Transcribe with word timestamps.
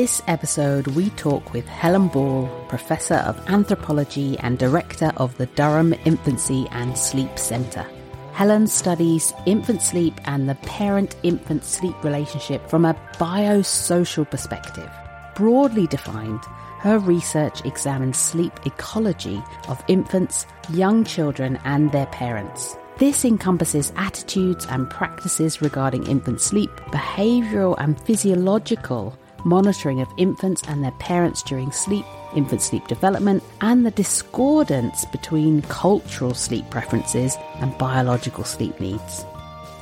this 0.00 0.22
episode, 0.28 0.86
we 0.96 1.10
talk 1.10 1.52
with 1.52 1.66
Helen 1.66 2.08
Ball, 2.08 2.48
Professor 2.70 3.16
of 3.16 3.38
Anthropology 3.50 4.38
and 4.38 4.58
Director 4.58 5.12
of 5.18 5.36
the 5.36 5.44
Durham 5.44 5.94
Infancy 6.06 6.66
and 6.70 6.96
Sleep 6.96 7.38
Centre. 7.38 7.86
Helen 8.32 8.66
studies 8.66 9.34
infant 9.44 9.82
sleep 9.82 10.14
and 10.24 10.48
the 10.48 10.54
parent 10.54 11.16
infant 11.22 11.64
sleep 11.64 11.94
relationship 12.02 12.66
from 12.66 12.86
a 12.86 12.96
biosocial 13.18 14.24
perspective. 14.30 14.90
Broadly 15.34 15.86
defined, 15.86 16.40
her 16.78 16.98
research 16.98 17.62
examines 17.66 18.16
sleep 18.16 18.54
ecology 18.64 19.42
of 19.68 19.84
infants, 19.86 20.46
young 20.70 21.04
children, 21.04 21.60
and 21.66 21.92
their 21.92 22.06
parents. 22.06 22.74
This 22.96 23.26
encompasses 23.26 23.92
attitudes 23.96 24.66
and 24.70 24.88
practices 24.88 25.60
regarding 25.60 26.06
infant 26.06 26.40
sleep, 26.40 26.70
behavioural 26.86 27.74
and 27.76 28.00
physiological 28.00 29.14
monitoring 29.44 30.00
of 30.00 30.12
infants 30.16 30.62
and 30.68 30.82
their 30.82 30.90
parents 30.92 31.42
during 31.42 31.72
sleep, 31.72 32.04
infant 32.34 32.62
sleep 32.62 32.86
development, 32.88 33.42
and 33.60 33.84
the 33.84 33.90
discordance 33.90 35.04
between 35.06 35.62
cultural 35.62 36.34
sleep 36.34 36.68
preferences 36.70 37.36
and 37.60 37.76
biological 37.78 38.44
sleep 38.44 38.78
needs. 38.80 39.24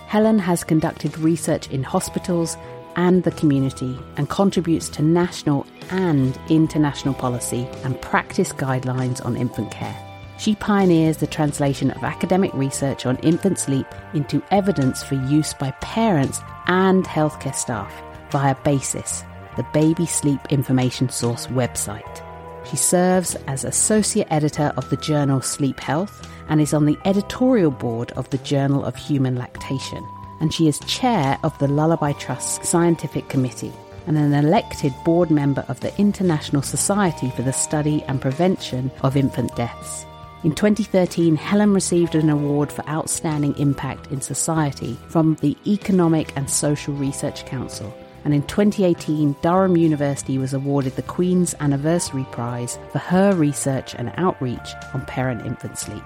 Helen 0.06 0.38
has 0.38 0.64
conducted 0.64 1.18
research 1.18 1.68
in 1.70 1.82
hospitals 1.82 2.56
and 2.96 3.22
the 3.24 3.30
community 3.32 3.98
and 4.16 4.28
contributes 4.28 4.88
to 4.88 5.02
national 5.02 5.66
and 5.90 6.38
international 6.48 7.14
policy 7.14 7.68
and 7.84 8.00
practice 8.00 8.52
guidelines 8.52 9.24
on 9.24 9.36
infant 9.36 9.70
care. 9.70 9.96
She 10.38 10.54
pioneers 10.54 11.16
the 11.16 11.26
translation 11.26 11.90
of 11.90 12.04
academic 12.04 12.54
research 12.54 13.06
on 13.06 13.16
infant 13.18 13.58
sleep 13.58 13.86
into 14.14 14.42
evidence 14.50 15.02
for 15.02 15.14
use 15.14 15.52
by 15.52 15.72
parents 15.80 16.40
and 16.68 17.04
healthcare 17.04 17.54
staff 17.54 17.92
via 18.30 18.54
BASIS, 18.62 19.24
the 19.58 19.66
Baby 19.74 20.06
Sleep 20.06 20.40
Information 20.48 21.10
Source 21.10 21.46
website. 21.48 22.24
She 22.70 22.76
serves 22.76 23.34
as 23.46 23.64
associate 23.64 24.28
editor 24.30 24.72
of 24.78 24.88
the 24.88 24.96
journal 24.96 25.42
Sleep 25.42 25.78
Health 25.80 26.26
and 26.48 26.62
is 26.62 26.72
on 26.72 26.86
the 26.86 26.98
editorial 27.04 27.70
board 27.70 28.12
of 28.12 28.30
the 28.30 28.38
Journal 28.38 28.82
of 28.82 28.96
Human 28.96 29.36
Lactation 29.36 30.02
and 30.40 30.52
she 30.52 30.68
is 30.68 30.78
chair 30.80 31.38
of 31.42 31.56
the 31.58 31.68
Lullaby 31.68 32.12
Trust's 32.12 32.68
Scientific 32.68 33.28
Committee 33.28 33.72
and 34.06 34.16
an 34.16 34.32
elected 34.32 34.94
board 35.04 35.30
member 35.30 35.64
of 35.68 35.80
the 35.80 35.96
International 35.98 36.62
Society 36.62 37.30
for 37.30 37.42
the 37.42 37.52
Study 37.52 38.02
and 38.04 38.20
Prevention 38.20 38.90
of 39.02 39.16
Infant 39.16 39.54
Deaths. 39.54 40.06
In 40.44 40.54
2013, 40.54 41.34
Helen 41.36 41.74
received 41.74 42.14
an 42.14 42.30
award 42.30 42.70
for 42.70 42.88
outstanding 42.88 43.58
impact 43.58 44.12
in 44.12 44.20
society 44.20 44.96
from 45.08 45.34
the 45.40 45.56
Economic 45.66 46.34
and 46.36 46.48
Social 46.48 46.94
Research 46.94 47.44
Council. 47.44 47.92
And 48.24 48.34
in 48.34 48.42
2018, 48.42 49.36
Durham 49.42 49.76
University 49.76 50.38
was 50.38 50.52
awarded 50.52 50.96
the 50.96 51.02
Queen's 51.02 51.54
Anniversary 51.60 52.26
Prize 52.30 52.78
for 52.92 52.98
her 52.98 53.34
research 53.34 53.94
and 53.94 54.12
outreach 54.16 54.74
on 54.92 55.04
parent 55.06 55.46
infant 55.46 55.78
sleep. 55.78 56.02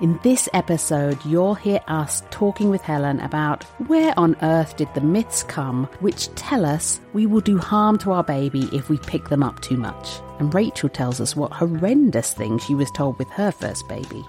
In 0.00 0.20
this 0.22 0.48
episode, 0.54 1.18
you'll 1.24 1.56
hear 1.56 1.80
us 1.88 2.22
talking 2.30 2.70
with 2.70 2.82
Helen 2.82 3.18
about 3.18 3.64
where 3.88 4.16
on 4.16 4.36
earth 4.42 4.76
did 4.76 4.88
the 4.94 5.00
myths 5.00 5.42
come 5.42 5.88
which 5.98 6.32
tell 6.36 6.64
us 6.64 7.00
we 7.14 7.26
will 7.26 7.40
do 7.40 7.58
harm 7.58 7.98
to 7.98 8.12
our 8.12 8.22
baby 8.22 8.68
if 8.72 8.88
we 8.88 8.98
pick 8.98 9.28
them 9.28 9.42
up 9.42 9.60
too 9.60 9.76
much. 9.76 10.20
And 10.38 10.54
Rachel 10.54 10.88
tells 10.88 11.20
us 11.20 11.34
what 11.34 11.52
horrendous 11.52 12.32
thing 12.32 12.60
she 12.60 12.76
was 12.76 12.92
told 12.92 13.18
with 13.18 13.28
her 13.30 13.50
first 13.50 13.88
baby. 13.88 14.24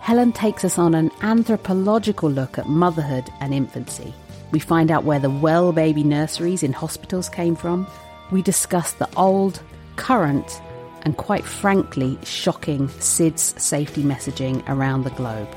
Helen 0.00 0.30
takes 0.30 0.62
us 0.62 0.78
on 0.78 0.94
an 0.94 1.10
anthropological 1.22 2.28
look 2.30 2.58
at 2.58 2.68
motherhood 2.68 3.32
and 3.40 3.54
infancy. 3.54 4.12
We 4.54 4.60
find 4.60 4.92
out 4.92 5.02
where 5.02 5.18
the 5.18 5.30
well 5.30 5.72
baby 5.72 6.04
nurseries 6.04 6.62
in 6.62 6.72
hospitals 6.72 7.28
came 7.28 7.56
from. 7.56 7.88
We 8.30 8.40
discuss 8.40 8.92
the 8.92 9.08
old, 9.16 9.60
current, 9.96 10.62
and 11.02 11.16
quite 11.16 11.44
frankly, 11.44 12.16
shocking 12.22 12.86
SIDS 13.00 13.58
safety 13.58 14.04
messaging 14.04 14.62
around 14.68 15.02
the 15.02 15.10
globe. 15.10 15.48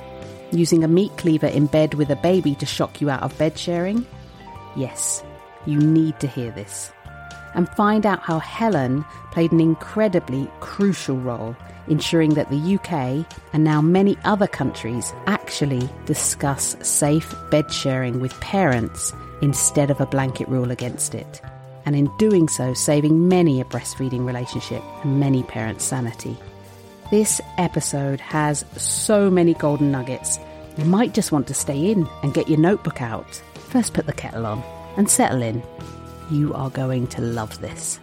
Using 0.51 0.83
a 0.83 0.87
meat 0.87 1.15
cleaver 1.15 1.45
in 1.45 1.67
bed 1.67 1.93
with 1.93 2.09
a 2.09 2.15
baby 2.15 2.55
to 2.55 2.65
shock 2.65 2.99
you 2.99 3.11
out 3.11 3.21
of 3.21 3.37
bed 3.37 3.55
sharing? 3.59 4.03
Yes, 4.75 5.23
you 5.67 5.77
need 5.77 6.19
to 6.19 6.27
hear 6.27 6.49
this. 6.49 6.91
And 7.57 7.67
find 7.69 8.05
out 8.05 8.21
how 8.21 8.39
Helen 8.39 9.03
played 9.31 9.51
an 9.51 9.59
incredibly 9.59 10.49
crucial 10.61 11.17
role 11.17 11.55
ensuring 11.87 12.35
that 12.35 12.49
the 12.49 12.75
UK 12.75 13.25
and 13.53 13.63
now 13.63 13.81
many 13.81 14.17
other 14.23 14.47
countries 14.47 15.13
actually 15.25 15.89
discuss 16.05 16.75
safe 16.81 17.33
bed 17.49 17.71
sharing 17.71 18.19
with 18.19 18.39
parents 18.39 19.13
instead 19.41 19.89
of 19.89 19.99
a 19.99 20.05
blanket 20.05 20.47
rule 20.47 20.71
against 20.71 21.15
it 21.15 21.41
and 21.87 21.95
in 21.95 22.11
doing 22.17 22.49
so, 22.49 22.73
saving 22.73 23.29
many 23.29 23.61
a 23.61 23.63
breastfeeding 23.63 24.25
relationship 24.25 24.83
and 25.03 25.21
many 25.21 25.41
parents' 25.43 25.85
sanity. 25.85 26.37
This 27.11 27.39
episode 27.57 28.19
has 28.19 28.65
so 28.75 29.29
many 29.29 29.53
golden 29.53 29.89
nuggets, 29.89 30.37
you 30.77 30.83
might 30.83 31.13
just 31.13 31.31
want 31.31 31.47
to 31.47 31.53
stay 31.53 31.89
in 31.89 32.05
and 32.23 32.33
get 32.33 32.49
your 32.49 32.59
notebook 32.59 33.01
out. 33.01 33.41
First, 33.69 33.93
put 33.93 34.05
the 34.05 34.11
kettle 34.11 34.45
on 34.45 34.61
and 34.97 35.09
settle 35.09 35.41
in. 35.41 35.63
You 36.29 36.53
are 36.53 36.69
going 36.69 37.07
to 37.07 37.21
love 37.21 37.59
this. 37.61 37.99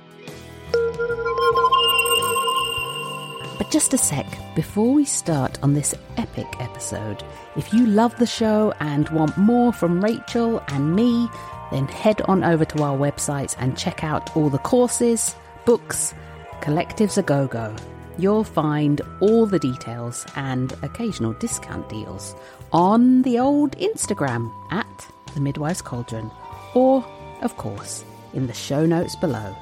But 3.58 3.70
just 3.70 3.94
a 3.94 3.98
sec, 3.98 4.26
before 4.56 4.92
we 4.92 5.04
start 5.04 5.58
on 5.62 5.74
this 5.74 5.94
epic 6.16 6.46
episode, 6.58 7.22
if 7.56 7.72
you 7.72 7.86
love 7.86 8.16
the 8.18 8.26
show 8.26 8.72
and 8.80 9.08
want 9.10 9.36
more 9.36 9.72
from 9.72 10.02
Rachel 10.02 10.62
and 10.68 10.96
me, 10.96 11.28
then 11.70 11.86
head 11.86 12.20
on 12.22 12.42
over 12.42 12.64
to 12.64 12.82
our 12.82 12.96
website 12.96 13.54
and 13.58 13.78
check 13.78 14.02
out 14.02 14.36
all 14.36 14.50
the 14.50 14.58
courses, 14.58 15.34
books, 15.66 16.14
collectives 16.60 17.18
a 17.18 17.22
go 17.22 17.46
go. 17.46 17.74
You'll 18.16 18.44
find 18.44 19.00
all 19.20 19.44
the 19.44 19.58
details 19.58 20.24
and 20.36 20.72
occasional 20.82 21.32
discount 21.34 21.88
deals 21.88 22.34
on 22.72 23.22
the 23.22 23.38
old 23.38 23.76
Instagram 23.78 24.52
at 24.72 25.08
the 25.34 25.40
Midwives 25.40 25.82
Cauldron, 25.82 26.30
or, 26.74 27.04
of 27.42 27.56
course, 27.56 28.04
in 28.34 28.46
the 28.46 28.54
show 28.54 28.84
notes 28.84 29.16
below. 29.16 29.56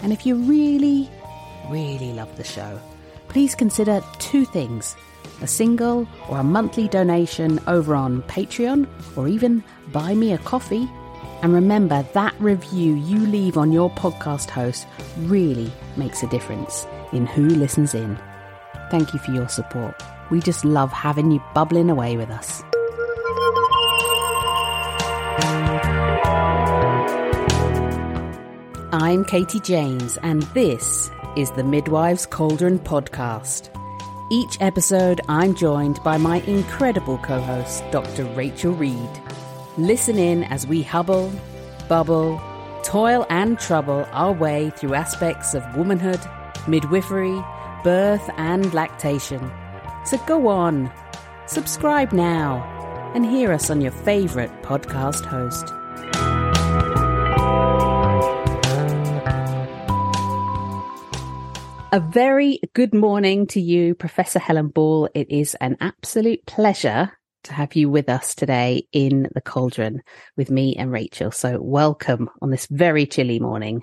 And 0.00 0.12
if 0.12 0.26
you 0.26 0.36
really, 0.36 1.10
really 1.68 2.12
love 2.12 2.34
the 2.36 2.44
show, 2.44 2.80
please 3.28 3.54
consider 3.54 4.02
two 4.18 4.44
things 4.44 4.96
a 5.42 5.46
single 5.46 6.08
or 6.30 6.38
a 6.38 6.44
monthly 6.44 6.88
donation 6.88 7.60
over 7.66 7.94
on 7.94 8.22
Patreon, 8.22 8.86
or 9.16 9.28
even 9.28 9.62
buy 9.92 10.14
me 10.14 10.32
a 10.32 10.38
coffee 10.38 10.88
and 11.42 11.52
remember 11.52 12.04
that 12.14 12.34
review 12.40 12.94
you 12.94 13.18
leave 13.18 13.56
on 13.56 13.72
your 13.72 13.90
podcast 13.90 14.50
host 14.50 14.86
really 15.18 15.70
makes 15.96 16.22
a 16.22 16.28
difference 16.28 16.86
in 17.12 17.26
who 17.26 17.48
listens 17.48 17.94
in. 17.94 18.18
Thank 18.90 19.12
you 19.12 19.18
for 19.18 19.32
your 19.32 19.48
support. 19.48 20.02
We 20.30 20.40
just 20.40 20.64
love 20.64 20.92
having 20.92 21.30
you 21.30 21.42
bubbling 21.54 21.90
away 21.90 22.16
with 22.16 22.30
us. 22.30 22.62
I'm 28.98 29.26
Katie 29.26 29.60
James, 29.60 30.16
and 30.22 30.42
this 30.54 31.10
is 31.36 31.50
the 31.50 31.62
Midwives 31.62 32.24
Cauldron 32.24 32.78
podcast. 32.78 33.68
Each 34.30 34.56
episode, 34.58 35.20
I'm 35.28 35.54
joined 35.54 36.02
by 36.02 36.16
my 36.16 36.40
incredible 36.46 37.18
co 37.18 37.38
host, 37.38 37.84
Dr. 37.90 38.24
Rachel 38.24 38.72
Reed. 38.72 39.10
Listen 39.76 40.16
in 40.16 40.44
as 40.44 40.66
we 40.66 40.82
hubble, 40.82 41.30
bubble, 41.90 42.40
toil 42.84 43.26
and 43.28 43.58
trouble 43.60 44.08
our 44.12 44.32
way 44.32 44.70
through 44.70 44.94
aspects 44.94 45.52
of 45.52 45.76
womanhood, 45.76 46.20
midwifery, 46.66 47.38
birth, 47.84 48.30
and 48.38 48.72
lactation. 48.72 49.52
So 50.06 50.16
go 50.26 50.48
on, 50.48 50.90
subscribe 51.44 52.12
now, 52.12 52.62
and 53.14 53.26
hear 53.26 53.52
us 53.52 53.68
on 53.68 53.82
your 53.82 53.92
favourite 53.92 54.62
podcast 54.62 55.26
host. 55.26 55.70
A 61.96 62.00
very 62.00 62.60
good 62.74 62.92
morning 62.92 63.46
to 63.46 63.58
you, 63.58 63.94
Professor 63.94 64.38
Helen 64.38 64.68
Ball. 64.68 65.08
It 65.14 65.30
is 65.30 65.54
an 65.62 65.78
absolute 65.80 66.44
pleasure 66.44 67.10
to 67.44 67.54
have 67.54 67.74
you 67.74 67.88
with 67.88 68.10
us 68.10 68.34
today 68.34 68.86
in 68.92 69.30
the 69.34 69.40
cauldron 69.40 70.02
with 70.36 70.50
me 70.50 70.76
and 70.76 70.92
Rachel. 70.92 71.30
So, 71.30 71.58
welcome 71.58 72.28
on 72.42 72.50
this 72.50 72.66
very 72.66 73.06
chilly 73.06 73.40
morning. 73.40 73.80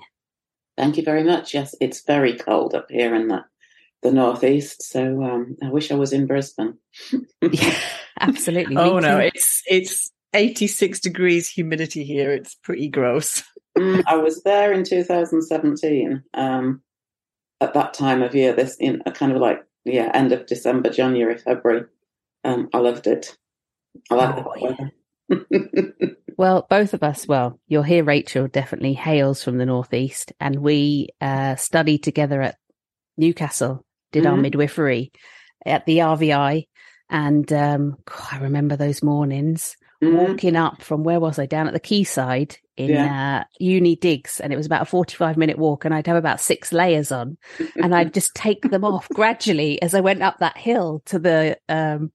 Thank 0.76 0.96
you 0.96 1.02
very 1.02 1.24
much. 1.24 1.54
Yes, 1.54 1.74
it's 1.80 2.04
very 2.06 2.34
cold 2.36 2.76
up 2.76 2.86
here 2.88 3.16
in 3.16 3.26
the 3.26 3.44
the 4.02 4.12
northeast. 4.12 4.84
So 4.84 5.20
um, 5.20 5.56
I 5.60 5.70
wish 5.70 5.90
I 5.90 5.96
was 5.96 6.12
in 6.12 6.28
Brisbane. 6.28 6.78
yeah, 7.42 7.76
absolutely. 8.20 8.76
oh 8.76 9.00
no, 9.00 9.18
it's 9.18 9.60
it's 9.66 10.12
86 10.32 11.00
degrees 11.00 11.48
humidity 11.48 12.04
here. 12.04 12.30
It's 12.30 12.54
pretty 12.54 12.86
gross. 12.86 13.42
mm, 13.76 14.04
I 14.06 14.18
was 14.18 14.44
there 14.44 14.72
in 14.72 14.84
2017. 14.84 16.22
Um, 16.32 16.83
at 17.64 17.74
that 17.74 17.94
time 17.94 18.22
of 18.22 18.34
year, 18.34 18.52
this 18.52 18.76
in 18.76 19.02
a 19.06 19.12
kind 19.12 19.32
of 19.32 19.38
like 19.38 19.64
yeah, 19.84 20.10
end 20.14 20.32
of 20.32 20.46
December, 20.46 20.90
January, 20.90 21.38
February. 21.38 21.86
Um, 22.44 22.68
I 22.72 22.78
loved 22.78 23.06
it. 23.06 23.36
I 24.10 24.14
like 24.14 24.36
oh, 24.36 24.54
the 24.54 24.92
weather. 25.30 26.16
Well, 26.36 26.66
both 26.68 26.94
of 26.94 27.02
us, 27.02 27.28
well, 27.28 27.60
you'll 27.68 27.84
hear 27.84 28.02
Rachel 28.02 28.48
definitely 28.48 28.94
hails 28.94 29.44
from 29.44 29.58
the 29.58 29.66
Northeast, 29.66 30.32
and 30.40 30.56
we 30.56 31.10
uh, 31.20 31.56
studied 31.56 32.02
together 32.02 32.42
at 32.42 32.56
Newcastle, 33.16 33.84
did 34.12 34.24
mm-hmm. 34.24 34.32
our 34.32 34.36
midwifery 34.36 35.12
at 35.64 35.86
the 35.86 35.98
RVI. 35.98 36.66
And 37.08 37.52
um, 37.52 37.96
I 38.32 38.38
remember 38.38 38.76
those 38.76 39.02
mornings 39.02 39.76
mm-hmm. 40.04 40.16
walking 40.16 40.56
up 40.56 40.82
from 40.82 41.04
where 41.04 41.20
was 41.20 41.38
I? 41.38 41.46
Down 41.46 41.66
at 41.66 41.72
the 41.72 41.80
quayside 41.80 42.56
in 42.76 42.90
yeah. 42.90 43.40
uh, 43.40 43.44
Uni 43.58 43.96
Digs, 43.96 44.40
and 44.40 44.52
it 44.52 44.56
was 44.56 44.66
about 44.66 44.82
a 44.82 44.86
45 44.86 45.36
minute 45.36 45.58
walk, 45.58 45.84
and 45.84 45.94
I'd 45.94 46.06
have 46.06 46.16
about 46.16 46.40
six 46.40 46.72
layers 46.72 47.12
on, 47.12 47.36
and 47.76 47.94
I'd 47.94 48.14
just 48.14 48.34
take 48.34 48.62
them 48.62 48.84
off 48.84 49.08
gradually 49.10 49.80
as 49.80 49.94
I 49.94 50.00
went 50.00 50.22
up 50.22 50.38
that 50.38 50.56
hill 50.56 51.02
to 51.06 51.18
the 51.18 51.58
um, 51.68 52.12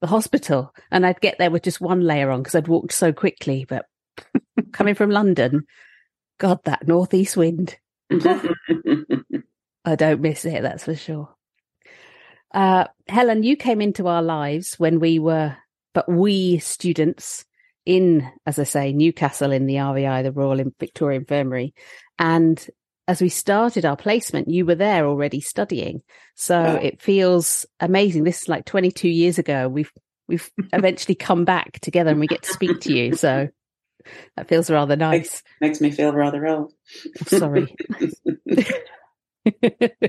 the 0.00 0.06
hospital, 0.06 0.74
and 0.90 1.06
I'd 1.06 1.20
get 1.20 1.38
there 1.38 1.50
with 1.50 1.62
just 1.62 1.80
one 1.80 2.00
layer 2.00 2.30
on 2.30 2.42
because 2.42 2.54
I'd 2.54 2.68
walked 2.68 2.92
so 2.92 3.12
quickly. 3.12 3.64
But 3.68 3.86
coming 4.72 4.94
from 4.94 5.10
London, 5.10 5.64
God, 6.38 6.60
that 6.64 6.86
northeast 6.86 7.36
wind. 7.36 7.76
I 9.84 9.96
don't 9.96 10.20
miss 10.20 10.44
it, 10.44 10.62
that's 10.62 10.84
for 10.84 10.94
sure. 10.94 11.34
Uh, 12.52 12.86
Helen, 13.08 13.42
you 13.42 13.56
came 13.56 13.80
into 13.80 14.06
our 14.06 14.22
lives 14.22 14.74
when 14.78 15.00
we 15.00 15.18
were, 15.18 15.56
but 15.94 16.10
we 16.10 16.58
students 16.58 17.44
in, 17.84 18.30
as 18.46 18.58
I 18.58 18.64
say, 18.64 18.92
Newcastle 18.92 19.52
in 19.52 19.66
the 19.66 19.76
RVI, 19.76 20.22
the 20.22 20.32
Royal 20.32 20.64
Victoria 20.78 21.18
Infirmary. 21.18 21.74
And 22.18 22.64
as 23.08 23.20
we 23.20 23.28
started 23.28 23.84
our 23.84 23.96
placement, 23.96 24.48
you 24.48 24.64
were 24.64 24.76
there 24.76 25.06
already 25.06 25.40
studying. 25.40 26.02
So 26.34 26.60
yeah. 26.60 26.76
it 26.76 27.02
feels 27.02 27.66
amazing. 27.80 28.24
This 28.24 28.42
is 28.42 28.48
like 28.48 28.64
22 28.64 29.08
years 29.08 29.38
ago. 29.38 29.68
We've, 29.68 29.90
we've 30.28 30.50
eventually 30.72 31.16
come 31.16 31.44
back 31.44 31.80
together 31.80 32.10
and 32.10 32.20
we 32.20 32.28
get 32.28 32.42
to 32.42 32.52
speak 32.52 32.80
to 32.82 32.92
you. 32.92 33.16
So 33.16 33.48
that 34.36 34.48
feels 34.48 34.70
rather 34.70 34.96
nice. 34.96 35.42
Makes, 35.60 35.80
makes 35.80 35.80
me 35.80 35.90
feel 35.90 36.12
rather 36.12 36.46
old. 36.46 36.72
Oh, 37.32 37.38
sorry. 37.38 37.74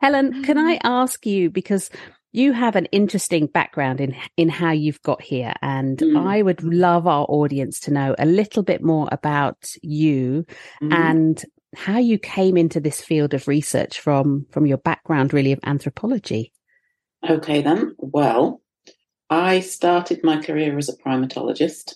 Helen, 0.00 0.42
can 0.42 0.56
I 0.58 0.74
um, 0.76 0.80
ask 0.84 1.26
you 1.26 1.50
because 1.50 1.90
you 2.32 2.52
have 2.52 2.76
an 2.76 2.86
interesting 2.86 3.46
background 3.46 4.00
in 4.00 4.16
in 4.36 4.48
how 4.48 4.70
you've 4.70 5.02
got 5.02 5.20
here 5.22 5.52
and 5.62 5.98
mm. 5.98 6.26
I 6.26 6.42
would 6.42 6.62
love 6.62 7.06
our 7.06 7.26
audience 7.28 7.80
to 7.80 7.92
know 7.92 8.14
a 8.18 8.26
little 8.26 8.62
bit 8.62 8.82
more 8.82 9.08
about 9.10 9.72
you 9.82 10.46
mm. 10.82 10.92
and 10.92 11.44
how 11.76 11.98
you 11.98 12.18
came 12.18 12.56
into 12.56 12.80
this 12.80 13.00
field 13.00 13.34
of 13.34 13.48
research 13.48 14.00
from 14.00 14.46
from 14.50 14.66
your 14.66 14.78
background 14.78 15.32
really 15.32 15.52
of 15.52 15.60
anthropology. 15.64 16.52
Okay 17.28 17.62
then. 17.62 17.94
Well, 17.98 18.62
I 19.28 19.60
started 19.60 20.24
my 20.24 20.42
career 20.42 20.76
as 20.78 20.88
a 20.88 20.96
primatologist. 20.96 21.94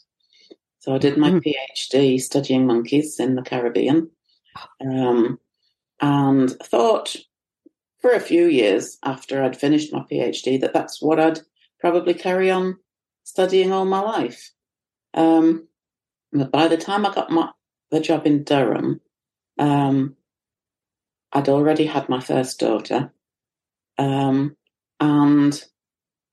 So 0.80 0.94
I 0.94 0.98
did 0.98 1.16
my 1.16 1.30
mm. 1.30 1.42
PhD 1.42 2.20
studying 2.20 2.66
monkeys 2.66 3.18
in 3.18 3.34
the 3.34 3.42
Caribbean. 3.42 4.10
Um, 4.80 5.40
and 6.00 6.50
thought 6.50 7.16
for 8.04 8.12
a 8.12 8.20
few 8.20 8.44
years 8.44 8.98
after 9.02 9.42
I'd 9.42 9.56
finished 9.56 9.90
my 9.90 10.00
PhD 10.00 10.60
that 10.60 10.74
that's 10.74 11.00
what 11.00 11.18
I'd 11.18 11.40
probably 11.80 12.12
carry 12.12 12.50
on 12.50 12.76
studying 13.22 13.72
all 13.72 13.86
my 13.86 14.00
life. 14.00 14.50
Um, 15.14 15.68
but 16.30 16.52
by 16.52 16.68
the 16.68 16.76
time 16.76 17.06
I 17.06 17.14
got 17.14 17.30
my 17.30 17.48
the 17.90 18.00
job 18.00 18.26
in 18.26 18.44
Durham, 18.44 19.00
um, 19.58 20.16
I'd 21.32 21.48
already 21.48 21.86
had 21.86 22.10
my 22.10 22.20
first 22.20 22.60
daughter, 22.60 23.10
um, 23.96 24.54
and 25.00 25.64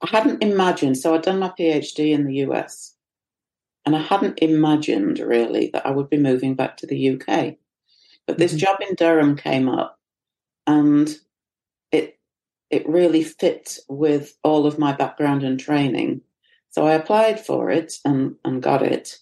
I 0.01 0.09
hadn't 0.09 0.44
imagined. 0.44 0.97
So 0.97 1.15
I'd 1.15 1.21
done 1.21 1.39
my 1.39 1.53
PhD 1.57 2.12
in 2.12 2.25
the 2.25 2.35
US, 2.47 2.97
and 3.85 3.95
I 3.95 4.01
hadn't 4.01 4.39
imagined 4.39 5.19
really 5.19 5.69
that 5.71 5.85
I 5.85 5.91
would 5.91 6.09
be 6.09 6.17
moving 6.17 6.53
back 6.53 6.75
to 6.77 6.85
the 6.85 7.12
UK. 7.12 7.56
But 8.27 8.39
this 8.39 8.51
mm-hmm. 8.51 8.59
job 8.59 8.79
in 8.81 8.95
Durham 8.95 9.38
came 9.38 9.69
up, 9.69 9.97
and 10.67 11.17
it 12.71 12.88
really 12.88 13.23
fit 13.23 13.77
with 13.89 14.33
all 14.44 14.65
of 14.65 14.79
my 14.79 14.94
background 14.94 15.44
and 15.44 15.59
training. 15.59 16.21
So 16.69 16.88
I 16.88 16.94
applied 16.94 17.45
for 17.45 17.69
it 17.69 17.95
and, 18.06 18.35
and 18.45 18.63
got 18.63 18.81
it, 18.81 19.18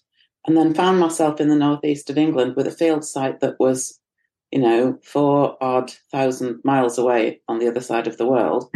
and 0.46 0.56
then 0.56 0.72
found 0.72 1.00
myself 1.00 1.40
in 1.40 1.48
the 1.48 1.56
northeast 1.56 2.08
of 2.08 2.16
England 2.16 2.54
with 2.56 2.66
a 2.66 2.72
field 2.72 3.04
site 3.04 3.40
that 3.40 3.58
was, 3.58 3.98
you 4.52 4.60
know, 4.60 4.98
four 5.02 5.56
odd 5.60 5.90
thousand 6.12 6.60
miles 6.64 6.96
away 6.96 7.40
on 7.48 7.58
the 7.58 7.68
other 7.68 7.80
side 7.80 8.06
of 8.06 8.18
the 8.18 8.26
world, 8.26 8.70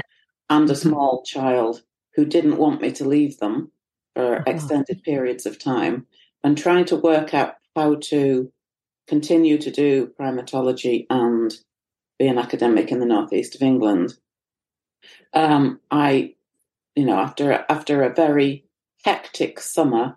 and 0.51 0.69
a 0.69 0.73
mm-hmm. 0.73 0.89
small 0.89 1.23
child 1.25 1.83
who 2.15 2.25
didn't 2.25 2.59
want 2.59 2.81
me 2.81 2.91
to 2.93 3.09
leave 3.09 3.39
them 3.39 3.71
for 4.15 4.39
oh. 4.39 4.43
extended 4.51 5.03
periods 5.05 5.47
of 5.47 5.59
time, 5.59 6.07
and 6.43 6.59
trying 6.59 6.85
to 6.87 6.97
work 6.97 7.33
out 7.33 7.55
how 7.77 7.95
to 7.97 8.51
continue 9.07 9.59
to 9.59 9.71
do 9.71 10.13
primatology 10.19 11.07
and 11.11 11.55
be 12.19 12.27
an 12.27 12.39
academic 12.39 12.91
in 12.91 13.01
the 13.01 13.07
northeast 13.07 13.55
of 13.55 13.63
England. 13.63 14.15
Um, 15.33 15.81
I, 15.91 16.35
you 16.95 17.05
know, 17.05 17.19
after 17.19 17.65
after 17.69 18.03
a 18.03 18.15
very 18.15 18.65
hectic 19.05 19.61
summer, 19.61 20.17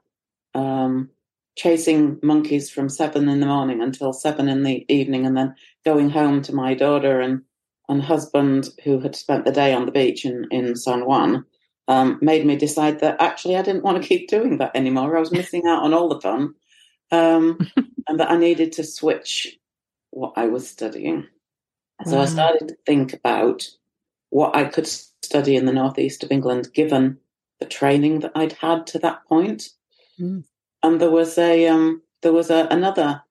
um, 0.54 1.10
chasing 1.56 2.20
monkeys 2.22 2.70
from 2.70 2.90
seven 2.90 3.28
in 3.28 3.40
the 3.40 3.48
morning 3.48 3.82
until 3.82 4.14
seven 4.14 4.48
in 4.48 4.64
the 4.64 4.86
evening, 4.88 5.26
and 5.26 5.36
then 5.36 5.56
going 5.86 6.10
home 6.10 6.42
to 6.44 6.54
my 6.54 6.74
daughter 6.74 7.20
and 7.20 7.42
and 7.90 8.02
husband 8.02 8.70
who 8.84 9.00
had 9.00 9.16
spent 9.16 9.46
the 9.46 9.52
day 9.52 9.74
on 9.74 9.86
the 9.86 9.92
beach 9.92 10.26
in 10.26 10.46
in 10.52 10.76
San 10.76 11.06
Juan. 11.06 11.46
Um, 11.90 12.20
made 12.22 12.46
me 12.46 12.58
decide 12.58 13.00
that 13.00 13.22
actually 13.22 13.56
I 13.56 13.62
didn't 13.62 13.84
want 13.84 14.02
to 14.02 14.08
keep 14.08 14.28
doing 14.28 14.58
that 14.58 14.76
anymore. 14.76 15.16
I 15.16 15.22
was 15.22 15.32
missing 15.32 15.66
out 15.66 15.84
on 15.84 15.94
all 15.94 16.10
the 16.10 16.20
fun 16.20 16.54
um, 17.12 17.58
and 18.08 18.20
that 18.20 18.30
I 18.30 18.38
needed 18.38 18.74
to 18.74 18.84
switch 18.84 19.58
what 20.12 20.34
I 20.36 20.48
was 20.48 20.70
studying. 20.70 21.28
So 22.06 22.22
I 22.22 22.26
started 22.26 22.68
to 22.68 22.78
think 22.86 23.14
about 23.14 23.68
what 24.30 24.56
I 24.56 24.66
could 24.66 24.88
study 24.88 25.56
in 25.56 25.66
the 25.66 25.74
northeast 25.74 26.24
of 26.24 26.32
England, 26.32 26.70
given 26.74 27.18
the 27.60 27.66
training 27.66 28.20
that 28.22 28.32
I'd 28.36 28.54
had 28.54 28.88
to 28.88 29.00
that 29.00 29.26
point. 29.28 29.70
Mm. 30.20 30.44
And 30.84 31.02
there 31.02 31.12
was 31.12 31.38
a 31.38 31.68
um, 31.68 32.02
there 32.22 32.34
was 32.34 32.50
a, 32.50 32.68
another 32.70 33.24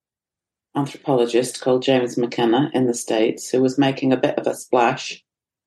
anthropologist 0.76 1.60
called 1.60 1.82
James 1.82 2.16
McKenna 2.16 2.70
in 2.74 2.86
the 2.86 2.94
States 2.94 3.48
who 3.50 3.62
was 3.62 3.78
making 3.78 4.12
a 4.12 4.16
bit 4.16 4.38
of 4.38 4.46
a 4.46 4.54
splash 4.54 5.24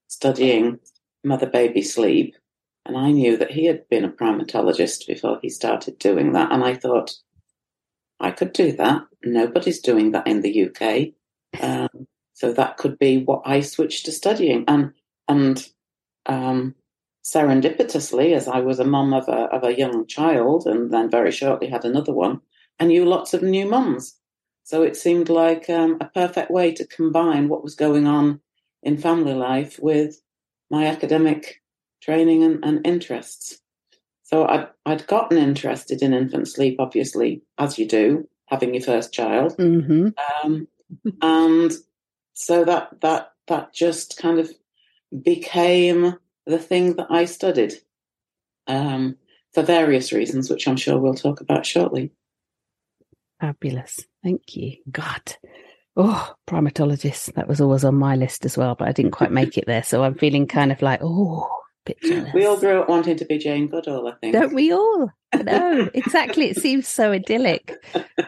studying 0.07 0.79
mother 1.23 1.47
baby 1.47 1.81
sleep. 1.81 2.35
And 2.85 2.97
I 2.97 3.11
knew 3.11 3.37
that 3.37 3.51
he 3.51 3.65
had 3.65 3.87
been 3.89 4.05
a 4.05 4.09
primatologist 4.09 5.07
before 5.07 5.39
he 5.41 5.49
started 5.49 5.99
doing 5.99 6.33
that. 6.33 6.51
And 6.51 6.63
I 6.63 6.75
thought, 6.75 7.13
I 8.19 8.31
could 8.31 8.53
do 8.53 8.71
that. 8.73 9.03
Nobody's 9.23 9.79
doing 9.79 10.11
that 10.11 10.27
in 10.27 10.41
the 10.41 10.69
UK. 10.69 11.13
Um, 11.61 12.07
so 12.33 12.53
that 12.53 12.77
could 12.77 12.97
be 12.97 13.23
what 13.23 13.41
I 13.45 13.61
switched 13.61 14.05
to 14.05 14.11
studying. 14.11 14.63
And 14.67 14.93
and 15.29 15.65
um, 16.25 16.75
serendipitously, 17.23 18.35
as 18.35 18.47
I 18.47 18.59
was 18.59 18.79
a 18.79 18.83
mum 18.83 19.13
of 19.13 19.29
a 19.29 19.47
of 19.55 19.63
a 19.63 19.77
young 19.77 20.07
child, 20.07 20.65
and 20.65 20.91
then 20.91 21.09
very 21.09 21.31
shortly 21.31 21.69
had 21.69 21.85
another 21.85 22.13
one, 22.13 22.41
I 22.79 22.85
knew 22.85 23.05
lots 23.05 23.33
of 23.33 23.41
new 23.41 23.69
mums. 23.69 24.17
So 24.63 24.83
it 24.83 24.95
seemed 24.95 25.29
like 25.29 25.69
um, 25.69 25.97
a 25.99 26.05
perfect 26.05 26.51
way 26.51 26.73
to 26.73 26.85
combine 26.85 27.49
what 27.49 27.63
was 27.63 27.75
going 27.75 28.05
on 28.05 28.41
in 28.83 28.97
family 28.97 29.33
life 29.33 29.79
with 29.81 30.21
my 30.69 30.85
academic 30.85 31.61
training 32.01 32.43
and, 32.43 32.63
and 32.63 32.85
interests. 32.85 33.59
So 34.23 34.47
I'd, 34.47 34.67
I'd 34.85 35.07
gotten 35.07 35.39
interested 35.39 36.03
in 36.03 36.13
infant 36.13 36.47
sleep, 36.47 36.75
obviously, 36.77 37.41
as 37.57 37.79
you 37.79 37.87
do, 37.87 38.29
having 38.45 38.75
your 38.75 38.83
first 38.83 39.11
child. 39.11 39.57
Mm-hmm. 39.57 40.09
Um, 40.43 40.67
and 41.21 41.71
so 42.33 42.63
that, 42.63 43.01
that, 43.01 43.31
that 43.47 43.73
just 43.73 44.17
kind 44.17 44.39
of 44.39 44.51
became 45.23 46.15
the 46.45 46.59
thing 46.59 46.95
that 46.95 47.07
I 47.09 47.25
studied 47.25 47.73
um, 48.67 49.17
for 49.53 49.63
various 49.63 50.11
reasons, 50.11 50.49
which 50.49 50.67
I'm 50.67 50.77
sure 50.77 50.97
we'll 50.97 51.15
talk 51.15 51.41
about 51.41 51.65
shortly. 51.65 52.11
Fabulous. 53.39 54.05
Thank 54.23 54.55
you. 54.55 54.77
God. 54.91 55.35
Oh, 55.95 56.33
primatologist. 56.47 57.33
That 57.33 57.47
was 57.47 57.61
always 57.61 57.83
on 57.83 57.95
my 57.95 58.15
list 58.15 58.45
as 58.45 58.57
well, 58.57 58.75
but 58.75 58.87
I 58.87 58.91
didn't 58.91 59.11
quite 59.11 59.31
make 59.31 59.57
it 59.57 59.65
there. 59.65 59.83
So 59.83 60.03
I'm 60.03 60.15
feeling 60.15 60.47
kind 60.47 60.71
of 60.71 60.81
like, 60.81 60.99
oh, 61.01 61.49
we 62.33 62.45
all 62.45 62.57
grew 62.57 62.81
up 62.81 62.89
wanting 62.89 63.17
to 63.17 63.25
be 63.25 63.37
Jane 63.37 63.67
Goodall, 63.67 64.07
I 64.07 64.13
think. 64.21 64.33
Don't 64.33 64.53
we 64.53 64.71
all? 64.71 65.09
No, 65.43 65.89
exactly. 65.93 66.49
It 66.49 66.57
seems 66.57 66.87
so 66.87 67.11
idyllic. 67.11 67.73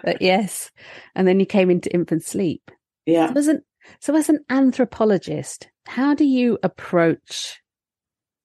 But 0.04 0.22
yes. 0.22 0.72
And 1.16 1.28
then 1.28 1.40
you 1.40 1.46
came 1.46 1.70
into 1.70 1.94
infant 1.94 2.24
sleep. 2.24 2.72
Yeah. 3.06 3.32
As 3.36 3.48
an, 3.48 3.64
so 4.00 4.16
as 4.16 4.30
an 4.30 4.40
anthropologist, 4.50 5.70
how 5.86 6.14
do 6.14 6.26
you 6.26 6.58
approach 6.64 7.62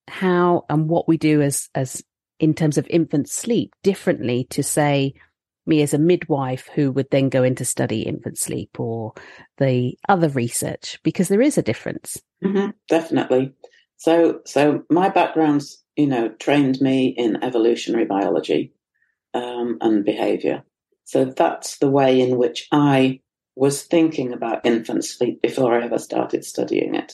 how 0.07 0.65
and 0.69 0.87
what 0.87 1.07
we 1.07 1.17
do 1.17 1.41
as 1.41 1.69
as 1.75 2.03
in 2.39 2.53
terms 2.53 2.77
of 2.77 2.87
infant 2.89 3.29
sleep 3.29 3.73
differently 3.83 4.45
to 4.49 4.63
say 4.63 5.13
me 5.65 5.81
as 5.81 5.93
a 5.93 5.99
midwife 5.99 6.69
who 6.75 6.91
would 6.91 7.09
then 7.11 7.27
go 7.27 7.43
into 7.43 7.65
study 7.65 8.03
infant 8.03 8.37
sleep 8.37 8.79
or 8.79 9.11
the 9.57 9.97
other 10.07 10.29
research 10.29 10.97
because 11.03 11.27
there 11.27 11.41
is 11.41 11.57
a 11.57 11.61
difference 11.61 12.21
mm-hmm, 12.41 12.69
definitely 12.87 13.53
so, 13.97 14.41
so 14.45 14.83
my 14.89 15.09
background's, 15.09 15.83
you 15.95 16.07
know, 16.07 16.29
trained 16.29 16.79
me 16.79 17.07
in 17.07 17.43
evolutionary 17.43 18.05
biology. 18.05 18.73
um, 19.33 19.77
and 19.81 20.05
behaviour. 20.05 20.63
So 21.03 21.25
that's 21.25 21.77
the 21.77 21.89
way 21.89 22.21
in 22.21 22.37
which 22.37 22.67
I 22.71 23.19
was 23.57 23.81
thinking 23.83 24.33
about 24.33 24.65
infant 24.65 25.03
sleep 25.03 25.41
before 25.41 25.73
I 25.73 25.83
ever 25.83 25.97
started 25.97 26.45
studying 26.45 26.93
it. 26.95 27.13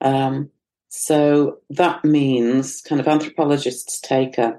Um, 0.00 0.50
so 0.88 1.58
that 1.70 2.04
means 2.04 2.80
kind 2.80 3.00
of 3.00 3.06
anthropologists 3.06 4.00
take 4.00 4.38
a, 4.38 4.58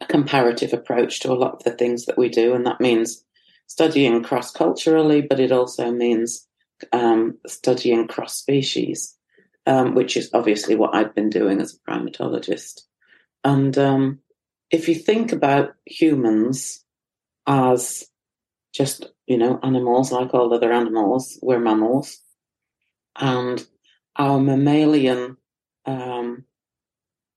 a 0.00 0.06
comparative 0.06 0.72
approach 0.72 1.20
to 1.20 1.32
a 1.32 1.40
lot 1.42 1.54
of 1.54 1.64
the 1.64 1.70
things 1.70 2.04
that 2.06 2.18
we 2.18 2.28
do, 2.28 2.54
and 2.54 2.66
that 2.66 2.80
means 2.80 3.24
studying 3.66 4.22
cross 4.22 4.50
culturally, 4.50 5.22
but 5.22 5.40
it 5.40 5.52
also 5.52 5.90
means 5.90 6.46
um, 6.92 7.38
studying 7.46 8.06
cross 8.06 8.36
species, 8.36 9.16
um, 9.66 9.94
which 9.94 10.16
is 10.16 10.30
obviously 10.34 10.76
what 10.76 10.94
I've 10.94 11.14
been 11.14 11.30
doing 11.30 11.60
as 11.60 11.74
a 11.74 11.90
primatologist. 11.90 12.82
And 13.44 13.76
um, 13.78 14.18
if 14.70 14.88
you 14.88 14.94
think 14.94 15.32
about 15.32 15.74
humans 15.86 16.84
as 17.46 18.04
just, 18.74 19.06
you 19.26 19.38
know, 19.38 19.58
animals 19.62 20.12
like 20.12 20.32
all 20.34 20.52
other 20.52 20.72
animals, 20.72 21.38
we're 21.42 21.58
mammals. 21.58 22.18
And 23.18 23.64
our 24.16 24.38
mammalian 24.38 25.36
um, 25.84 26.44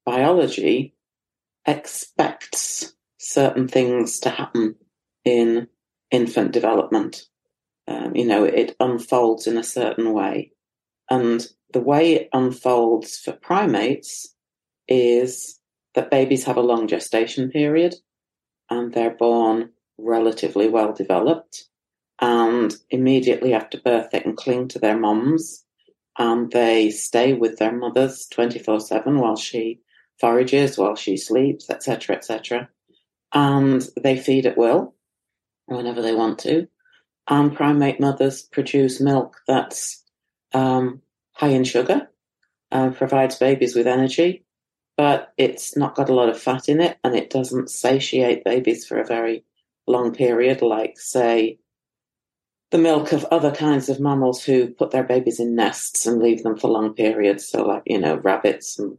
biology 0.06 0.96
expects 1.66 2.94
certain 3.18 3.68
things 3.68 4.20
to 4.20 4.30
happen 4.30 4.76
in 5.26 5.68
infant 6.12 6.52
development. 6.52 7.24
Um, 7.88 8.16
you 8.16 8.26
know, 8.26 8.44
it 8.44 8.76
unfolds 8.80 9.48
in 9.48 9.58
a 9.58 9.64
certain 9.64 10.14
way. 10.14 10.52
And 11.10 11.46
the 11.74 11.82
way 11.82 12.14
it 12.14 12.30
unfolds 12.34 13.18
for 13.18 13.34
primates 13.34 14.34
is 14.88 15.60
that 15.96 16.12
babies 16.12 16.46
have 16.46 16.58
a 16.58 16.62
long 16.62 16.88
gestation 16.88 17.50
period 17.50 17.96
and 18.70 18.94
they're 18.94 19.16
born 19.16 19.72
relatively 19.98 20.68
well 20.68 20.94
developed. 20.94 21.66
And 22.22 22.76
immediately 22.90 23.54
after 23.54 23.80
birth, 23.80 24.10
they 24.12 24.20
can 24.20 24.36
cling 24.36 24.68
to 24.70 24.80
their 24.80 24.98
mums 24.98 25.64
and 26.18 26.52
they 26.52 26.92
stay 26.92 27.34
with 27.34 27.58
their 27.58 27.72
mothers 27.72 28.28
24 28.32 28.82
7 28.82 29.20
while 29.20 29.38
she 29.38 29.80
forages, 30.20 30.78
while 30.78 30.96
she 30.96 31.16
sleeps, 31.16 31.70
etc., 31.70 32.16
etc. 32.18 32.70
And 33.34 33.86
they 34.02 34.18
feed 34.18 34.46
at 34.46 34.58
will 34.58 34.96
whenever 35.66 36.02
they 36.02 36.14
want 36.14 36.40
to. 36.40 36.68
And 37.28 37.56
primate 37.56 38.00
mothers 38.00 38.42
produce 38.42 39.00
milk 39.00 39.38
that's 39.48 40.04
um, 40.54 41.02
high 41.32 41.50
in 41.50 41.64
sugar, 41.64 42.10
uh, 42.72 42.90
provides 42.90 43.38
babies 43.38 43.76
with 43.76 43.88
energy, 43.88 44.44
but 44.98 45.32
it's 45.38 45.78
not 45.78 45.96
got 45.96 46.10
a 46.10 46.14
lot 46.14 46.28
of 46.28 46.42
fat 46.42 46.68
in 46.68 46.82
it 46.82 46.98
and 47.04 47.16
it 47.16 47.30
doesn't 47.30 47.70
satiate 47.70 48.44
babies 48.44 48.86
for 48.86 49.00
a 49.00 49.06
very 49.06 49.46
long 49.88 50.14
period, 50.14 50.62
like, 50.62 51.00
say, 51.00 51.60
the 52.72 52.78
milk 52.78 53.12
of 53.12 53.26
other 53.26 53.52
kinds 53.52 53.90
of 53.90 54.00
mammals 54.00 54.44
who 54.44 54.68
put 54.68 54.92
their 54.92 55.04
babies 55.04 55.40
in 55.40 55.56
nests 55.56 56.06
and 56.06 56.22
leave 56.22 56.44
them 56.44 56.58
for 56.58 56.70
long 56.70 56.94
periods. 56.94 57.48
So, 57.48 57.64
like, 57.66 57.84
you 57.86 58.00
know, 58.00 58.18
rabbits 58.18 58.78
and, 58.78 58.98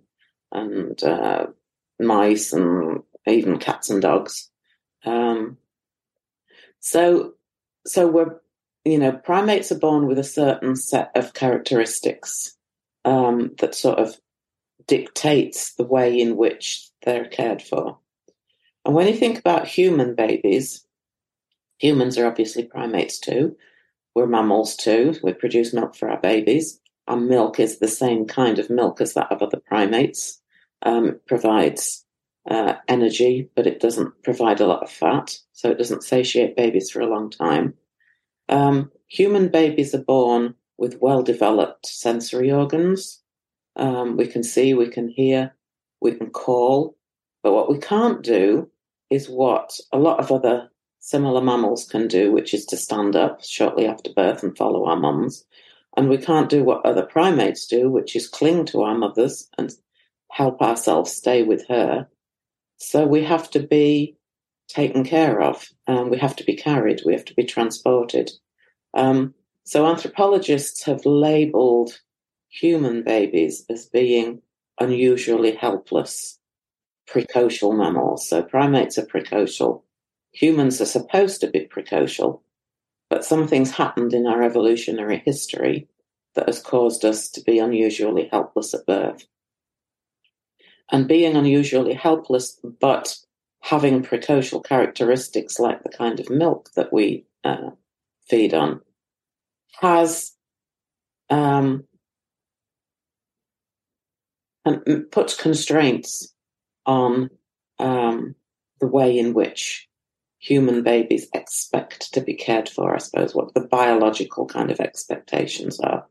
and 0.50 1.02
uh, 1.02 1.46
mice 2.00 2.52
and 2.52 3.02
even 3.26 3.58
cats 3.58 3.90
and 3.90 4.02
dogs. 4.02 4.50
Um, 5.04 5.56
so, 6.80 7.34
so 7.86 8.08
we're, 8.08 8.40
you 8.84 8.98
know, 8.98 9.12
primates 9.12 9.70
are 9.70 9.78
born 9.78 10.06
with 10.06 10.18
a 10.18 10.24
certain 10.24 10.74
set 10.74 11.12
of 11.14 11.34
characteristics 11.34 12.56
um, 13.04 13.54
that 13.58 13.74
sort 13.74 13.98
of 13.98 14.16
dictates 14.86 15.74
the 15.74 15.84
way 15.84 16.18
in 16.18 16.36
which 16.36 16.88
they're 17.04 17.26
cared 17.26 17.62
for. 17.62 17.98
And 18.84 18.94
when 18.94 19.06
you 19.06 19.14
think 19.14 19.38
about 19.38 19.68
human 19.68 20.14
babies, 20.14 20.84
humans 21.80 22.18
are 22.18 22.26
obviously 22.26 22.64
primates 22.64 23.18
too. 23.18 23.56
We're 24.14 24.26
mammals 24.26 24.76
too. 24.76 25.14
We 25.22 25.32
produce 25.32 25.72
milk 25.72 25.96
for 25.96 26.10
our 26.10 26.20
babies. 26.20 26.80
Our 27.08 27.16
milk 27.16 27.58
is 27.58 27.78
the 27.78 27.88
same 27.88 28.26
kind 28.26 28.58
of 28.58 28.70
milk 28.70 29.00
as 29.00 29.14
that 29.14 29.32
of 29.32 29.42
other 29.42 29.60
primates. 29.60 30.40
Um, 30.82 31.08
it 31.08 31.26
provides 31.26 32.04
uh, 32.48 32.74
energy, 32.86 33.50
but 33.56 33.66
it 33.66 33.80
doesn't 33.80 34.22
provide 34.22 34.60
a 34.60 34.66
lot 34.66 34.82
of 34.82 34.90
fat, 34.90 35.36
so 35.52 35.70
it 35.70 35.78
doesn't 35.78 36.04
satiate 36.04 36.56
babies 36.56 36.90
for 36.90 37.00
a 37.00 37.08
long 37.08 37.30
time. 37.30 37.74
Um, 38.48 38.90
human 39.06 39.48
babies 39.48 39.94
are 39.94 40.02
born 40.02 40.54
with 40.78 41.00
well 41.00 41.22
developed 41.22 41.86
sensory 41.86 42.50
organs. 42.50 43.22
Um, 43.76 44.16
we 44.16 44.26
can 44.26 44.42
see, 44.42 44.74
we 44.74 44.88
can 44.88 45.08
hear, 45.08 45.54
we 46.00 46.12
can 46.12 46.30
call, 46.30 46.96
but 47.42 47.52
what 47.52 47.70
we 47.70 47.78
can't 47.78 48.22
do 48.22 48.70
is 49.10 49.28
what 49.28 49.78
a 49.92 49.98
lot 49.98 50.20
of 50.20 50.30
other 50.30 50.70
similar 51.00 51.40
mammals 51.40 51.86
can 51.86 52.06
do, 52.06 52.30
which 52.30 52.54
is 52.54 52.64
to 52.66 52.76
stand 52.76 53.16
up 53.16 53.42
shortly 53.44 53.86
after 53.86 54.12
birth 54.14 54.42
and 54.42 54.56
follow 54.56 54.86
our 54.86 54.96
mums. 54.96 55.44
And 55.96 56.08
we 56.08 56.18
can't 56.18 56.48
do 56.48 56.62
what 56.62 56.86
other 56.86 57.04
primates 57.04 57.66
do, 57.66 57.90
which 57.90 58.14
is 58.14 58.28
cling 58.28 58.66
to 58.66 58.82
our 58.82 58.96
mothers 58.96 59.48
and 59.58 59.72
help 60.30 60.62
ourselves 60.62 61.10
stay 61.10 61.42
with 61.42 61.66
her. 61.68 62.08
So 62.76 63.06
we 63.06 63.24
have 63.24 63.50
to 63.50 63.60
be 63.60 64.16
taken 64.68 65.04
care 65.04 65.40
of, 65.40 65.68
and 65.86 66.10
we 66.10 66.18
have 66.18 66.36
to 66.36 66.44
be 66.44 66.54
carried, 66.54 67.02
we 67.04 67.12
have 67.12 67.24
to 67.24 67.34
be 67.34 67.44
transported. 67.44 68.30
Um, 68.94 69.34
so 69.64 69.86
anthropologists 69.86 70.84
have 70.84 71.04
labeled 71.04 72.00
human 72.48 73.02
babies 73.02 73.64
as 73.68 73.86
being 73.86 74.42
unusually 74.80 75.54
helpless 75.56 76.38
precocial 77.08 77.76
mammals. 77.76 78.28
So 78.28 78.42
primates 78.42 78.96
are 78.98 79.06
precocial. 79.06 79.82
Humans 80.32 80.80
are 80.80 80.86
supposed 80.86 81.40
to 81.40 81.50
be 81.50 81.68
precocial, 81.74 82.40
but 83.08 83.24
something's 83.24 83.72
happened 83.72 84.14
in 84.14 84.26
our 84.26 84.42
evolutionary 84.42 85.22
history 85.24 85.88
that 86.34 86.46
has 86.46 86.60
caused 86.60 87.04
us 87.04 87.28
to 87.30 87.42
be 87.42 87.58
unusually 87.58 88.28
helpless 88.30 88.72
at 88.72 88.86
birth. 88.86 89.26
And 90.92 91.08
being 91.08 91.36
unusually 91.36 91.94
helpless, 91.94 92.58
but 92.80 93.16
having 93.62 94.02
precocial 94.02 94.64
characteristics 94.64 95.58
like 95.58 95.82
the 95.82 95.88
kind 95.88 96.20
of 96.20 96.30
milk 96.30 96.70
that 96.76 96.92
we 96.92 97.26
uh, 97.44 97.70
feed 98.28 98.54
on, 98.54 98.80
has 99.80 100.32
um, 101.30 101.84
and 104.64 105.10
puts 105.10 105.40
constraints 105.40 106.34
on 106.86 107.30
um, 107.78 108.34
the 108.80 108.86
way 108.86 109.18
in 109.18 109.32
which 109.32 109.88
human 110.40 110.82
babies 110.82 111.28
expect 111.34 112.12
to 112.14 112.20
be 112.20 112.34
cared 112.34 112.68
for, 112.68 112.94
I 112.94 112.98
suppose, 112.98 113.34
what 113.34 113.54
the 113.54 113.60
biological 113.60 114.46
kind 114.46 114.70
of 114.70 114.80
expectations 114.80 115.78
are. 115.78 116.06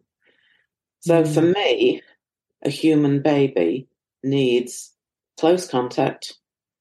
So 1.01 1.23
mm. 1.23 1.33
for 1.33 1.41
me, 1.41 2.01
a 2.63 2.69
human 2.69 3.21
baby 3.21 3.87
needs 4.23 4.93
close 5.39 5.67
contact 5.67 6.35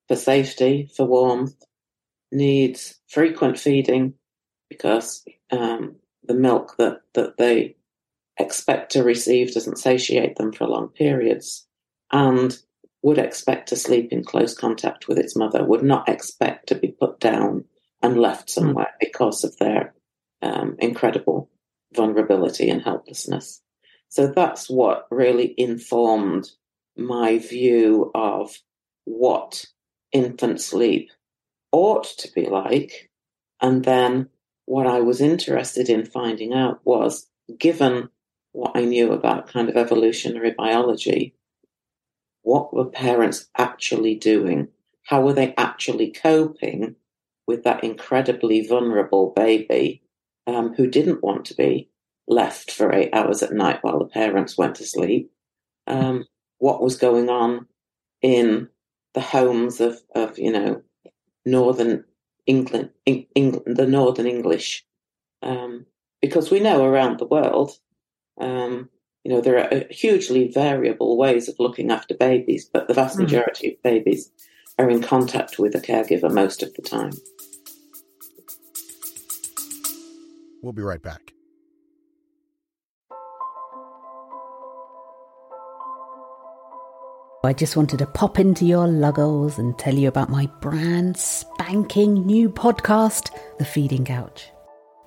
for 0.09 0.17
safety, 0.17 0.90
for 0.95 1.07
warmth, 1.07 1.55
needs 2.31 3.00
frequent 3.09 3.59
feeding 3.59 4.14
because 4.69 5.25
um, 5.50 5.97
the 6.25 6.35
milk 6.35 6.75
that, 6.76 7.00
that 7.14 7.38
they 7.38 7.76
expect 8.37 8.93
to 8.93 9.02
receive 9.02 9.55
doesn't 9.55 9.78
satiate 9.78 10.37
them 10.37 10.52
for 10.52 10.67
long 10.67 10.88
periods, 10.88 11.67
and 12.12 12.59
would 13.02 13.19
expect 13.19 13.69
to 13.69 13.76
sleep 13.76 14.12
in 14.12 14.25
close 14.25 14.55
contact 14.55 15.09
with 15.09 15.19
its 15.19 15.37
mother, 15.37 15.64
would 15.64 15.83
not 15.83 16.09
expect 16.09 16.69
to 16.69 16.75
be 16.75 16.88
put 16.88 17.21
down 17.21 17.64
and 18.02 18.21
left 18.21 18.50
hmm. 18.55 18.61
somewhere 18.61 18.95
because 19.00 19.45
of 19.45 19.57
their 19.59 19.95
um, 20.43 20.76
incredible 20.78 21.50
vulnerability 21.95 22.69
and 22.69 22.83
helplessness. 22.83 23.62
So 24.09 24.26
that's 24.26 24.69
what 24.69 25.07
really 25.11 25.55
informed 25.57 26.50
my 26.97 27.38
view 27.38 28.11
of 28.14 28.57
what 29.05 29.64
infant 30.12 30.61
sleep 30.61 31.11
ought 31.73 32.05
to 32.19 32.33
be 32.33 32.47
like. 32.47 33.11
And 33.61 33.85
then 33.85 34.28
what 34.64 34.87
I 34.87 35.00
was 35.00 35.21
interested 35.21 35.88
in 35.88 36.05
finding 36.05 36.52
out 36.52 36.81
was 36.85 37.26
given 37.59 38.09
what 38.52 38.73
I 38.75 38.85
knew 38.85 39.12
about 39.12 39.49
kind 39.49 39.69
of 39.69 39.76
evolutionary 39.76 40.55
biology, 40.57 41.35
what 42.49 42.73
were 42.73 42.87
parents 42.87 43.50
actually 43.59 44.14
doing? 44.14 44.69
How 45.02 45.21
were 45.21 45.35
they 45.35 45.52
actually 45.59 46.11
coping 46.11 46.97
with 47.47 47.62
that 47.64 47.85
incredibly 47.85 48.67
vulnerable 48.67 49.35
baby 49.37 50.02
um, 50.47 50.73
who 50.73 50.87
didn't 50.87 51.23
want 51.23 51.45
to 51.45 51.55
be 51.55 51.90
left 52.26 52.71
for 52.71 52.90
eight 52.90 53.11
hours 53.12 53.43
at 53.43 53.52
night 53.52 53.81
while 53.83 53.99
the 53.99 54.07
parents 54.07 54.57
went 54.57 54.76
to 54.76 54.87
sleep? 54.87 55.31
Um, 55.87 56.25
what 56.57 56.81
was 56.83 56.97
going 56.97 57.28
on 57.28 57.67
in 58.23 58.71
the 59.12 59.21
homes 59.21 59.83
of, 59.83 60.00
of 60.14 60.38
you 60.38 60.50
know, 60.50 60.81
northern 61.45 62.05
England, 62.47 62.93
the 63.05 63.87
northern 63.87 64.26
English? 64.26 64.87
Um, 65.43 65.85
because 66.23 66.50
we 66.50 66.61
know 66.61 66.83
around 66.83 67.19
the 67.19 67.26
world, 67.26 67.73
um, 68.40 68.88
you 69.25 69.32
know, 69.32 69.40
there 69.40 69.58
are 69.58 69.84
hugely 69.90 70.48
variable 70.48 71.16
ways 71.16 71.48
of 71.48 71.56
looking 71.58 71.90
after 71.90 72.14
babies, 72.14 72.68
but 72.72 72.88
the 72.88 72.94
vast 72.94 73.16
hmm. 73.16 73.22
majority 73.22 73.68
mm. 73.68 73.75
of 73.75 73.82
babies 73.82 74.30
are 74.78 74.88
in 74.88 75.02
contact 75.02 75.58
with 75.58 75.75
a 75.75 75.80
caregiver 75.80 76.32
most 76.32 76.62
of 76.62 76.72
the 76.75 76.82
time. 76.82 77.12
We'll 80.62 80.72
be 80.72 80.82
right 80.82 81.02
back. 81.02 81.32
I 87.44 87.52
just 87.52 87.76
wanted 87.76 88.00
to 88.00 88.06
pop 88.06 88.38
into 88.38 88.66
your 88.66 88.87
luggles 88.87 89.58
and 89.58 89.78
tell 89.78 89.94
you 89.94 90.08
about 90.08 90.28
my 90.28 90.46
brand 90.60 91.16
spanking 91.16 92.26
new 92.26 92.50
podcast, 92.50 93.30
The 93.58 93.64
Feeding 93.64 94.04
Couch. 94.04 94.50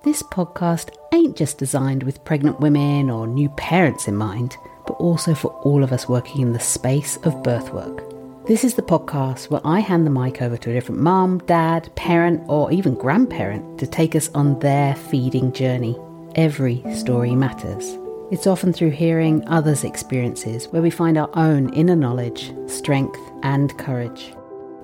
This 0.04 0.20
podcast 0.20 0.90
ain't 1.12 1.36
just 1.36 1.58
designed 1.58 2.02
with 2.02 2.24
pregnant 2.24 2.58
women 2.58 3.08
or 3.08 3.28
new 3.28 3.48
parents 3.50 4.08
in 4.08 4.16
mind, 4.16 4.56
but 4.84 4.94
also 4.94 5.32
for 5.32 5.52
all 5.62 5.84
of 5.84 5.92
us 5.92 6.08
working 6.08 6.40
in 6.40 6.52
the 6.52 6.58
space 6.58 7.18
of 7.18 7.44
birth 7.44 7.72
work. 7.72 8.02
This 8.48 8.64
is 8.64 8.74
the 8.74 8.82
podcast 8.82 9.48
where 9.48 9.60
I 9.64 9.78
hand 9.78 10.04
the 10.04 10.10
mic 10.10 10.42
over 10.42 10.56
to 10.56 10.70
a 10.70 10.72
different 10.72 11.00
mum, 11.00 11.38
dad, 11.46 11.88
parent, 11.94 12.42
or 12.48 12.72
even 12.72 12.94
grandparent 12.94 13.78
to 13.78 13.86
take 13.86 14.16
us 14.16 14.28
on 14.30 14.58
their 14.58 14.96
feeding 14.96 15.52
journey. 15.52 15.96
Every 16.34 16.82
story 16.96 17.36
matters. 17.36 17.96
It's 18.32 18.48
often 18.48 18.72
through 18.72 18.90
hearing 18.90 19.46
others' 19.46 19.84
experiences 19.84 20.66
where 20.66 20.82
we 20.82 20.90
find 20.90 21.16
our 21.16 21.30
own 21.34 21.72
inner 21.74 21.94
knowledge, 21.94 22.52
strength, 22.66 23.20
and 23.44 23.78
courage. 23.78 24.34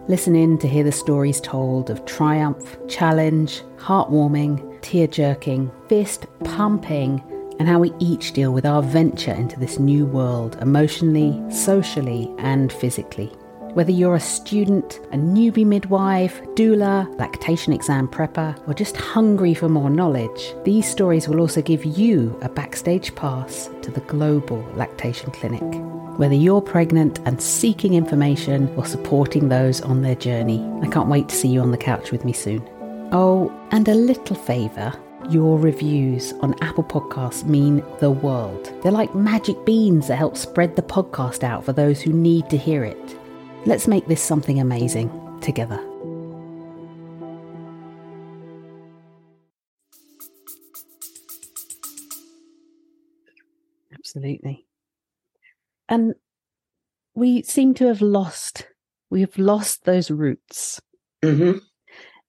Listen 0.09 0.35
in 0.35 0.57
to 0.57 0.67
hear 0.67 0.85
the 0.85 0.91
stories 0.91 1.39
told 1.39 1.91
of 1.91 2.03
triumph, 2.07 2.79
challenge, 2.89 3.63
heartwarming, 3.77 4.81
tear 4.81 5.07
jerking, 5.07 5.71
fist 5.87 6.27
pumping, 6.45 7.23
and 7.59 7.69
how 7.69 7.79
we 7.79 7.93
each 7.99 8.33
deal 8.33 8.55
with 8.55 8.65
our 8.65 8.83
venture 8.83 9.35
into 9.35 9.61
this 9.61 9.79
new 9.79 10.07
world 10.07 10.57
emotionally, 10.63 11.39
socially, 11.53 12.33
and 12.39 12.73
physically. 12.73 13.27
Whether 13.75 13.93
you're 13.93 14.15
a 14.15 14.21
student, 14.21 14.99
a 15.13 15.17
newbie 15.19 15.67
midwife, 15.67 16.41
doula, 16.55 17.07
lactation 17.19 17.75
exam 17.75 18.09
prepper, 18.09 18.59
or 18.67 18.73
just 18.73 18.97
hungry 18.97 19.53
for 19.53 19.69
more 19.69 19.91
knowledge, 19.91 20.55
these 20.65 20.91
stories 20.91 21.29
will 21.29 21.39
also 21.39 21.61
give 21.61 21.85
you 21.85 22.39
a 22.41 22.49
backstage 22.49 23.15
pass 23.15 23.69
to 23.83 23.91
the 23.91 24.01
global 24.01 24.63
lactation 24.75 25.31
clinic. 25.33 25.98
Whether 26.19 26.35
you're 26.35 26.61
pregnant 26.61 27.21
and 27.27 27.41
seeking 27.41 27.95
information 27.95 28.75
or 28.77 28.85
supporting 28.85 29.49
those 29.49 29.81
on 29.81 30.03
their 30.03 30.17
journey, 30.17 30.69
I 30.83 30.89
can't 30.89 31.09
wait 31.09 31.29
to 31.29 31.37
see 31.37 31.47
you 31.47 31.61
on 31.61 31.71
the 31.71 31.79
couch 31.79 32.11
with 32.11 32.25
me 32.25 32.33
soon. 32.33 32.69
Oh, 33.13 33.57
and 33.71 33.87
a 33.87 33.95
little 33.95 34.35
favour 34.35 34.93
your 35.31 35.59
reviews 35.61 36.33
on 36.41 36.57
Apple 36.61 36.83
Podcasts 36.83 37.45
mean 37.45 37.85
the 38.01 38.11
world. 38.11 38.73
They're 38.83 38.91
like 38.91 39.15
magic 39.15 39.65
beans 39.65 40.09
that 40.09 40.17
help 40.17 40.37
spread 40.37 40.75
the 40.75 40.83
podcast 40.83 41.45
out 41.45 41.65
for 41.65 41.73
those 41.73 42.01
who 42.01 42.13
need 42.13 42.51
to 42.51 42.57
hear 42.57 42.83
it. 42.83 43.19
Let's 43.65 43.87
make 43.87 44.09
this 44.09 44.21
something 44.21 44.59
amazing 44.59 45.39
together. 45.41 45.79
Absolutely. 53.95 54.68
And 55.89 56.15
we 57.15 57.43
seem 57.43 57.75
to 57.75 57.87
have 57.87 58.03
lost, 58.03 58.67
we 59.11 59.21
have 59.23 59.37
lost 59.39 59.85
those 59.85 60.11
roots. 60.11 60.81
Mm-hmm. 61.23 61.59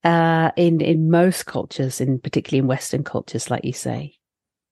Uh, 0.02 0.52
in 0.56 0.80
in 0.80 1.12
most 1.12 1.46
cultures, 1.46 2.00
in 2.00 2.20
particularly 2.20 2.60
in 2.60 2.68
Western 2.68 3.04
cultures, 3.04 3.52
like 3.52 3.66
you 3.66 3.74
say, 3.74 4.16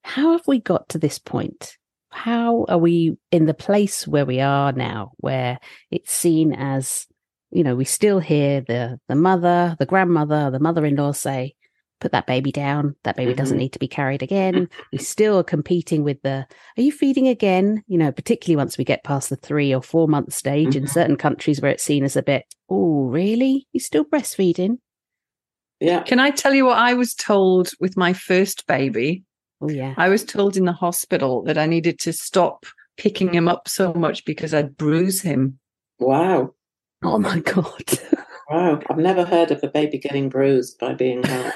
how 0.03 0.32
have 0.32 0.48
we 0.48 0.60
got 0.60 0.88
to 0.89 0.98
this 0.98 1.20
point? 1.20 1.77
how 2.17 2.65
are 2.67 2.77
we 2.77 3.15
in 3.32 3.46
the 3.46 3.53
place 3.53 4.08
where 4.08 4.25
we 4.25 4.41
are 4.41 4.72
now, 4.72 5.12
where 5.17 5.60
it's 5.91 6.12
seen 6.12 6.51
as, 6.51 7.06
you 7.51 7.63
know, 7.63 7.75
we 7.75 7.86
still 7.86 8.20
hear 8.20 8.62
the 8.62 9.00
the 9.08 9.15
mother, 9.15 9.75
the 9.79 9.86
grandmother, 9.86 10.50
the 10.50 10.60
mother-in-law 10.60 11.12
say, 11.12 11.54
"Put 11.99 12.12
that 12.12 12.27
baby 12.27 12.51
down. 12.51 12.95
That 13.03 13.15
baby 13.15 13.31
mm-hmm. 13.31 13.38
doesn't 13.38 13.57
need 13.57 13.73
to 13.73 13.79
be 13.79 13.88
carried 13.88 14.23
again." 14.23 14.69
we 14.91 14.97
still 14.97 15.39
are 15.39 15.43
competing 15.43 16.03
with 16.03 16.21
the, 16.21 16.45
"Are 16.77 16.81
you 16.81 16.91
feeding 16.91 17.27
again?" 17.27 17.83
You 17.88 17.97
know, 17.97 18.12
particularly 18.12 18.57
once 18.57 18.77
we 18.77 18.83
get 18.83 19.03
past 19.03 19.29
the 19.29 19.36
three 19.36 19.73
or 19.73 19.81
four 19.81 20.07
month 20.07 20.33
stage 20.33 20.69
mm-hmm. 20.69 20.79
in 20.79 20.88
certain 20.88 21.17
countries 21.17 21.62
where 21.62 21.71
it's 21.71 21.83
seen 21.83 22.03
as 22.03 22.15
a 22.15 22.23
bit, 22.23 22.45
"Oh, 22.69 23.05
really? 23.05 23.67
You're 23.73 23.81
still 23.81 24.05
breastfeeding?" 24.05 24.77
Yeah. 25.79 26.03
Can 26.03 26.19
I 26.19 26.31
tell 26.31 26.53
you 26.53 26.65
what 26.65 26.77
I 26.77 26.93
was 26.93 27.13
told 27.13 27.69
with 27.79 27.97
my 27.97 28.13
first 28.13 28.65
baby? 28.67 29.23
Oh, 29.62 29.69
yeah. 29.69 29.93
I 29.97 30.10
was 30.10 30.23
told 30.23 30.57
in 30.57 30.65
the 30.65 30.71
hospital 30.73 31.43
that 31.43 31.57
I 31.57 31.65
needed 31.65 31.99
to 31.99 32.13
stop 32.13 32.65
picking 32.97 33.33
him 33.33 33.47
up 33.47 33.67
so 33.67 33.93
much 33.93 34.25
because 34.25 34.53
I'd 34.53 34.77
bruise 34.77 35.21
him. 35.21 35.60
Wow. 35.99 36.53
Oh, 37.03 37.19
my 37.19 37.39
God. 37.45 37.83
wow. 38.49 38.79
I've 38.89 38.97
never 38.97 39.23
heard 39.23 39.51
of 39.51 39.63
a 39.63 39.67
baby 39.67 39.97
getting 39.97 40.29
bruised 40.29 40.79
by 40.79 40.93
being 40.93 41.23
held. 41.23 41.53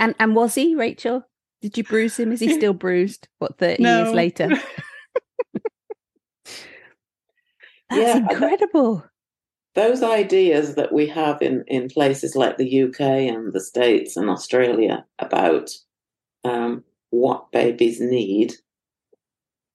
And, 0.00 0.14
and 0.18 0.34
was 0.34 0.56
he, 0.56 0.74
Rachel? 0.74 1.24
Did 1.60 1.76
you 1.76 1.84
bruise 1.84 2.18
him? 2.18 2.32
Is 2.32 2.40
he 2.40 2.52
still 2.54 2.72
bruised? 2.84 3.28
What, 3.38 3.58
30 3.58 3.82
no. 3.82 4.02
years 4.02 4.14
later? 4.14 4.48
That's 7.90 8.02
yeah, 8.02 8.16
incredible. 8.16 9.04
Those 9.74 10.02
ideas 10.02 10.74
that 10.76 10.92
we 10.92 11.06
have 11.08 11.42
in, 11.42 11.64
in 11.68 11.88
places 11.88 12.34
like 12.34 12.56
the 12.56 12.82
UK 12.84 13.00
and 13.00 13.52
the 13.52 13.60
States 13.60 14.16
and 14.16 14.30
Australia 14.30 15.04
about 15.18 15.70
um, 16.44 16.82
what 17.10 17.52
babies 17.52 18.00
need 18.00 18.54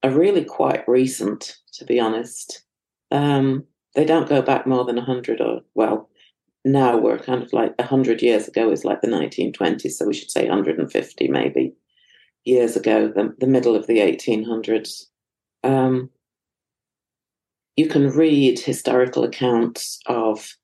are 0.03 0.11
really 0.11 0.43
quite 0.43 0.87
recent, 0.87 1.57
to 1.73 1.85
be 1.85 1.99
honest. 1.99 2.63
Um, 3.11 3.65
they 3.95 4.05
don't 4.05 4.29
go 4.29 4.41
back 4.41 4.65
more 4.65 4.85
than 4.85 4.95
100 4.97 5.39
or, 5.39 5.61
well, 5.75 6.09
now 6.65 6.97
we're 6.97 7.19
kind 7.19 7.41
of 7.41 7.53
like 7.53 7.77
100 7.77 8.21
years 8.21 8.47
ago 8.47 8.71
is 8.71 8.83
like 8.83 9.01
the 9.01 9.07
1920s, 9.07 9.91
so 9.91 10.05
we 10.05 10.13
should 10.13 10.31
say 10.31 10.47
150 10.47 11.27
maybe 11.27 11.73
years 12.43 12.75
ago, 12.75 13.07
the, 13.07 13.33
the 13.39 13.47
middle 13.47 13.75
of 13.75 13.87
the 13.87 13.99
1800s. 13.99 15.05
Um, 15.63 16.09
you 17.75 17.87
can 17.87 18.09
read 18.09 18.59
historical 18.59 19.23
accounts 19.23 19.99
of 20.07 20.55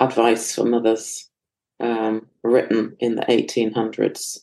advice 0.00 0.54
for 0.54 0.64
mothers 0.64 1.28
um, 1.80 2.26
written 2.42 2.96
in 3.00 3.16
the 3.16 3.22
1800s 3.22 4.38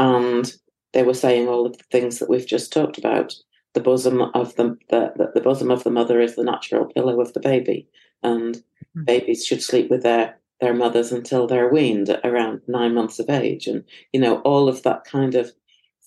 and 0.00 0.54
they 0.92 1.02
were 1.02 1.14
saying 1.14 1.46
all 1.46 1.66
of 1.66 1.76
the 1.76 1.84
things 1.84 2.18
that 2.18 2.28
we've 2.28 2.46
just 2.46 2.72
talked 2.72 2.98
about. 2.98 3.34
The 3.74 3.80
bosom 3.80 4.22
of 4.34 4.56
the 4.56 4.76
the, 4.88 5.30
the, 5.34 5.40
bosom 5.40 5.70
of 5.70 5.84
the 5.84 5.90
mother 5.90 6.20
is 6.20 6.34
the 6.34 6.42
natural 6.42 6.86
pillow 6.86 7.20
of 7.20 7.32
the 7.34 7.40
baby, 7.40 7.86
and 8.24 8.56
mm-hmm. 8.56 9.04
babies 9.04 9.46
should 9.46 9.62
sleep 9.62 9.88
with 9.90 10.02
their 10.02 10.39
their 10.60 10.74
mothers 10.74 11.12
until 11.12 11.46
they're 11.46 11.72
weaned 11.72 12.08
at 12.08 12.24
around 12.24 12.60
nine 12.66 12.94
months 12.94 13.18
of 13.18 13.30
age, 13.30 13.66
and 13.66 13.84
you 14.12 14.20
know 14.20 14.40
all 14.40 14.68
of 14.68 14.82
that 14.82 15.04
kind 15.04 15.34
of 15.34 15.52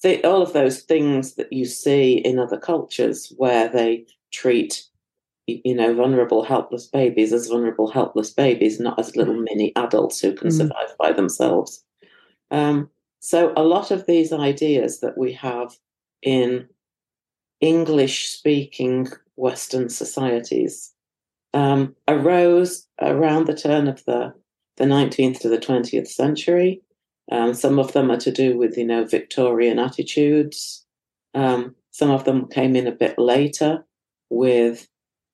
th- 0.01 0.23
all 0.23 0.41
of 0.41 0.53
those 0.53 0.81
things 0.81 1.35
that 1.35 1.51
you 1.51 1.65
see 1.65 2.13
in 2.13 2.39
other 2.39 2.57
cultures 2.57 3.33
where 3.37 3.67
they 3.69 4.05
treat 4.31 4.83
you 5.47 5.75
know 5.75 5.93
vulnerable 5.93 6.43
helpless 6.43 6.87
babies 6.87 7.33
as 7.33 7.47
vulnerable 7.47 7.91
helpless 7.91 8.31
babies 8.31 8.79
not 8.79 8.97
as 8.97 9.15
little 9.15 9.33
mm-hmm. 9.33 9.43
mini 9.43 9.73
adults 9.75 10.21
who 10.21 10.33
can 10.33 10.47
mm. 10.47 10.57
survive 10.57 10.95
by 10.97 11.11
themselves 11.11 11.83
um, 12.53 12.89
so, 13.19 13.53
a 13.55 13.63
lot 13.63 13.89
of 13.89 14.05
these 14.05 14.33
ideas 14.33 14.99
that 14.99 15.17
we 15.17 15.31
have 15.31 15.77
in 16.21 16.67
English 17.61 18.27
speaking 18.27 19.07
Western 19.37 19.87
societies 19.87 20.93
um, 21.53 21.95
arose 22.07 22.85
around 23.01 23.47
the 23.47 23.55
turn 23.55 23.87
of 23.87 24.03
the, 24.03 24.33
the 24.77 24.85
19th 24.85 25.39
to 25.39 25.49
the 25.49 25.57
20th 25.57 26.07
century. 26.07 26.81
Um, 27.31 27.53
some 27.53 27.79
of 27.79 27.93
them 27.93 28.11
are 28.11 28.17
to 28.17 28.31
do 28.31 28.57
with, 28.57 28.77
you 28.77 28.85
know, 28.85 29.05
Victorian 29.05 29.79
attitudes. 29.79 30.85
Um, 31.33 31.75
some 31.91 32.11
of 32.11 32.25
them 32.25 32.47
came 32.47 32.75
in 32.75 32.87
a 32.87 32.91
bit 32.91 33.17
later 33.17 33.85
with 34.29 34.87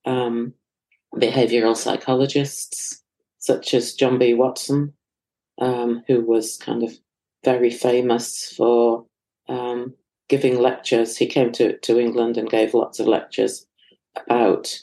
um, 0.06 0.54
behavioral 1.16 1.76
psychologists, 1.76 3.04
such 3.40 3.74
as 3.74 3.94
John 3.94 4.18
B. 4.20 4.34
Watson, 4.34 4.94
um, 5.60 6.04
who 6.08 6.22
was 6.22 6.58
kind 6.58 6.84
of 6.84 6.92
very 7.44 7.72
famous 7.72 8.54
for 8.56 9.06
um, 9.48 9.96
giving 10.28 10.60
lectures. 10.60 11.18
He 11.18 11.26
came 11.26 11.52
to, 11.54 11.78
to 11.78 12.00
England 12.00 12.38
and 12.38 12.50
gave 12.50 12.74
lots 12.74 13.00
of 13.00 13.08
lectures 13.08 13.66
about 14.16 14.74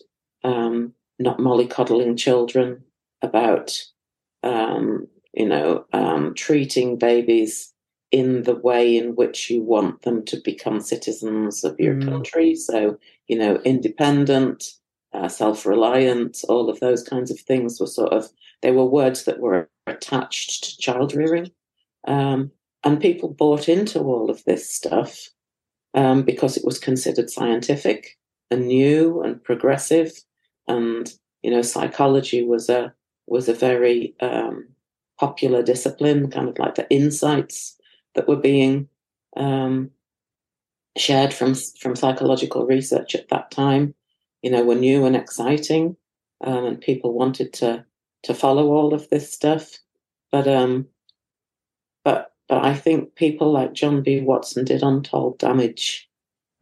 um, 0.44 0.92
not 1.18 1.38
mollycoddling 1.38 2.18
children, 2.18 2.82
about 3.22 3.78
um, 4.46 5.06
you 5.35 5.46
know 5.46 5.85
um, 5.92 6.35
treating 6.35 6.96
babies 6.96 7.72
in 8.12 8.44
the 8.44 8.54
way 8.54 8.96
in 8.96 9.16
which 9.16 9.50
you 9.50 9.62
want 9.62 10.02
them 10.02 10.24
to 10.24 10.40
become 10.44 10.80
citizens 10.80 11.64
of 11.64 11.78
your 11.78 11.94
mm. 11.94 12.09
country. 12.09 12.54
So 12.54 12.98
you 13.28 13.38
know, 13.38 13.56
independent, 13.64 14.64
uh, 15.12 15.28
self-reliant, 15.28 16.44
all 16.48 16.70
of 16.70 16.80
those 16.80 17.02
kinds 17.02 17.30
of 17.30 17.40
things 17.40 17.80
were 17.80 17.87
sort 17.87 18.12
of 18.12 18.28
they 18.62 18.70
were 18.70 18.87
words 18.87 19.24
that 19.24 19.40
were 19.40 19.68
attached 19.87 20.64
to 20.64 20.78
child 20.78 21.14
rearing. 21.14 21.50
Um, 22.06 22.52
and 22.85 23.00
people 23.00 23.28
bought 23.28 23.68
into 23.68 24.00
all 24.00 24.30
of 24.30 24.44
this 24.44 24.72
stuff 24.72 25.28
um, 25.94 26.22
because 26.22 26.56
it 26.56 26.64
was 26.64 26.78
considered 26.78 27.30
scientific 27.30 28.16
and 28.50 28.66
new 28.68 29.22
and 29.22 29.42
progressive. 29.42 30.12
And, 30.68 31.12
you 31.42 31.50
know, 31.50 31.62
psychology 31.62 32.44
was 32.44 32.68
a 32.68 32.94
was 33.26 33.48
a 33.48 33.54
very 33.54 34.14
um, 34.20 34.68
popular 35.18 35.62
discipline, 35.62 36.30
kind 36.30 36.48
of 36.48 36.58
like 36.58 36.74
the 36.74 36.88
insights 36.90 37.76
that 38.14 38.28
were 38.28 38.36
being 38.36 38.88
um, 39.36 39.90
shared 40.96 41.32
from 41.32 41.54
from 41.54 41.96
psychological 41.96 42.66
research 42.66 43.14
at 43.14 43.28
that 43.28 43.50
time, 43.50 43.94
you 44.42 44.50
know, 44.50 44.64
were 44.64 44.74
new 44.74 45.04
and 45.04 45.16
exciting, 45.16 45.96
um, 46.42 46.64
and 46.64 46.80
people 46.80 47.12
wanted 47.12 47.52
to 47.54 47.84
to 48.22 48.34
follow 48.34 48.68
all 48.72 48.94
of 48.94 49.08
this 49.10 49.32
stuff. 49.32 49.78
But 50.32 50.48
um, 50.48 50.86
but 52.04 52.32
but 52.48 52.64
I 52.64 52.74
think 52.74 53.14
people 53.14 53.52
like 53.52 53.72
John 53.72 54.02
B. 54.02 54.20
Watson 54.20 54.64
did 54.64 54.82
untold 54.82 55.38
damage 55.38 56.08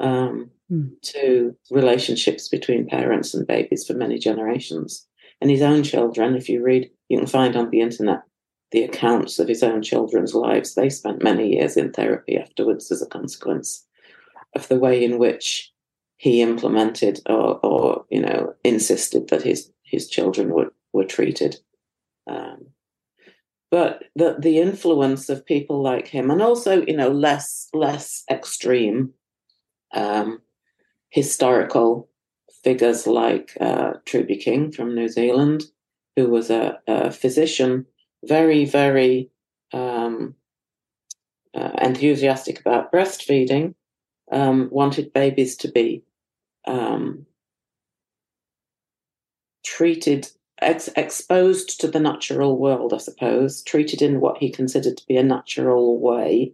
um, 0.00 0.50
mm. 0.70 0.90
to 1.03 1.57
relationships 1.70 2.48
between 2.48 2.88
parents 2.88 3.35
and 3.35 3.46
babies 3.46 3.87
for 3.87 3.94
many 3.94 4.18
generations. 4.18 5.07
And 5.44 5.50
his 5.50 5.61
own 5.61 5.83
children, 5.83 6.37
if 6.37 6.48
you 6.48 6.64
read, 6.64 6.90
you 7.11 7.18
can 7.18 7.26
find 7.26 7.54
on 7.54 7.68
the 7.68 7.83
internet 7.83 8.22
the 8.70 8.83
accounts 8.83 9.38
of 9.38 9.46
his 9.46 9.62
own 9.62 9.83
children's 9.83 10.33
lives. 10.33 10.74
They 10.74 10.88
spent 10.88 11.22
many 11.22 11.57
years 11.57 11.76
in 11.76 11.92
therapy 11.92 12.38
afterwards 12.38 12.90
as 12.90 13.02
a 13.02 13.07
consequence 13.07 13.85
of 14.54 14.66
the 14.68 14.78
way 14.78 15.04
in 15.04 15.18
which 15.18 15.70
he 16.16 16.40
implemented 16.40 17.20
or, 17.26 17.61
or 17.62 18.07
you 18.09 18.22
know, 18.22 18.54
insisted 18.64 19.28
that 19.28 19.42
his 19.42 19.70
his 19.83 20.09
children 20.09 20.48
were 20.48 20.72
were 20.94 21.04
treated. 21.04 21.57
Um, 22.26 22.68
but 23.70 24.04
the 24.16 24.37
the 24.38 24.61
influence 24.61 25.28
of 25.28 25.44
people 25.44 25.83
like 25.83 26.09
him, 26.09 26.30
and 26.30 26.40
also 26.40 26.87
you 26.87 26.96
know 26.96 27.11
less 27.11 27.68
less 27.74 28.24
extreme 28.30 29.12
um, 29.92 30.40
historical 31.11 32.09
figures 32.64 33.07
like 33.07 33.57
uh, 33.61 33.92
Truby 34.07 34.37
King 34.37 34.72
from 34.72 34.94
New 34.94 35.09
Zealand, 35.09 35.64
who 36.16 36.29
was 36.29 36.50
a, 36.50 36.81
a 36.88 37.11
physician, 37.11 37.87
very 38.24 38.64
very 38.64 39.31
um, 39.72 40.35
uh, 41.55 41.70
enthusiastic 41.81 42.61
about 42.61 42.90
breastfeeding, 42.90 43.74
um, 44.33 44.68
wanted 44.72 45.12
babies 45.12 45.57
to 45.59 45.70
be 45.70 46.03
um, 46.66 47.27
treated 49.64 50.29
ex- 50.61 50.88
exposed 50.96 51.81
to 51.81 51.88
the 51.88 52.00
natural 52.00 52.59
world, 52.59 52.92
I 52.92 52.98
suppose, 52.98 53.62
treated 53.62 54.03
in 54.03 54.20
what 54.20 54.38
he 54.38 54.50
considered 54.50 54.96
to 54.96 55.07
be 55.07 55.16
a 55.16 55.22
natural 55.22 55.98
way, 55.98 56.53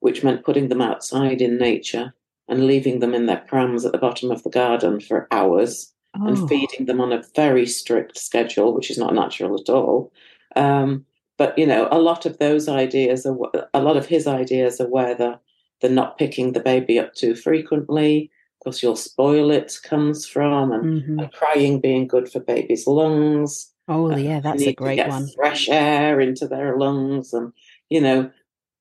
which 0.00 0.24
meant 0.24 0.44
putting 0.44 0.68
them 0.68 0.82
outside 0.82 1.40
in 1.40 1.58
nature 1.58 2.14
and 2.48 2.66
leaving 2.66 3.00
them 3.00 3.14
in 3.14 3.26
their 3.26 3.44
prams 3.48 3.84
at 3.84 3.92
the 3.92 3.98
bottom 3.98 4.30
of 4.30 4.42
the 4.42 4.50
garden 4.50 5.00
for 5.00 5.28
hours 5.30 5.92
oh. 6.20 6.26
and 6.26 6.48
feeding 6.48 6.86
them 6.86 7.00
on 7.00 7.12
a 7.12 7.22
very 7.34 7.66
strict 7.66 8.18
schedule, 8.18 8.74
which 8.74 8.90
is 8.90 8.98
not 8.98 9.14
natural 9.14 9.58
at 9.60 9.68
all. 9.68 10.12
Um, 10.56 11.04
but 11.38 11.56
you 11.58 11.66
know, 11.66 11.88
a 11.90 11.98
lot 11.98 12.26
of 12.26 12.38
those 12.38 12.68
ideas 12.68 13.26
are 13.26 13.36
a 13.74 13.82
lot 13.82 13.96
of 13.96 14.06
his 14.06 14.26
ideas 14.26 14.80
are 14.80 14.88
where 14.88 15.14
the 15.14 15.38
the 15.80 15.88
not 15.88 16.18
picking 16.18 16.52
the 16.52 16.60
baby 16.60 16.98
up 16.98 17.14
too 17.14 17.34
frequently, 17.34 18.30
because 18.58 18.82
you'll 18.82 18.96
spoil 18.96 19.50
it 19.50 19.76
comes 19.82 20.26
from, 20.26 20.70
and, 20.70 20.84
mm-hmm. 20.84 21.18
and, 21.18 21.32
crying 21.32 21.80
being 21.80 22.06
good 22.06 22.30
for 22.30 22.38
babies' 22.38 22.86
lungs. 22.86 23.72
Oh, 23.88 24.14
yeah, 24.16 24.38
that's 24.38 24.62
a 24.62 24.72
great 24.72 25.04
one. 25.08 25.28
Fresh 25.34 25.68
air 25.68 26.20
into 26.20 26.46
their 26.46 26.76
lungs, 26.78 27.32
and 27.32 27.52
you 27.90 28.00
know, 28.00 28.30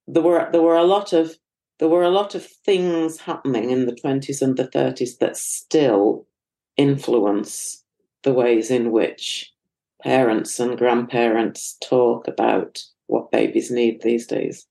there 0.08 0.21
were 0.21 0.47
there 0.52 0.62
were 0.62 0.78
a 0.78 0.84
lot 0.84 1.13
of 1.13 1.36
there 1.82 1.89
were 1.89 2.04
a 2.04 2.12
lot 2.12 2.36
of 2.36 2.46
things 2.46 3.20
happening 3.20 3.72
in 3.72 3.88
the 3.88 3.96
twenties 3.96 4.41
and 4.41 4.56
the 4.56 4.67
thirties 4.67 5.17
that 5.17 5.36
still 5.36 6.28
influence 6.78 7.84
the 8.22 8.32
ways 8.32 8.70
in 8.70 8.91
which 8.91 9.52
parents 10.04 10.60
and 10.60 10.78
grandparents 10.78 11.78
talk 11.84 12.28
about 12.28 12.80
what 13.08 13.32
babies 13.32 13.72
need 13.72 14.02
these 14.02 14.28
days 14.28 14.67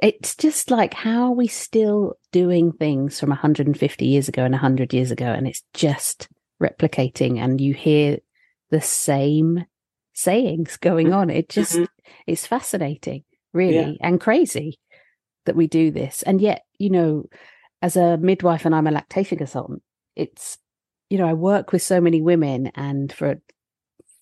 it's 0.00 0.36
just 0.36 0.70
like 0.70 0.94
how 0.94 1.24
are 1.24 1.34
we 1.34 1.48
still 1.48 2.14
doing 2.30 2.70
things 2.70 3.18
from 3.18 3.30
150 3.30 4.06
years 4.06 4.28
ago 4.28 4.44
and 4.44 4.52
100 4.52 4.94
years 4.94 5.10
ago 5.10 5.26
and 5.26 5.48
it's 5.48 5.64
just 5.74 6.28
replicating 6.62 7.38
and 7.38 7.60
you 7.60 7.74
hear 7.74 8.18
the 8.70 8.80
same 8.80 9.64
sayings 10.12 10.76
going 10.76 11.12
on 11.12 11.30
it 11.30 11.48
just 11.48 11.74
mm-hmm. 11.74 12.12
it's 12.28 12.46
fascinating 12.46 13.24
really 13.52 13.98
yeah. 14.00 14.06
and 14.06 14.20
crazy 14.20 14.78
that 15.48 15.56
we 15.56 15.66
do 15.66 15.90
this. 15.90 16.22
And 16.22 16.40
yet 16.40 16.62
you 16.78 16.90
know 16.90 17.24
as 17.82 17.96
a 17.96 18.16
midwife 18.16 18.64
and 18.64 18.74
I'm 18.74 18.86
a 18.86 18.92
lactation 18.92 19.38
consultant 19.38 19.82
it's 20.16 20.58
you 21.10 21.18
know 21.18 21.26
I 21.26 21.32
work 21.32 21.72
with 21.72 21.82
so 21.82 22.00
many 22.00 22.20
women 22.20 22.68
and 22.74 23.12
for 23.12 23.40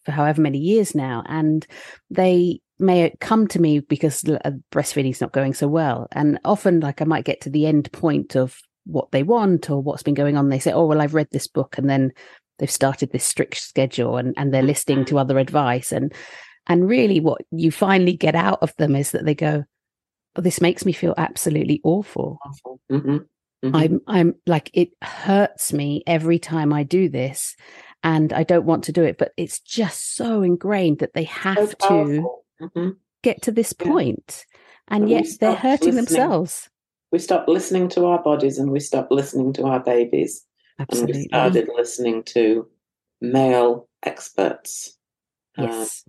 for 0.05 0.13
however 0.13 0.41
many 0.41 0.59
years 0.59 0.95
now 0.95 1.23
and 1.27 1.67
they 2.11 2.61
may 2.79 3.15
come 3.21 3.47
to 3.49 3.61
me 3.61 3.81
because 3.81 4.23
uh, 4.29 4.51
breastfeeding's 4.71 5.21
not 5.21 5.33
going 5.33 5.55
so 5.55 5.67
well. 5.67 6.09
And 6.13 6.39
often 6.45 6.81
like 6.81 7.01
i 7.01 7.05
might 7.05 7.25
get 7.25 7.41
to 7.43 7.51
the 7.51 7.67
end 7.67 7.91
point 7.93 8.37
of 8.37 8.61
what 8.85 9.11
they 9.11 9.23
want 9.23 9.71
or 9.71 9.83
what's 9.83 10.03
been 10.03 10.15
going 10.15 10.37
on. 10.37 10.49
They 10.49 10.59
say 10.59 10.73
oh 10.73 10.87
well 10.87 11.01
i've 11.01 11.15
read 11.15 11.29
this 11.33 11.49
book 11.49 11.79
and 11.79 11.89
then 11.89 12.13
they've 12.59 12.71
started 12.71 13.13
this 13.13 13.25
strict 13.25 13.57
schedule 13.57 14.17
and, 14.17 14.35
and 14.37 14.53
they're 14.53 14.63
listening 14.63 15.05
to 15.07 15.19
other 15.19 15.39
advice. 15.39 15.93
And 15.93 16.15
and 16.69 16.89
really 16.89 17.21
what 17.21 17.43
you 17.51 17.71
finally 17.71 18.15
get 18.15 18.35
out 18.35 18.59
of 18.61 18.75
them 18.77 18.95
is 18.95 19.13
that 19.13 19.25
they 19.25 19.35
go 19.35 19.65
oh, 20.37 20.41
this 20.41 20.61
makes 20.61 20.85
me 20.85 20.93
feel 20.93 21.15
absolutely 21.17 21.81
awful, 21.85 22.39
awful. 22.45 22.81
Mm-hmm. 22.91 23.17
Mm-hmm. 23.65 23.75
i'm 23.75 24.01
i'm 24.07 24.35
like 24.47 24.71
it 24.75 24.91
hurts 25.03 25.73
me 25.73 26.03
every 26.07 26.39
time 26.39 26.75
i 26.75 26.83
do 26.83 27.09
this 27.09 27.57
and 28.03 28.35
i 28.35 28.43
don't 28.43 28.67
want 28.67 28.85
to 28.85 28.93
do 28.93 29.03
it 29.03 29.17
but 29.17 29.33
it's 29.39 29.61
just 29.61 30.15
so 30.15 30.43
ingrained 30.43 30.99
that 30.99 31.15
they 31.15 31.25
have 31.25 31.75
so 31.81 31.89
to 31.89 32.31
mm-hmm. 32.61 32.91
get 33.23 33.43
to 33.43 33.53
this 33.53 33.73
point, 33.73 34.47
and, 34.89 35.05
and 35.05 35.11
yet 35.11 35.27
they're 35.41 35.55
hurting 35.55 35.95
listening. 35.95 36.05
themselves. 36.05 36.69
We 37.13 37.19
stopped 37.19 37.49
listening 37.49 37.89
to 37.91 38.07
our 38.07 38.23
bodies 38.23 38.59
and 38.59 38.71
we 38.71 38.81
stopped 38.81 39.13
listening 39.13 39.53
to 39.55 39.65
our 39.65 39.81
babies. 39.81 40.45
Absolutely. 40.79 41.13
And 41.13 41.19
we 41.23 41.29
started 41.29 41.69
listening 41.75 42.23
to 42.25 42.69
male 43.21 43.89
experts. 44.03 44.97
Yes. 45.57 46.05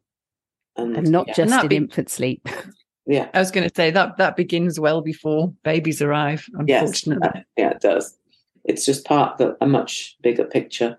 Um, 0.75 0.87
and, 0.87 0.97
and, 0.97 1.11
not 1.11 1.27
yeah. 1.29 1.33
just 1.33 1.53
and 1.53 1.63
in 1.63 1.69
be- 1.69 1.75
infant 1.77 2.09
sleep. 2.09 2.47
Yeah. 3.07 3.29
I 3.33 3.39
was 3.39 3.51
going 3.51 3.67
to 3.67 3.73
say 3.73 3.89
that 3.91 4.17
that 4.17 4.35
begins 4.35 4.79
well 4.79 5.01
before 5.01 5.53
babies 5.63 6.01
arrive, 6.01 6.45
unfortunately. 6.53 7.29
Yes, 7.33 7.45
yeah, 7.55 7.69
it 7.69 7.81
does. 7.81 8.17
It's 8.65 8.85
just 8.85 9.05
part 9.05 9.39
of 9.39 9.55
a 9.61 9.65
much 9.65 10.17
bigger 10.21 10.43
picture. 10.43 10.97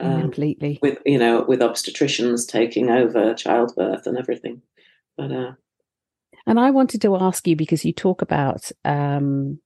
Um, 0.00 0.22
Completely. 0.22 0.78
With, 0.80 0.98
you 1.04 1.18
know, 1.18 1.44
with 1.46 1.60
obstetricians 1.60 2.48
taking 2.48 2.90
over 2.90 3.34
childbirth 3.34 4.06
and 4.06 4.16
everything. 4.16 4.62
But 5.16 5.30
uh, 5.30 5.52
and 6.46 6.58
I 6.58 6.70
wanted 6.70 7.02
to 7.02 7.16
ask 7.16 7.46
you 7.46 7.54
because 7.54 7.84
you 7.84 7.92
talk 7.92 8.22
about 8.22 8.72
um, 8.84 9.60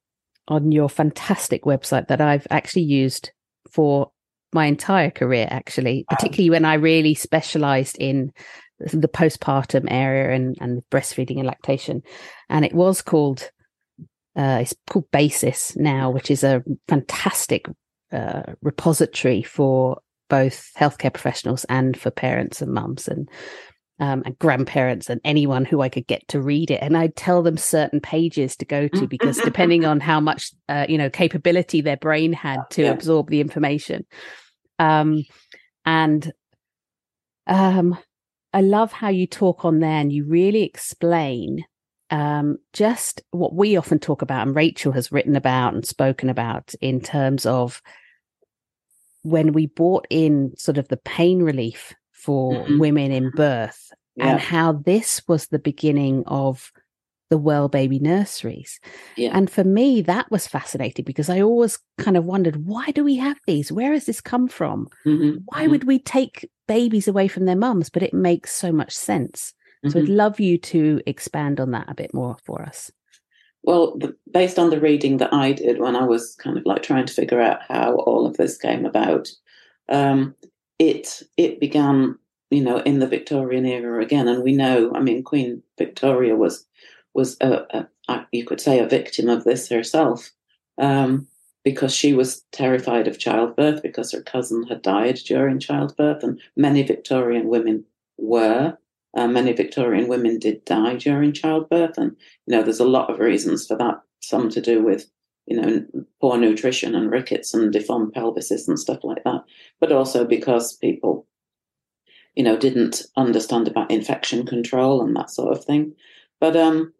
on 0.48 0.72
your 0.72 0.88
fantastic 0.88 1.62
website 1.62 2.08
that 2.08 2.20
I've 2.20 2.46
actually 2.50 2.82
used 2.82 3.30
for 3.70 4.10
my 4.52 4.66
entire 4.66 5.10
career, 5.10 5.46
actually, 5.50 6.04
particularly 6.08 6.50
when 6.50 6.64
I 6.64 6.74
really 6.74 7.14
specialized 7.14 7.96
in 7.98 8.32
the 8.78 9.08
postpartum 9.08 9.86
area 9.90 10.34
and, 10.34 10.56
and 10.60 10.82
breastfeeding 10.90 11.38
and 11.38 11.46
lactation. 11.46 12.02
And 12.48 12.64
it 12.64 12.74
was 12.74 13.02
called, 13.02 13.50
uh, 14.36 14.58
it's 14.62 14.74
called 14.88 15.10
Basis 15.10 15.76
now, 15.76 16.10
which 16.10 16.30
is 16.30 16.44
a 16.44 16.62
fantastic 16.88 17.66
uh, 18.12 18.42
repository 18.62 19.42
for 19.42 19.98
both 20.28 20.70
healthcare 20.76 21.12
professionals 21.12 21.64
and 21.68 21.98
for 21.98 22.10
parents 22.10 22.60
and 22.60 22.72
mums 22.72 23.08
and 23.08 23.28
um, 23.98 24.22
and 24.26 24.38
grandparents 24.38 25.08
and 25.08 25.20
anyone 25.24 25.64
who 25.64 25.80
I 25.80 25.88
could 25.88 26.06
get 26.06 26.26
to 26.28 26.40
read 26.40 26.70
it. 26.70 26.82
And 26.82 26.96
I'd 26.96 27.16
tell 27.16 27.42
them 27.42 27.56
certain 27.56 28.00
pages 28.00 28.56
to 28.56 28.66
go 28.66 28.88
to 28.88 29.06
because 29.06 29.38
depending 29.38 29.84
on 29.86 30.00
how 30.00 30.20
much, 30.20 30.52
uh, 30.68 30.86
you 30.86 30.98
know, 30.98 31.08
capability 31.08 31.80
their 31.80 31.96
brain 31.96 32.34
had 32.34 32.60
to 32.72 32.82
yeah. 32.82 32.90
absorb 32.90 33.30
the 33.30 33.40
information. 33.40 34.04
Um, 34.78 35.24
and 35.86 36.30
um, 37.46 37.96
I 38.52 38.60
love 38.60 38.92
how 38.92 39.08
you 39.08 39.26
talk 39.26 39.64
on 39.64 39.80
there 39.80 40.00
and 40.00 40.12
you 40.12 40.24
really 40.24 40.62
explain 40.62 41.64
um, 42.10 42.58
just 42.72 43.22
what 43.30 43.54
we 43.54 43.76
often 43.76 43.98
talk 43.98 44.22
about 44.22 44.46
and 44.46 44.56
Rachel 44.56 44.92
has 44.92 45.10
written 45.10 45.36
about 45.36 45.74
and 45.74 45.84
spoken 45.84 46.30
about 46.30 46.74
in 46.80 47.00
terms 47.00 47.46
of 47.46 47.82
when 49.22 49.52
we 49.52 49.66
brought 49.66 50.06
in 50.08 50.56
sort 50.56 50.78
of 50.78 50.86
the 50.88 50.96
pain 50.96 51.42
relief 51.42 51.94
for 52.12 52.52
mm-hmm. 52.52 52.78
women 52.78 53.10
in 53.10 53.30
birth 53.30 53.90
yeah. 54.14 54.28
and 54.28 54.40
how 54.40 54.72
this 54.72 55.22
was 55.26 55.48
the 55.48 55.58
beginning 55.58 56.22
of 56.26 56.72
the 57.28 57.38
well 57.38 57.68
baby 57.68 57.98
nurseries. 57.98 58.80
Yeah. 59.16 59.30
And 59.32 59.50
for 59.50 59.64
me, 59.64 60.02
that 60.02 60.30
was 60.30 60.46
fascinating 60.46 61.04
because 61.04 61.28
I 61.28 61.40
always 61.40 61.78
kind 61.98 62.16
of 62.16 62.24
wondered, 62.24 62.66
why 62.66 62.90
do 62.92 63.04
we 63.04 63.16
have 63.16 63.38
these? 63.46 63.72
Where 63.72 63.92
has 63.92 64.06
this 64.06 64.20
come 64.20 64.48
from? 64.48 64.88
Mm-hmm. 65.04 65.38
Why 65.46 65.62
mm-hmm. 65.62 65.70
would 65.70 65.84
we 65.84 65.98
take 65.98 66.48
babies 66.68 67.08
away 67.08 67.28
from 67.28 67.44
their 67.44 67.56
mums? 67.56 67.90
But 67.90 68.02
it 68.02 68.14
makes 68.14 68.54
so 68.54 68.72
much 68.72 68.92
sense. 68.92 69.52
Mm-hmm. 69.84 69.90
So 69.90 69.98
I'd 69.98 70.04
mm-hmm. 70.04 70.14
love 70.14 70.40
you 70.40 70.58
to 70.58 71.00
expand 71.06 71.60
on 71.60 71.72
that 71.72 71.90
a 71.90 71.94
bit 71.94 72.14
more 72.14 72.36
for 72.44 72.62
us. 72.62 72.90
Well, 73.62 73.98
the, 73.98 74.16
based 74.32 74.60
on 74.60 74.70
the 74.70 74.80
reading 74.80 75.16
that 75.16 75.32
I 75.32 75.52
did 75.52 75.80
when 75.80 75.96
I 75.96 76.04
was 76.04 76.36
kind 76.36 76.56
of 76.56 76.64
like 76.64 76.82
trying 76.82 77.06
to 77.06 77.12
figure 77.12 77.40
out 77.40 77.60
how 77.66 77.96
all 77.96 78.24
of 78.24 78.36
this 78.36 78.56
came 78.56 78.86
about, 78.86 79.28
um, 79.88 80.36
it 80.78 81.22
it 81.36 81.58
began, 81.58 82.16
you 82.50 82.62
know, 82.62 82.78
in 82.78 83.00
the 83.00 83.08
Victorian 83.08 83.66
era 83.66 84.00
again, 84.00 84.28
and 84.28 84.44
we 84.44 84.52
know, 84.52 84.92
I 84.94 85.00
mean, 85.00 85.24
Queen 85.24 85.62
Victoria 85.78 86.36
was 86.36 86.64
was 87.16 87.36
a, 87.40 87.88
a 88.06 88.26
you 88.30 88.44
could 88.44 88.60
say 88.60 88.78
a 88.78 88.86
victim 88.86 89.28
of 89.28 89.44
this 89.44 89.68
herself. 89.68 90.30
Um, 90.78 91.26
because 91.64 91.92
she 91.92 92.12
was 92.12 92.44
terrified 92.52 93.08
of 93.08 93.18
childbirth 93.18 93.82
because 93.82 94.12
her 94.12 94.22
cousin 94.22 94.62
had 94.68 94.82
died 94.82 95.16
during 95.26 95.58
childbirth, 95.58 96.22
and 96.22 96.40
many 96.56 96.84
Victorian 96.84 97.48
women 97.48 97.84
were. 98.18 98.78
Uh, 99.16 99.26
many 99.26 99.52
Victorian 99.52 100.06
women 100.06 100.38
did 100.38 100.64
die 100.64 100.94
during 100.94 101.32
childbirth, 101.32 101.98
and 101.98 102.14
you 102.46 102.54
know 102.54 102.62
there's 102.62 102.78
a 102.78 102.94
lot 102.96 103.10
of 103.10 103.18
reasons 103.18 103.66
for 103.66 103.76
that. 103.78 104.00
Some 104.20 104.48
to 104.50 104.60
do 104.60 104.80
with 104.84 105.10
you 105.46 105.60
know 105.60 105.84
poor 106.20 106.36
nutrition 106.38 106.94
and 106.94 107.10
rickets 107.10 107.52
and 107.52 107.72
deformed 107.72 108.12
pelvises 108.14 108.68
and 108.68 108.78
stuff 108.78 109.02
like 109.02 109.24
that, 109.24 109.42
but 109.80 109.90
also 109.90 110.24
because 110.24 110.76
people 110.76 111.26
you 112.36 112.44
know 112.44 112.56
didn't 112.56 113.02
understand 113.16 113.66
about 113.66 113.90
infection 113.90 114.46
control 114.46 115.02
and 115.02 115.16
that 115.16 115.30
sort 115.30 115.56
of 115.56 115.64
thing. 115.64 115.94
But 116.38 116.54
um, 116.56 116.92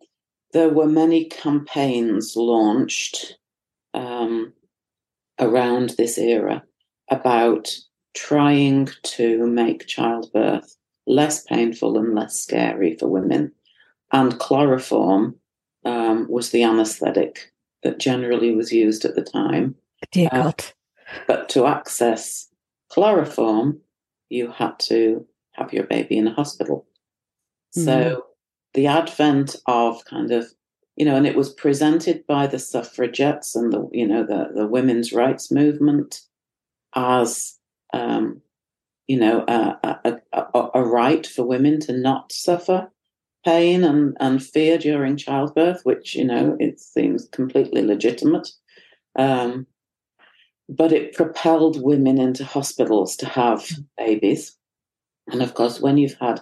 there 0.57 0.71
were 0.71 0.87
many 0.87 1.27
campaigns 1.27 2.35
launched 2.35 3.37
um, 3.93 4.55
around 5.39 5.91
this 5.91 6.17
era 6.17 6.65
about 7.11 7.77
trying 8.15 8.89
to 9.03 9.47
make 9.47 9.87
childbirth 9.87 10.79
less 11.07 11.43
painful 11.43 11.99
and 11.99 12.15
less 12.15 12.41
scary 12.41 12.97
for 12.97 13.07
women. 13.07 13.53
And 14.13 14.39
chloroform 14.39 15.37
um, 15.85 16.27
was 16.31 16.53
the 16.53 16.63
anesthetic 16.63 17.53
that 17.83 17.99
generally 17.99 18.55
was 18.55 18.73
used 18.73 19.05
at 19.05 19.15
the 19.15 19.23
time. 19.23 19.75
Dear 20.11 20.31
uh, 20.33 20.43
God. 20.43 20.65
But 21.27 21.51
to 21.51 21.67
access 21.67 22.49
chloroform, 22.89 23.79
you 24.31 24.51
had 24.53 24.79
to 24.79 25.27
have 25.53 25.75
your 25.75 25.85
baby 25.85 26.17
in 26.17 26.27
a 26.27 26.33
hospital. 26.33 26.87
Mm. 27.77 27.85
So 27.85 28.27
the 28.77 28.87
advent 28.87 29.57
of 29.67 30.05
kind 30.05 30.31
of 30.31 30.47
you 30.97 31.05
know, 31.05 31.15
and 31.15 31.27
it 31.27 31.37
was 31.37 31.53
presented 31.53 32.27
by 32.27 32.47
the 32.47 32.59
suffragettes 32.59 33.55
and 33.55 33.73
the, 33.73 33.87
you 33.93 34.09
know, 34.09 34.25
the, 34.25 34.49
the 34.55 34.67
women's 34.67 35.13
rights 35.13 35.53
movement 35.53 36.23
as, 36.95 37.59
um, 37.93 38.41
you 39.07 39.19
know, 39.19 39.45
a, 39.47 39.77
a, 40.05 40.17
a, 40.33 40.69
a, 40.75 40.83
right 40.83 41.27
for 41.27 41.45
women 41.45 41.79
to 41.81 41.93
not 41.93 42.33
suffer 42.33 42.91
pain 43.45 43.85
and, 43.85 44.17
and 44.21 44.43
fear 44.43 44.79
during 44.79 45.19
childbirth, 45.19 45.83
which, 45.85 46.15
you 46.15 46.25
know, 46.25 46.57
it 46.59 46.81
seems 46.81 47.29
completely 47.29 47.83
legitimate. 47.83 48.49
Um, 49.19 49.67
but 50.69 50.93
it 50.93 51.15
propelled 51.15 51.81
women 51.81 52.19
into 52.19 52.45
hospitals 52.45 53.17
to 53.17 53.27
have 53.27 53.69
babies. 53.99 54.57
And 55.31 55.43
of 55.43 55.53
course, 55.53 55.79
when 55.79 55.99
you've 55.99 56.19
had 56.19 56.41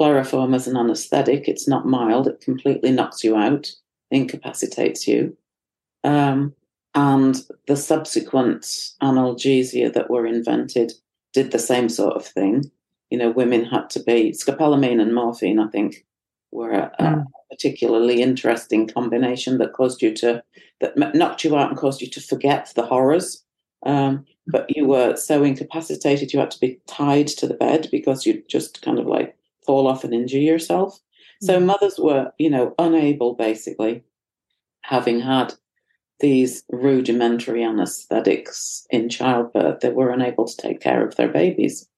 chloroform 0.00 0.54
as 0.54 0.66
an 0.66 0.78
anesthetic, 0.78 1.46
it's 1.46 1.68
not 1.68 1.84
mild, 1.84 2.26
it 2.26 2.40
completely 2.40 2.90
knocks 2.90 3.22
you 3.22 3.36
out 3.36 3.70
incapacitates 4.10 5.06
you. 5.06 5.36
Um, 6.04 6.54
and 6.94 7.36
the 7.68 7.76
subsequent 7.76 8.62
analgesia 9.02 9.92
that 9.92 10.08
were 10.08 10.26
invented 10.26 10.94
did 11.34 11.50
the 11.50 11.58
same 11.58 11.90
sort 11.90 12.14
of 12.14 12.24
thing. 12.24 12.70
You 13.10 13.18
know, 13.18 13.30
women 13.30 13.66
had 13.66 13.90
to 13.90 14.02
be 14.02 14.32
scopolamine 14.32 15.02
and 15.02 15.14
morphine, 15.14 15.58
I 15.58 15.68
think, 15.68 16.06
were 16.50 16.72
a, 16.72 16.90
mm. 16.98 17.22
a 17.22 17.54
particularly 17.54 18.22
interesting 18.22 18.88
combination 18.88 19.58
that 19.58 19.74
caused 19.74 20.00
you 20.00 20.14
to, 20.14 20.42
that 20.80 20.96
knocked 21.14 21.44
you 21.44 21.58
out 21.58 21.68
and 21.68 21.78
caused 21.78 22.00
you 22.00 22.08
to 22.08 22.22
forget 22.22 22.72
the 22.74 22.86
horrors. 22.86 23.44
Um, 23.84 24.24
but 24.46 24.74
you 24.74 24.86
were 24.86 25.16
so 25.16 25.44
incapacitated, 25.44 26.32
you 26.32 26.40
had 26.40 26.50
to 26.52 26.60
be 26.60 26.80
tied 26.86 27.28
to 27.28 27.46
the 27.46 27.54
bed 27.54 27.88
because 27.92 28.24
you'd 28.24 28.48
just 28.48 28.80
kind 28.80 28.98
of 28.98 29.04
like 29.04 29.36
fall 29.70 29.86
off 29.86 30.02
and 30.02 30.12
injure 30.12 30.38
yourself. 30.38 30.98
So 31.40 31.60
mm. 31.60 31.64
mothers 31.64 31.96
were, 31.96 32.32
you 32.38 32.50
know, 32.50 32.74
unable 32.76 33.34
basically, 33.34 34.02
having 34.82 35.20
had 35.20 35.54
these 36.18 36.64
rudimentary 36.70 37.62
anesthetics 37.62 38.84
in 38.90 39.08
childbirth, 39.08 39.78
they 39.78 39.90
were 39.90 40.10
unable 40.10 40.46
to 40.46 40.56
take 40.56 40.80
care 40.80 41.06
of 41.06 41.14
their 41.14 41.28
babies. 41.28 41.88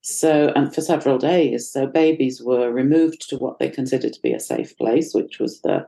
So, 0.00 0.52
and 0.56 0.74
for 0.74 0.80
several 0.80 1.16
days, 1.16 1.70
so 1.70 1.86
babies 1.86 2.42
were 2.42 2.72
removed 2.72 3.28
to 3.28 3.36
what 3.36 3.60
they 3.60 3.68
considered 3.68 4.14
to 4.14 4.20
be 4.20 4.32
a 4.32 4.40
safe 4.40 4.76
place, 4.76 5.14
which 5.14 5.38
was 5.38 5.60
the 5.62 5.86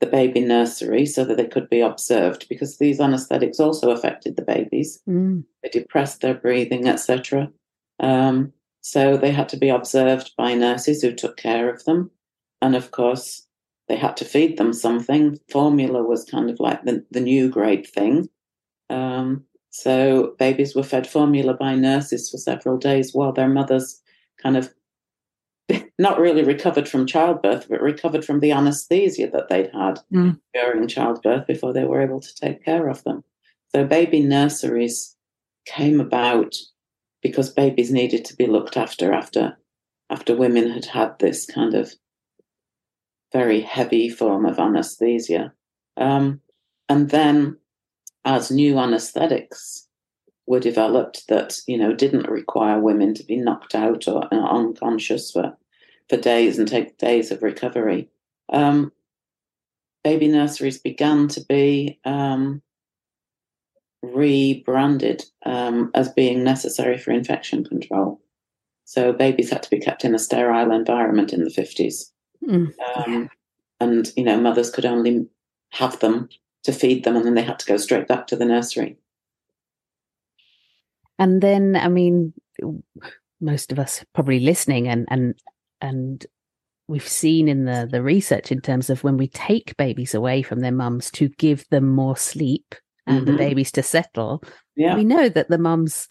the 0.00 0.06
baby 0.06 0.40
nursery, 0.40 1.06
so 1.06 1.24
that 1.24 1.38
they 1.38 1.46
could 1.46 1.70
be 1.70 1.80
observed, 1.80 2.46
because 2.50 2.76
these 2.76 3.00
anesthetics 3.00 3.58
also 3.58 3.90
affected 3.90 4.36
the 4.36 4.42
babies. 4.42 5.00
Mm. 5.08 5.44
They 5.62 5.70
depressed 5.70 6.20
their 6.20 6.34
breathing, 6.34 6.86
etc. 6.86 7.50
Um, 7.98 8.52
so 8.86 9.16
they 9.16 9.32
had 9.32 9.48
to 9.48 9.56
be 9.56 9.68
observed 9.68 10.30
by 10.38 10.54
nurses 10.54 11.02
who 11.02 11.12
took 11.12 11.36
care 11.36 11.68
of 11.68 11.84
them. 11.86 12.08
And 12.62 12.76
of 12.76 12.92
course, 12.92 13.44
they 13.88 13.96
had 13.96 14.16
to 14.18 14.24
feed 14.24 14.58
them 14.58 14.72
something. 14.72 15.40
Formula 15.50 16.04
was 16.04 16.24
kind 16.24 16.48
of 16.48 16.60
like 16.60 16.84
the, 16.84 17.04
the 17.10 17.20
new 17.20 17.50
great 17.50 17.90
thing. 17.90 18.28
Um, 18.88 19.42
so 19.70 20.36
babies 20.38 20.76
were 20.76 20.84
fed 20.84 21.04
formula 21.04 21.54
by 21.54 21.74
nurses 21.74 22.30
for 22.30 22.36
several 22.36 22.78
days 22.78 23.12
while 23.12 23.32
their 23.32 23.48
mothers 23.48 24.00
kind 24.40 24.56
of 24.56 24.72
not 25.98 26.20
really 26.20 26.44
recovered 26.44 26.88
from 26.88 27.08
childbirth, 27.08 27.66
but 27.68 27.80
recovered 27.80 28.24
from 28.24 28.38
the 28.38 28.52
anesthesia 28.52 29.28
that 29.32 29.48
they'd 29.48 29.72
had 29.74 29.98
mm. 30.12 30.38
during 30.54 30.86
childbirth 30.86 31.44
before 31.48 31.72
they 31.72 31.84
were 31.84 32.02
able 32.02 32.20
to 32.20 32.34
take 32.36 32.64
care 32.64 32.86
of 32.86 33.02
them. 33.02 33.24
So 33.74 33.84
baby 33.84 34.20
nurseries 34.20 35.16
came 35.64 36.00
about 36.00 36.54
because 37.26 37.50
babies 37.50 37.90
needed 37.90 38.24
to 38.24 38.36
be 38.36 38.46
looked 38.46 38.76
after 38.76 39.12
after 39.12 39.58
after 40.10 40.36
women 40.36 40.70
had 40.70 40.84
had 40.84 41.18
this 41.18 41.44
kind 41.44 41.74
of 41.74 41.92
very 43.32 43.60
heavy 43.60 44.08
form 44.08 44.46
of 44.46 44.60
anesthesia. 44.60 45.52
Um, 45.96 46.40
and 46.88 47.10
then, 47.10 47.56
as 48.24 48.52
new 48.52 48.78
anesthetics 48.78 49.88
were 50.46 50.60
developed 50.60 51.26
that 51.26 51.58
you 51.66 51.76
know 51.76 51.92
didn't 51.92 52.30
require 52.30 52.78
women 52.78 53.12
to 53.14 53.24
be 53.24 53.36
knocked 53.36 53.74
out 53.74 54.06
or 54.06 54.32
uh, 54.32 54.46
unconscious 54.46 55.32
for 55.32 55.56
for 56.08 56.16
days 56.16 56.60
and 56.60 56.68
take 56.68 56.96
days 56.98 57.32
of 57.32 57.42
recovery, 57.42 58.08
um, 58.52 58.92
baby 60.04 60.28
nurseries 60.28 60.78
began 60.78 61.26
to 61.26 61.40
be 61.48 61.98
um, 62.04 62.62
rebranded 64.02 65.24
um, 65.44 65.90
as 65.94 66.08
being 66.10 66.44
necessary 66.44 66.98
for 66.98 67.10
infection 67.10 67.64
control. 67.64 68.20
So 68.84 69.12
babies 69.12 69.50
had 69.50 69.62
to 69.64 69.70
be 69.70 69.80
kept 69.80 70.04
in 70.04 70.14
a 70.14 70.18
sterile 70.18 70.70
environment 70.70 71.32
in 71.32 71.42
the 71.44 71.50
50s. 71.50 72.10
Mm, 72.46 72.72
um, 72.96 73.30
And, 73.80 74.10
you 74.16 74.24
know, 74.24 74.40
mothers 74.40 74.70
could 74.70 74.86
only 74.86 75.26
have 75.70 75.98
them 75.98 76.28
to 76.62 76.72
feed 76.72 77.04
them 77.04 77.16
and 77.16 77.24
then 77.24 77.34
they 77.34 77.42
had 77.42 77.58
to 77.58 77.66
go 77.66 77.76
straight 77.76 78.06
back 78.06 78.26
to 78.28 78.36
the 78.36 78.44
nursery. 78.44 78.96
And 81.18 81.42
then, 81.42 81.76
I 81.76 81.88
mean, 81.88 82.32
most 83.40 83.72
of 83.72 83.78
us 83.78 84.04
probably 84.14 84.40
listening 84.40 84.88
and, 84.88 85.06
and, 85.10 85.34
and 85.80 86.26
we've 86.88 87.08
seen 87.08 87.48
in 87.48 87.64
the, 87.64 87.88
the 87.90 88.02
research 88.02 88.52
in 88.52 88.60
terms 88.60 88.90
of 88.90 89.02
when 89.02 89.16
we 89.16 89.28
take 89.28 89.76
babies 89.76 90.14
away 90.14 90.42
from 90.42 90.60
their 90.60 90.72
mums 90.72 91.10
to 91.12 91.28
give 91.30 91.68
them 91.70 91.88
more 91.88 92.16
sleep, 92.16 92.74
and 93.06 93.22
mm-hmm. 93.22 93.32
the 93.32 93.38
babies 93.38 93.72
to 93.72 93.82
settle, 93.82 94.42
yeah. 94.76 94.96
we 94.96 95.04
know 95.04 95.28
that 95.28 95.48
the 95.48 95.58
mums 95.58 96.08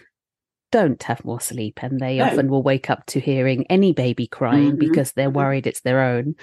don't 0.72 1.04
have 1.04 1.24
more 1.24 1.40
sleep 1.40 1.80
and 1.82 2.00
they 2.00 2.18
no. 2.18 2.26
often 2.26 2.50
will 2.50 2.64
wake 2.64 2.90
up 2.90 3.06
to 3.08 3.20
hearing 3.20 3.66
any 3.70 3.94
baby 3.94 4.28
crying 4.28 4.72
mm-hmm. 4.72 4.80
because 4.80 5.12
they're 5.12 5.28
mm-hmm. 5.28 5.38
worried 5.38 5.68
it's 5.68 5.82
their 5.82 6.02
own. 6.02 6.36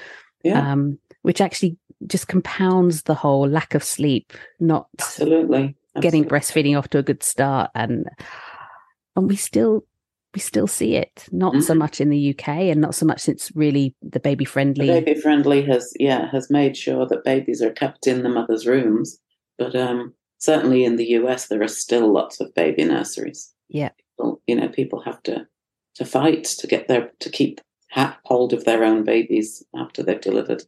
Yeah. 0.45 0.73
Um, 0.73 0.99
which 1.23 1.41
actually 1.41 1.77
just 2.07 2.29
compounds 2.29 3.03
the 3.03 3.15
whole 3.15 3.49
lack 3.49 3.75
of 3.75 3.85
sleep, 3.85 4.33
not 4.59 4.89
absolutely, 4.99 5.77
absolutely. 5.95 6.01
getting 6.01 6.25
breastfeeding 6.25 6.77
off 6.77 6.89
to 6.89 6.99
a 6.99 7.03
good 7.03 7.23
start 7.23 7.71
and 7.75 8.07
and 9.17 9.29
we 9.29 9.37
still 9.37 9.85
we 10.35 10.41
still 10.41 10.67
see 10.67 10.97
it 10.97 11.27
not 11.31 11.53
mm-hmm. 11.53 11.63
so 11.63 11.75
much 11.75 12.01
in 12.01 12.09
the 12.09 12.31
UK 12.31 12.49
and 12.49 12.81
not 12.81 12.95
so 12.95 13.05
much 13.05 13.21
since 13.21 13.53
really 13.55 13.95
the 14.03 14.21
baby 14.21 14.45
friendly 14.45 14.87
the 14.87 15.01
baby 15.01 15.21
friendly 15.21 15.63
has 15.63 15.93
yeah 15.99 16.31
has 16.31 16.51
made 16.51 16.77
sure 16.77 17.07
that 17.07 17.25
babies 17.25 17.63
are 17.63 17.71
kept 17.71 18.07
in 18.07 18.23
the 18.23 18.29
mother's 18.29 18.67
rooms 18.67 19.19
but 19.59 19.75
um 19.77 20.15
certainly 20.43 20.85
in 20.85 20.97
the 20.97 21.11
US, 21.11 21.47
there 21.47 21.63
are 21.63 21.69
still 21.69 22.13
lots 22.13 22.41
of 22.41 22.53
baby 22.55 22.85
nurseries. 22.85 23.55
Yeah, 23.69 23.91
people, 23.91 24.43
you 24.47 24.57
know, 24.57 24.69
people 24.69 25.01
have 25.03 25.23
to 25.23 25.47
to 25.95 26.05
fight 26.05 26.45
to 26.45 26.67
get 26.67 26.89
their 26.89 27.13
to 27.21 27.31
keep 27.31 27.61
hold 28.25 28.53
of 28.53 28.65
their 28.65 28.85
own 28.85 29.05
babies 29.05 29.63
after 29.77 30.03
they've 30.03 30.21
delivered. 30.21 30.63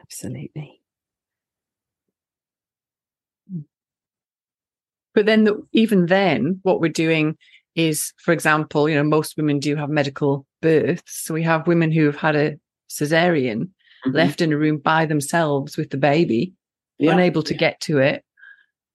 Absolutely. 0.00 0.80
But 5.14 5.26
then, 5.26 5.44
the, 5.44 5.62
even 5.72 6.06
then, 6.06 6.60
what 6.62 6.80
we're 6.80 6.88
doing 6.88 7.36
is, 7.74 8.12
for 8.18 8.32
example, 8.32 8.88
you 8.88 8.94
know, 8.94 9.04
most 9.04 9.36
women 9.36 9.58
do 9.58 9.76
have 9.76 9.90
medical 9.90 10.46
births. 10.62 11.24
So 11.24 11.34
we 11.34 11.42
have 11.42 11.66
women 11.66 11.92
who 11.92 12.06
have 12.06 12.16
had 12.16 12.34
a 12.34 12.58
cesarean 12.90 13.60
mm-hmm. 13.60 14.10
left 14.10 14.40
in 14.40 14.52
a 14.52 14.56
room 14.56 14.78
by 14.78 15.04
themselves 15.04 15.76
with 15.76 15.90
the 15.90 15.98
baby, 15.98 16.54
yeah. 16.98 17.12
unable 17.12 17.42
to 17.42 17.54
get 17.54 17.78
to 17.82 17.98
it, 17.98 18.24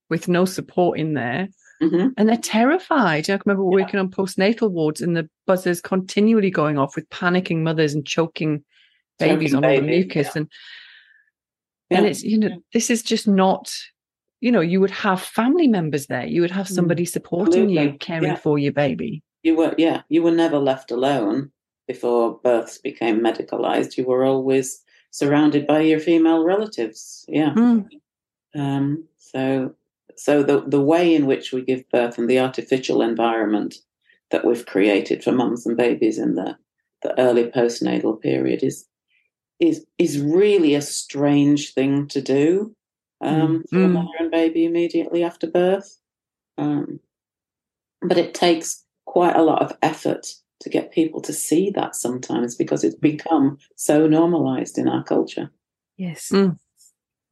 with 0.10 0.28
no 0.28 0.46
support 0.46 1.00
in 1.00 1.14
there. 1.14 1.50
Mhm. 1.80 2.12
and 2.18 2.28
they're 2.28 2.38
terrified. 2.38 3.30
I 3.30 3.38
remember 3.46 3.62
Yeah. 3.62 3.84
working 3.84 4.00
on 4.00 4.10
postnatal 4.10 4.72
wards 4.72 5.00
and 5.00 5.16
the 5.16 5.30
buzzers 5.46 5.80
continually 5.80 6.50
going 6.50 6.80
off 6.80 6.96
with 6.96 7.08
panicking 7.10 7.58
mothers 7.62 7.94
and 7.94 8.04
choking 8.04 8.64
babies 9.20 9.52
Choking 9.52 9.64
on 9.64 9.70
all 9.70 9.76
the 9.82 9.88
mucus. 9.88 10.26
yeah. 10.26 10.32
And 10.38 10.52
and 11.92 12.06
it's 12.08 12.24
you 12.24 12.40
know, 12.40 12.64
this 12.74 12.90
is 12.90 13.04
just 13.04 13.28
not 13.28 13.72
you 14.42 14.52
know, 14.52 14.60
you 14.62 14.80
would 14.82 14.90
have 14.92 15.22
family 15.22 15.68
members 15.68 16.08
there. 16.08 16.26
You 16.26 16.42
would 16.42 16.52
have 16.52 16.66
Mm. 16.68 16.76
somebody 16.76 17.06
supporting 17.06 17.70
you, 17.70 17.94
caring 18.00 18.24
Yeah. 18.30 18.36
for 18.36 18.58
your 18.60 18.72
baby. 18.74 19.22
You 19.44 19.56
were, 19.56 19.76
yeah, 19.78 20.02
you 20.10 20.22
were 20.24 20.32
never 20.32 20.58
left 20.60 20.90
alone 20.92 21.52
before 21.88 22.40
births 22.44 22.78
became 22.80 23.20
medicalized. 23.20 23.98
You 23.98 24.06
were 24.06 24.26
always 24.26 24.84
surrounded 25.12 25.66
by 25.68 25.82
your 25.82 26.00
female 26.00 26.44
relatives. 26.44 27.24
Yeah. 27.28 27.54
Mm. 27.56 27.88
Um, 28.56 29.08
so, 29.18 29.76
so 30.18 30.44
the 30.44 30.62
the 30.68 30.82
way 30.82 31.14
in 31.14 31.26
which 31.26 31.52
we 31.52 31.62
give 31.62 31.90
birth 31.90 32.18
and 32.18 32.30
the 32.30 32.40
artificial 32.40 33.02
environment 33.02 33.76
that 34.32 34.46
we've 34.46 34.66
created 34.66 35.24
for 35.24 35.32
mums 35.32 35.66
and 35.66 35.78
babies 35.78 36.18
in 36.18 36.36
the 36.36 36.58
the 37.04 37.18
early 37.20 37.46
postnatal 37.46 38.20
period 38.20 38.64
is 38.64 38.88
is 39.60 39.86
is 39.98 40.20
really 40.20 40.76
a 40.76 40.82
strange 40.82 41.74
thing 41.74 42.08
to 42.08 42.22
do 42.22 42.76
um, 43.22 43.64
for 43.70 43.84
a 43.84 43.88
Mm. 43.88 43.94
mother 43.94 44.18
and 44.20 44.32
baby 44.32 44.66
immediately 44.66 45.24
after 45.24 45.48
birth. 45.48 46.00
Um, 46.58 47.00
but 48.02 48.18
it 48.18 48.34
takes 48.34 48.84
quite 49.06 49.36
a 49.36 49.42
lot 49.44 49.62
of 49.62 49.76
effort 49.82 50.28
to 50.60 50.70
get 50.70 50.92
people 50.92 51.22
to 51.22 51.34
see 51.34 51.70
that 51.72 51.96
sometimes 51.96 52.56
because 52.56 52.84
it's 52.84 52.96
become 52.96 53.58
so 53.76 54.08
normalized 54.08 54.78
in 54.78 54.88
our 54.88 55.04
culture. 55.04 55.52
Yes. 55.98 56.30
Mm. 56.32 56.58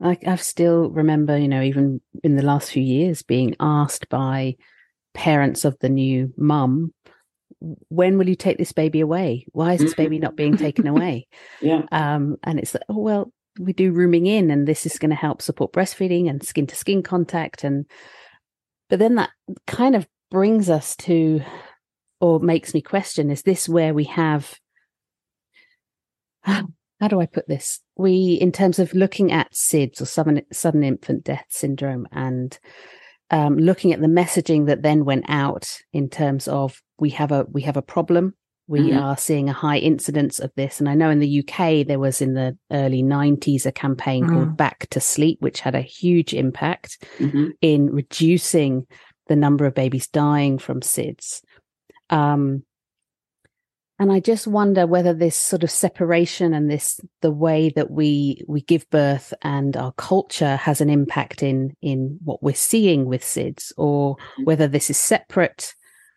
I, 0.02 0.18
I 0.26 0.36
still 0.36 0.90
remember, 0.90 1.38
you 1.38 1.48
know, 1.48 1.62
even 1.62 2.02
in 2.24 2.36
the 2.36 2.44
last 2.44 2.72
few 2.72 2.84
years, 2.84 3.22
being 3.22 3.56
asked 3.60 4.10
by 4.10 4.56
parents 5.14 5.66
of 5.66 5.78
the 5.80 5.90
new 5.90 6.34
mum, 6.38 6.94
when 7.90 8.18
will 8.18 8.28
you 8.28 8.36
take 8.36 8.58
this 8.58 8.74
baby 8.74 9.00
away? 9.00 9.46
Why 9.54 9.74
is 9.74 9.80
this 9.80 9.94
baby 9.96 10.20
not 10.20 10.36
being 10.36 10.58
taken 10.58 10.88
away? 10.88 11.28
Yeah. 11.62 11.84
Um, 11.92 12.36
and 12.44 12.60
it's 12.60 12.74
like, 12.74 12.84
oh, 12.90 13.00
well, 13.00 13.32
we 13.60 13.72
do 13.72 13.94
rooming 13.94 14.26
in, 14.26 14.52
and 14.52 14.68
this 14.68 14.86
is 14.86 15.00
going 15.00 15.10
to 15.10 15.16
help 15.16 15.42
support 15.42 15.72
breastfeeding 15.72 16.30
and 16.30 16.46
skin 16.46 16.68
to 16.68 16.76
skin 16.76 17.02
contact. 17.02 17.64
And, 17.64 17.86
but 18.90 19.00
then 19.00 19.16
that 19.16 19.32
kind 19.66 19.96
of 19.96 20.06
brings 20.30 20.70
us 20.70 20.96
to, 20.98 21.42
or 22.20 22.40
makes 22.40 22.74
me 22.74 22.82
question, 22.82 23.32
is 23.32 23.44
this 23.44 23.70
where 23.70 23.94
we 23.94 24.04
have 24.06 24.54
how 27.00 27.08
do 27.08 27.20
I 27.20 27.26
put 27.26 27.48
this? 27.48 27.80
We, 27.98 28.34
in 28.34 28.52
terms 28.52 28.80
of 28.80 28.94
looking 28.94 29.32
at 29.32 29.54
SIDS 29.54 30.02
or 30.02 30.06
sudden, 30.06 30.42
sudden 30.52 30.84
infant 30.84 31.24
death 31.24 31.46
syndrome 31.50 32.08
and 32.12 32.58
um, 33.32 33.58
looking 33.58 33.92
at 33.92 34.02
the 34.02 34.08
messaging 34.08 34.68
that 34.68 34.82
then 34.82 35.04
went 35.04 35.26
out 35.28 35.68
in 35.92 36.10
terms 36.10 36.48
of 36.48 36.82
we 37.00 37.10
have 37.12 37.32
a 37.32 37.46
we 37.52 37.64
have 37.64 37.78
a 37.78 37.82
problem. 37.82 38.34
We 38.68 38.90
Mhm. 38.90 39.02
are 39.02 39.18
seeing 39.18 39.48
a 39.50 39.54
high 39.54 39.78
incidence 39.78 40.40
of 40.40 40.52
this, 40.56 40.80
and 40.80 40.90
I 40.90 40.96
know 40.96 41.10
in 41.10 41.20
the 41.20 41.42
UK 41.42 41.84
there 41.84 42.00
was 42.00 42.22
in 42.22 42.34
the 42.34 42.58
early 42.72 43.04
'90s 43.04 43.66
a 43.66 43.72
campaign 43.72 44.26
called 44.26 44.58
"Back 44.58 44.88
to 44.92 45.00
Sleep," 45.00 45.42
which 45.42 45.60
had 45.60 45.76
a 45.76 45.82
huge 45.82 46.34
impact 46.34 47.04
hmm 47.18 47.50
in 47.62 47.92
reducing 47.92 48.86
the 49.28 49.36
number 49.36 49.66
of 49.66 49.74
babies 49.74 50.08
dying 50.08 50.58
from 50.60 50.82
SIDS. 50.82 51.42
Um, 52.10 52.64
and 53.98 54.12
I 54.12 54.20
just 54.20 54.46
wonder 54.46 54.86
whether 54.86 55.14
this 55.14 55.36
sort 55.38 55.64
of 55.64 55.72
separation 55.72 56.54
and 56.54 56.70
this 56.70 57.00
the 57.22 57.32
way 57.32 57.70
that 57.76 57.92
we 57.92 58.44
we 58.48 58.62
give 58.62 58.90
birth 58.90 59.34
and 59.42 59.78
our 59.78 59.94
culture 59.94 60.58
has 60.58 60.82
an 60.82 60.90
impact 60.90 61.42
in 61.42 61.76
in 61.82 62.20
what 62.24 62.44
we're 62.44 62.56
seeing 62.56 63.06
with 63.06 63.24
SIDS, 63.24 63.72
or 63.78 64.18
whether 64.44 64.68
this 64.68 64.90
is 64.90 64.98
separate 64.98 65.74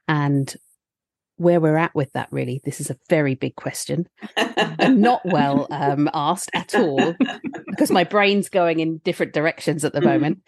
and 0.09 0.57
where 1.37 1.61
we're 1.61 1.77
at 1.77 1.95
with 1.95 2.11
that. 2.15 2.29
Really, 2.33 2.61
this 2.65 2.81
is 2.81 2.91
a 2.91 2.99
very 3.09 3.37
big 3.37 3.55
question 3.55 4.09
and 4.37 5.01
not 5.01 5.21
well 5.25 5.69
um, 5.71 6.11
asked 6.13 6.51
at 6.55 6.75
all 6.75 7.15
because 7.69 7.93
my 7.93 8.03
brain's 8.03 8.49
going 8.49 8.81
in 8.81 8.99
different 8.99 9.33
directions 9.33 9.85
at 9.85 9.93
the 9.93 10.01
Mhm. 10.01 10.05
moment. 10.05 10.39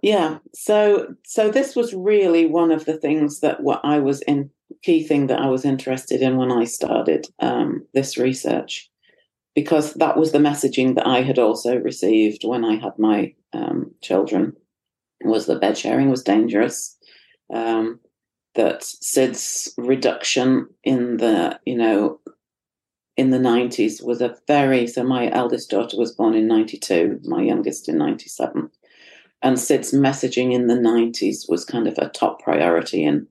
Yeah. 0.00 0.38
So 0.52 1.14
so 1.24 1.50
this 1.50 1.74
was 1.74 1.94
really 1.94 2.46
one 2.46 2.70
of 2.70 2.84
the 2.84 2.98
things 2.98 3.40
that 3.40 3.62
what 3.62 3.80
I 3.84 3.98
was 3.98 4.20
in 4.22 4.50
key 4.84 5.02
thing 5.02 5.28
that 5.28 5.40
I 5.40 5.48
was 5.48 5.64
interested 5.64 6.20
in 6.20 6.36
when 6.36 6.52
I 6.52 6.64
started 6.64 7.26
um, 7.40 7.86
this 7.94 8.18
research, 8.18 8.90
because 9.54 9.94
that 9.94 10.16
was 10.16 10.32
the 10.32 10.38
messaging 10.38 10.94
that 10.96 11.06
I 11.06 11.22
had 11.22 11.38
also 11.38 11.76
received 11.78 12.44
when 12.44 12.64
I 12.64 12.76
had 12.76 12.98
my 12.98 13.34
um, 13.52 13.92
children, 14.02 14.52
was 15.22 15.46
that 15.46 15.60
bed 15.60 15.78
sharing 15.78 16.10
was 16.10 16.22
dangerous, 16.22 16.98
um, 17.52 17.98
that 18.54 18.80
SIDS 18.82 19.72
reduction 19.78 20.68
in 20.82 21.16
the 21.16 21.58
you 21.64 21.76
know 21.76 22.20
in 23.16 23.30
the 23.30 23.38
90s 23.38 24.04
was 24.04 24.20
a 24.20 24.36
very 24.46 24.86
so 24.86 25.02
my 25.02 25.30
eldest 25.30 25.70
daughter 25.70 25.96
was 25.96 26.12
born 26.12 26.34
in 26.34 26.46
92 26.48 27.20
my 27.24 27.42
youngest 27.42 27.88
in 27.88 27.96
97 27.96 28.70
and 29.42 29.56
SIDS 29.56 29.94
messaging 29.94 30.52
in 30.52 30.66
the 30.66 30.74
90s 30.74 31.48
was 31.48 31.64
kind 31.64 31.86
of 31.86 31.96
a 31.98 32.08
top 32.08 32.42
priority 32.42 33.04
in 33.04 33.26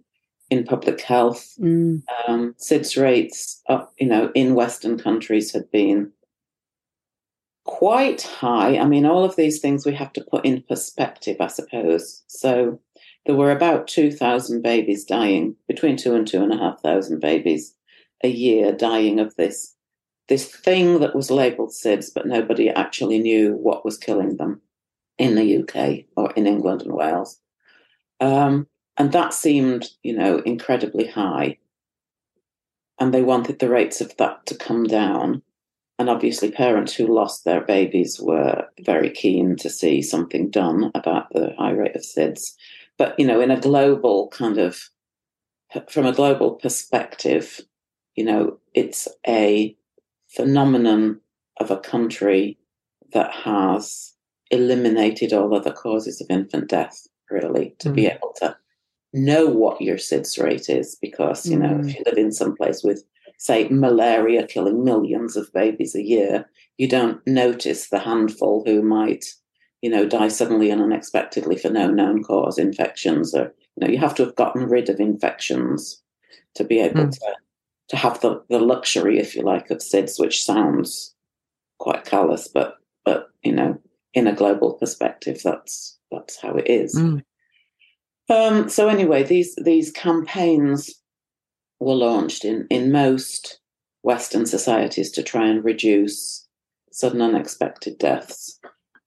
in 0.50 0.64
public 0.64 1.02
health. 1.02 1.54
Mm, 1.60 2.04
Um, 2.28 2.56
SIDS 2.58 3.02
rates, 3.02 3.62
up, 3.68 3.94
you 4.00 4.08
know, 4.08 4.32
in 4.36 4.56
Western 4.56 4.98
countries 4.98 5.52
had 5.54 5.70
been 5.72 6.12
quite 7.66 8.24
high. 8.24 8.78
I 8.78 8.86
mean, 8.86 9.06
all 9.06 9.24
of 9.24 9.36
these 9.36 9.60
things 9.60 9.86
we 9.86 9.94
have 9.96 10.14
to 10.14 10.24
put 10.30 10.46
in 10.46 10.64
perspective, 10.64 11.38
I 11.40 11.48
suppose. 11.48 12.24
So 12.28 12.80
there 13.26 13.36
were 13.36 13.52
about 13.52 13.88
2,000 13.88 14.62
babies 14.62 15.06
dying, 15.06 15.56
between 15.68 15.96
two 15.98 16.14
and 16.14 16.28
two 16.28 16.44
and 16.44 16.54
a 16.54 16.58
half 16.58 16.82
thousand 16.82 17.22
babies 17.22 17.74
a 18.24 18.28
year 18.30 18.72
dying 18.72 19.20
of 19.20 19.36
this 19.36 19.76
this 20.30 20.48
thing 20.48 21.00
that 21.02 21.14
was 21.14 21.30
labeled 21.30 21.72
SIDS, 21.72 22.10
but 22.14 22.26
nobody 22.26 22.70
actually 22.70 23.20
knew 23.20 23.56
what 23.56 23.84
was 23.84 23.98
killing 23.98 24.38
them 24.38 24.62
in 25.18 25.36
the 25.36 25.58
UK 25.58 26.06
or 26.16 26.32
in 26.32 26.48
England 26.48 26.82
and 26.82 26.94
Wales. 26.94 27.40
Um, 28.22 28.68
and 28.98 29.12
that 29.12 29.34
seemed, 29.34 29.90
you 30.04 30.16
know, 30.16 30.40
incredibly 30.40 31.08
high. 31.08 31.58
And 33.00 33.14
they 33.14 33.24
wanted 33.24 33.60
the 33.60 33.70
rates 33.70 34.02
of 34.02 34.16
that 34.18 34.46
to 34.48 34.56
come 34.56 34.84
down. 34.84 35.42
And 35.98 36.10
obviously, 36.10 36.52
parents 36.52 36.94
who 36.94 37.14
lost 37.14 37.44
their 37.44 37.62
babies 37.62 38.20
were 38.20 38.68
very 38.82 39.10
keen 39.10 39.56
to 39.58 39.70
see 39.70 40.02
something 40.02 40.50
done 40.50 40.92
about 40.94 41.28
the 41.32 41.54
high 41.58 41.72
rate 41.72 41.96
of 41.96 42.04
SIDS. 42.04 42.56
But, 42.98 43.20
you 43.20 43.26
know, 43.26 43.42
in 43.42 43.52
a 43.52 43.60
global 43.60 44.30
kind 44.30 44.58
of, 44.58 44.90
from 45.90 46.06
a 46.06 46.14
global 46.14 46.52
perspective, 46.52 47.62
you 48.16 48.24
know, 48.24 48.60
it's 48.74 49.08
a 49.28 49.76
phenomenon 50.30 51.20
of 51.60 51.72
a 51.72 51.80
country 51.80 52.58
that 53.14 53.32
has 53.34 54.14
eliminated 54.52 55.34
all 55.34 55.56
other 55.56 55.72
causes 55.72 56.22
of 56.22 56.28
infant 56.30 56.70
death, 56.70 57.08
really, 57.30 57.76
to 57.80 57.90
be 57.90 58.04
mm. 58.04 58.16
able 58.16 58.34
to 58.38 58.56
know 59.14 59.46
what 59.48 59.82
your 59.82 59.98
SIDS 59.98 60.42
rate 60.42 60.70
is. 60.70 60.96
Because, 61.02 61.46
you 61.46 61.58
know, 61.58 61.70
Mm. 61.76 61.90
if 61.90 61.96
you 61.98 62.04
live 62.06 62.18
in 62.18 62.32
some 62.32 62.56
place 62.56 62.84
with, 62.84 63.04
say, 63.38 63.68
malaria 63.70 64.46
killing 64.48 64.84
millions 64.84 65.36
of 65.38 65.52
babies 65.54 65.96
a 65.96 66.04
year, 66.04 66.50
you 66.78 66.88
don't 66.88 67.26
notice 67.28 67.90
the 67.90 68.00
handful 68.00 68.64
who 68.66 68.82
might, 68.82 69.26
you 69.82 69.90
know, 69.90 70.06
die 70.06 70.30
suddenly 70.30 70.70
and 70.72 70.82
unexpectedly 70.82 71.58
for 71.58 71.70
no 71.70 71.90
known 71.92 72.24
cause, 72.24 72.58
infections, 72.58 73.34
or, 73.36 73.54
you 73.76 73.86
know, 73.86 73.88
you 73.88 73.98
have 74.00 74.16
to 74.16 74.26
have 74.26 74.36
gotten 74.36 74.64
rid 74.68 74.90
of 74.90 75.00
infections 75.00 76.02
to 76.56 76.64
be 76.64 76.80
able 76.80 77.06
Mm. 77.06 77.12
to 77.20 77.36
to 77.90 77.98
have 77.98 78.22
the, 78.22 78.42
the 78.50 78.60
luxury, 78.60 79.20
if 79.20 79.36
you 79.36 79.42
like, 79.42 79.70
of 79.70 79.80
SIDS, 79.80 80.18
which 80.18 80.44
sounds 80.44 81.14
quite 81.80 82.06
callous, 82.06 82.48
but 82.48 82.78
but 83.04 83.28
you 83.44 83.52
know, 83.52 83.78
in 84.14 84.26
a 84.26 84.34
global 84.34 84.74
perspective, 84.76 85.42
that's 85.44 86.00
that's 86.10 86.38
how 86.42 86.56
it 86.56 86.68
is. 86.70 86.96
Mm. 86.96 87.22
Um, 88.30 88.70
so 88.70 88.88
anyway, 88.88 89.24
these 89.24 89.56
these 89.56 89.92
campaigns 89.92 91.02
were 91.80 91.96
launched 91.96 92.46
in 92.46 92.68
in 92.70 92.92
most 92.92 93.60
Western 94.04 94.46
societies 94.46 95.12
to 95.12 95.24
try 95.24 95.48
and 95.48 95.64
reduce 95.64 96.48
sudden 96.92 97.22
unexpected 97.22 97.98
deaths. 97.98 98.60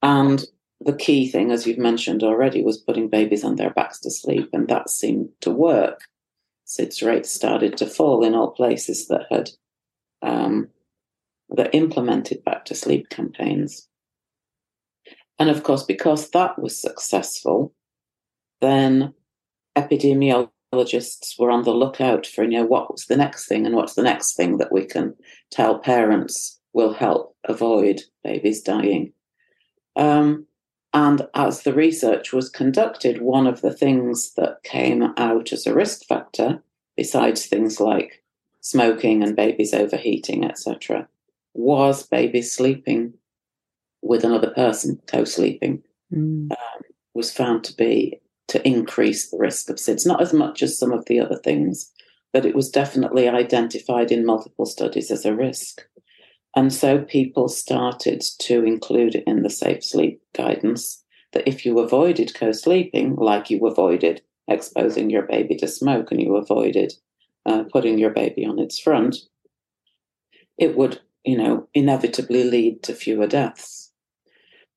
And 0.03 0.45
the 0.81 0.95
key 0.95 1.29
thing, 1.29 1.51
as 1.51 1.67
you've 1.67 1.79
mentioned 1.79 2.23
already, 2.23 2.63
was 2.63 2.79
putting 2.79 3.09
babies 3.09 3.45
on 3.45 3.57
their 3.57 3.71
backs 3.71 4.01
to 4.01 4.11
sleep, 4.11 4.51
and 4.53 4.69
that 4.69 4.91
seemed 4.91 5.31
to 5.41 5.51
work. 5.51 6.01
SIDS 6.67 7.07
rates 7.07 7.31
started 7.31 7.77
to 7.77 7.87
fall 7.87 8.25
in 8.25 8.35
all 8.35 8.51
places 8.51 9.07
that 9.07 9.27
had 9.31 9.51
um, 10.23 10.69
that 11.51 11.75
implemented 11.75 12.45
back 12.45 12.65
to 12.67 12.75
sleep 12.75 13.09
campaigns. 13.09 13.89
And 15.39 15.49
of 15.49 15.63
course, 15.63 15.85
because 15.85 16.31
that 16.31 16.59
was 16.59 16.81
successful, 16.81 17.73
then 18.61 19.15
epidemiologists 19.77 21.39
were 21.39 21.51
on 21.51 21.65
the 21.65 21.75
lookout 21.75 22.27
for, 22.27 22.45
you 22.45 22.51
know, 22.51 22.65
what 22.65 22.91
was 22.91 23.07
the 23.07 23.17
next 23.17 23.47
thing 23.47 23.67
and 23.67 23.75
what's 23.75 23.95
the 23.95 24.03
next 24.03 24.37
thing 24.37 24.59
that 24.59 24.73
we 24.73 24.85
can 24.85 25.15
tell 25.51 25.79
parents 25.79 26.61
will 26.73 26.93
help 26.93 27.37
avoid 27.45 28.03
babies 28.23 28.63
dying. 28.63 29.13
Um, 29.97 30.47
And 30.93 31.27
as 31.35 31.63
the 31.63 31.75
research 31.75 32.33
was 32.33 32.49
conducted, 32.49 33.21
one 33.21 33.47
of 33.47 33.61
the 33.61 33.73
things 33.73 34.33
that 34.35 34.63
came 34.63 35.13
out 35.19 35.53
as 35.53 35.67
a 35.67 35.75
risk 35.75 36.07
factor, 36.07 36.63
besides 36.97 37.47
things 37.47 37.81
like 37.81 38.23
smoking 38.61 39.23
and 39.23 39.37
babies 39.37 39.75
overheating, 39.75 40.45
etc., 40.45 41.07
was 41.53 42.07
babies 42.07 42.51
sleeping 42.53 43.13
with 44.01 44.25
another 44.25 44.51
person, 44.51 45.01
co-sleeping, 45.07 45.83
mm. 46.11 46.51
um, 46.51 46.83
was 47.13 47.31
found 47.31 47.65
to 47.65 47.75
be 47.77 48.21
to 48.49 48.67
increase 48.67 49.31
the 49.31 49.39
risk 49.39 49.71
of 49.71 49.77
SIDS. 49.77 50.07
Not 50.07 50.23
as 50.23 50.33
much 50.33 50.63
as 50.63 50.79
some 50.79 50.93
of 50.93 51.05
the 51.07 51.21
other 51.21 51.37
things, 51.37 51.93
but 52.33 52.47
it 52.47 52.55
was 52.55 52.71
definitely 52.71 53.29
identified 53.29 54.13
in 54.13 54.27
multiple 54.27 54.67
studies 54.67 55.11
as 55.11 55.25
a 55.25 55.35
risk. 55.35 55.87
And 56.55 56.73
so 56.73 56.99
people 56.99 57.49
started 57.49 58.23
to 58.41 58.65
include 58.65 59.15
it 59.15 59.25
in 59.27 59.43
the 59.43 59.51
safe 59.51 59.85
sleep 59.85 60.23
guidance 60.35 61.05
that 61.33 61.47
if 61.47 61.67
you 61.67 61.79
avoided 61.79 62.35
co 62.35 62.53
sleeping, 62.53 63.17
like 63.17 63.51
you 63.51 63.67
avoided 63.67 64.23
exposing 64.49 65.11
your 65.11 65.23
baby 65.23 65.57
to 65.57 65.69
smoke 65.69 66.11
and 66.11 66.23
you 66.23 66.37
avoided 66.37 66.95
uh, 67.45 67.65
putting 67.73 67.99
your 67.99 68.11
baby 68.11 68.45
on 68.47 68.59
its 68.59 68.79
front, 68.79 69.17
it 70.59 70.77
would, 70.77 71.01
you 71.25 71.37
know, 71.37 71.69
inevitably 71.75 72.45
lead 72.45 72.83
to 72.85 72.95
fewer 72.95 73.27
deaths. 73.27 73.93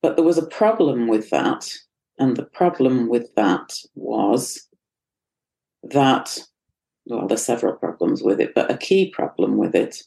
But 0.02 0.16
there 0.16 0.24
was 0.24 0.38
a 0.38 0.46
problem 0.46 1.08
with 1.08 1.30
that. 1.30 1.72
And 2.20 2.36
the 2.36 2.44
problem 2.44 3.08
with 3.08 3.34
that 3.34 3.72
was 3.94 4.68
that, 5.82 6.38
well, 7.06 7.26
there's 7.26 7.42
several 7.42 7.72
problems 7.72 8.22
with 8.22 8.40
it, 8.40 8.52
but 8.54 8.70
a 8.70 8.76
key 8.76 9.10
problem 9.10 9.56
with 9.56 9.74
it 9.74 10.02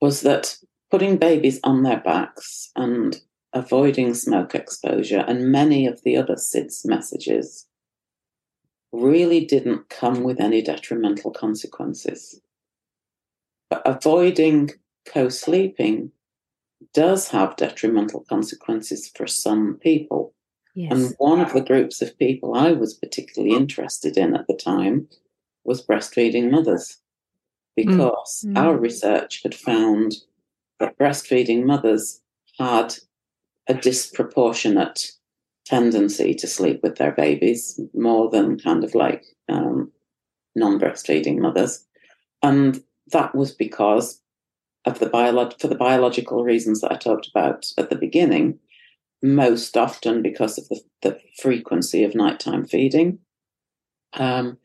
was 0.00 0.22
that 0.22 0.56
putting 0.90 1.16
babies 1.16 1.60
on 1.62 1.84
their 1.84 2.00
backs 2.00 2.72
and 2.74 3.20
avoiding 3.52 4.12
smoke 4.14 4.54
exposure 4.54 5.24
and 5.28 5.52
many 5.52 5.86
of 5.86 6.02
the 6.02 6.16
other 6.16 6.34
SIDS 6.34 6.84
messages 6.84 7.68
really 8.92 9.44
didn't 9.44 9.88
come 9.90 10.24
with 10.24 10.40
any 10.40 10.60
detrimental 10.60 11.30
consequences. 11.30 12.40
But 13.68 13.82
avoiding 13.86 14.70
co 15.06 15.28
sleeping 15.28 16.10
does 16.94 17.28
have 17.28 17.56
detrimental 17.56 18.24
consequences 18.28 19.10
for 19.14 19.26
some 19.26 19.78
people. 19.82 20.34
Yes. 20.74 20.92
And 20.92 21.14
one 21.18 21.40
of 21.40 21.52
the 21.52 21.60
groups 21.60 22.00
of 22.00 22.18
people 22.18 22.54
I 22.54 22.72
was 22.72 22.94
particularly 22.94 23.54
interested 23.54 24.16
in 24.16 24.34
at 24.34 24.46
the 24.46 24.56
time 24.56 25.08
was 25.64 25.84
breastfeeding 25.84 26.50
mothers 26.50 26.98
because 27.76 28.44
mm. 28.46 28.56
our 28.56 28.76
research 28.76 29.40
had 29.42 29.54
found 29.54 30.16
that 30.78 30.98
breastfeeding 30.98 31.64
mothers 31.64 32.20
had 32.58 32.94
a 33.68 33.74
disproportionate 33.74 35.12
tendency 35.64 36.34
to 36.34 36.46
sleep 36.46 36.80
with 36.82 36.96
their 36.96 37.12
babies 37.12 37.80
more 37.94 38.30
than 38.30 38.58
kind 38.58 38.82
of 38.82 38.94
like 38.94 39.24
um, 39.48 39.90
non 40.54 40.78
breastfeeding 40.78 41.38
mothers. 41.38 41.86
And 42.42 42.82
that 43.12 43.34
was 43.34 43.52
because 43.52 44.19
of 44.84 44.98
the 44.98 45.10
biolog- 45.10 45.60
for 45.60 45.68
the 45.68 45.74
biological 45.74 46.44
reasons 46.44 46.80
that 46.80 46.92
I 46.92 46.96
talked 46.96 47.28
about 47.28 47.66
at 47.76 47.90
the 47.90 47.96
beginning, 47.96 48.58
most 49.22 49.76
often 49.76 50.22
because 50.22 50.58
of 50.58 50.68
the, 50.68 50.80
the 51.02 51.20
frequency 51.40 52.04
of 52.04 52.14
nighttime 52.14 52.66
feeding. 52.66 53.18
Um, 54.14 54.58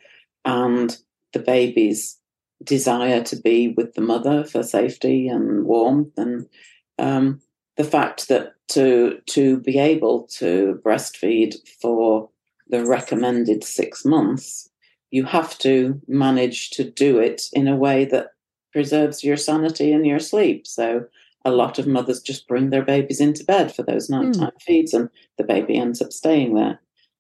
and 0.46 0.98
the 1.34 1.40
baby's 1.40 2.18
desire 2.64 3.22
to 3.24 3.36
be 3.36 3.70
with 3.70 3.94
the 3.94 4.02
mother 4.02 4.44
for 4.44 4.64
safety 4.64 5.28
and 5.28 5.66
warmth 5.66 6.18
and 6.18 6.48
um, 6.98 7.42
the 7.78 7.84
fact 7.84 8.30
that 8.30 8.54
to 8.70 9.20
to 9.28 9.60
be 9.60 9.78
able 9.78 10.28
to 10.28 10.80
breastfeed 10.84 11.56
for 11.82 12.30
the 12.70 12.86
recommended 12.86 13.64
six 13.64 14.06
months 14.06 14.70
you 15.12 15.26
have 15.26 15.58
to 15.60 16.02
manage 16.08 16.72
to 16.72 16.90
do 16.90 17.20
it 17.20 17.44
in 17.54 17.68
a 17.68 17.76
way 17.76 18.06
that 18.06 18.30
preserves 18.76 19.24
your 19.24 19.38
sanity 19.38 19.92
and 19.92 20.06
your 20.06 20.20
sleep 20.20 20.68
so 20.68 21.06
a 21.46 21.52
lot 21.52 21.80
of 21.80 21.88
mothers 21.88 22.22
just 22.22 22.48
bring 22.48 22.70
their 22.70 22.84
babies 22.84 23.22
into 23.22 23.44
bed 23.44 23.74
for 23.74 23.84
those 23.84 24.10
nighttime 24.10 24.52
mm. 24.52 24.62
feeds 24.62 24.94
and 24.94 25.10
the 25.38 25.44
baby 25.44 25.78
ends 25.78 26.02
up 26.02 26.12
staying 26.12 26.56
there 26.56 26.80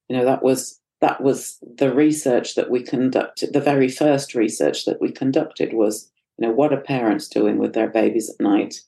you 0.10 0.18
know 0.18 0.26
that 0.26 0.44
was 0.44 0.82
that 1.02 1.22
was 1.22 1.58
the 1.62 1.94
research 1.94 2.56
that 2.56 2.70
we 2.70 2.82
conducted. 2.82 3.54
The 3.54 3.62
very 3.62 3.90
first 3.90 4.34
research 4.34 4.86
that 4.86 5.02
we 5.02 5.12
conducted 5.12 5.74
was, 5.74 6.12
you 6.38 6.48
know, 6.48 6.54
what 6.54 6.74
are 6.74 6.82
parents 6.82 7.28
doing 7.28 7.58
with 7.58 7.74
their 7.74 7.90
babies 7.90 8.30
at 8.30 8.40
night? 8.40 8.82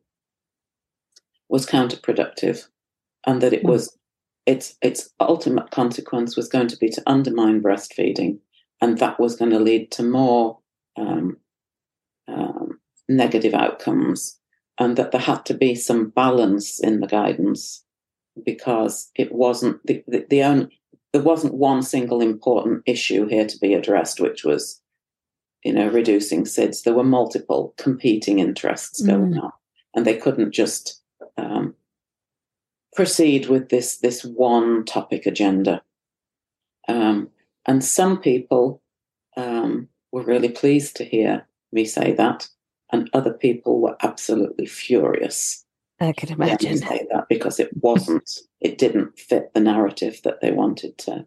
was 1.48 1.66
counterproductive 1.66 2.68
and 3.26 3.40
that 3.40 3.54
it 3.54 3.62
hmm. 3.62 3.68
was 3.68 3.96
its 4.44 4.76
its 4.82 5.10
ultimate 5.20 5.70
consequence 5.70 6.36
was 6.36 6.48
going 6.48 6.66
to 6.66 6.76
be 6.76 6.88
to 6.88 7.02
undermine 7.06 7.62
breastfeeding 7.62 8.38
and 8.80 8.98
that 8.98 9.18
was 9.20 9.36
going 9.36 9.50
to 9.52 9.58
lead 9.58 9.90
to 9.92 10.02
more 10.02 10.58
um, 10.96 11.36
um, 12.32 12.80
negative 13.08 13.54
outcomes 13.54 14.38
and 14.78 14.96
that 14.96 15.12
there 15.12 15.20
had 15.20 15.44
to 15.46 15.54
be 15.54 15.74
some 15.74 16.08
balance 16.08 16.80
in 16.80 17.00
the 17.00 17.06
guidance 17.06 17.84
because 18.44 19.10
it 19.14 19.32
wasn't 19.32 19.84
the, 19.86 20.02
the, 20.06 20.26
the 20.30 20.42
only 20.42 20.78
there 21.12 21.22
wasn't 21.22 21.52
one 21.52 21.82
single 21.82 22.22
important 22.22 22.82
issue 22.86 23.26
here 23.26 23.46
to 23.46 23.58
be 23.58 23.74
addressed 23.74 24.18
which 24.18 24.44
was 24.44 24.82
you 25.62 25.72
know, 25.72 25.88
reducing 25.88 26.44
SIDS, 26.44 26.82
there 26.82 26.94
were 26.94 27.04
multiple 27.04 27.74
competing 27.76 28.40
interests 28.40 29.00
going 29.02 29.34
mm. 29.34 29.44
on, 29.44 29.52
and 29.94 30.04
they 30.04 30.16
couldn't 30.16 30.52
just 30.52 31.00
um, 31.36 31.74
proceed 32.94 33.48
with 33.48 33.68
this 33.68 33.98
this 33.98 34.24
one 34.24 34.84
topic 34.84 35.24
agenda. 35.24 35.82
Um, 36.88 37.28
and 37.66 37.84
some 37.84 38.18
people 38.18 38.82
um, 39.36 39.88
were 40.10 40.24
really 40.24 40.48
pleased 40.48 40.96
to 40.96 41.04
hear 41.04 41.46
me 41.72 41.84
say 41.84 42.12
that, 42.12 42.48
and 42.90 43.08
other 43.12 43.32
people 43.32 43.80
were 43.80 43.96
absolutely 44.02 44.66
furious. 44.66 45.64
I 46.00 46.12
can 46.12 46.32
imagine 46.32 46.78
say 46.78 47.06
that 47.12 47.28
because 47.28 47.60
it 47.60 47.70
wasn't, 47.76 48.28
it 48.60 48.76
didn't 48.76 49.18
fit 49.18 49.54
the 49.54 49.60
narrative 49.60 50.20
that 50.24 50.40
they 50.40 50.50
wanted 50.50 50.98
to 50.98 51.26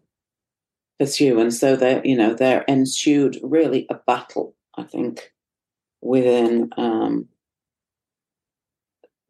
pursue. 0.98 1.40
And 1.40 1.52
so 1.52 1.76
there, 1.76 2.02
you 2.04 2.16
know, 2.16 2.34
there 2.34 2.62
ensued 2.68 3.38
really 3.42 3.86
a 3.88 3.94
battle, 3.94 4.54
I 4.76 4.82
think, 4.82 5.32
within 6.02 6.70
um, 6.76 7.26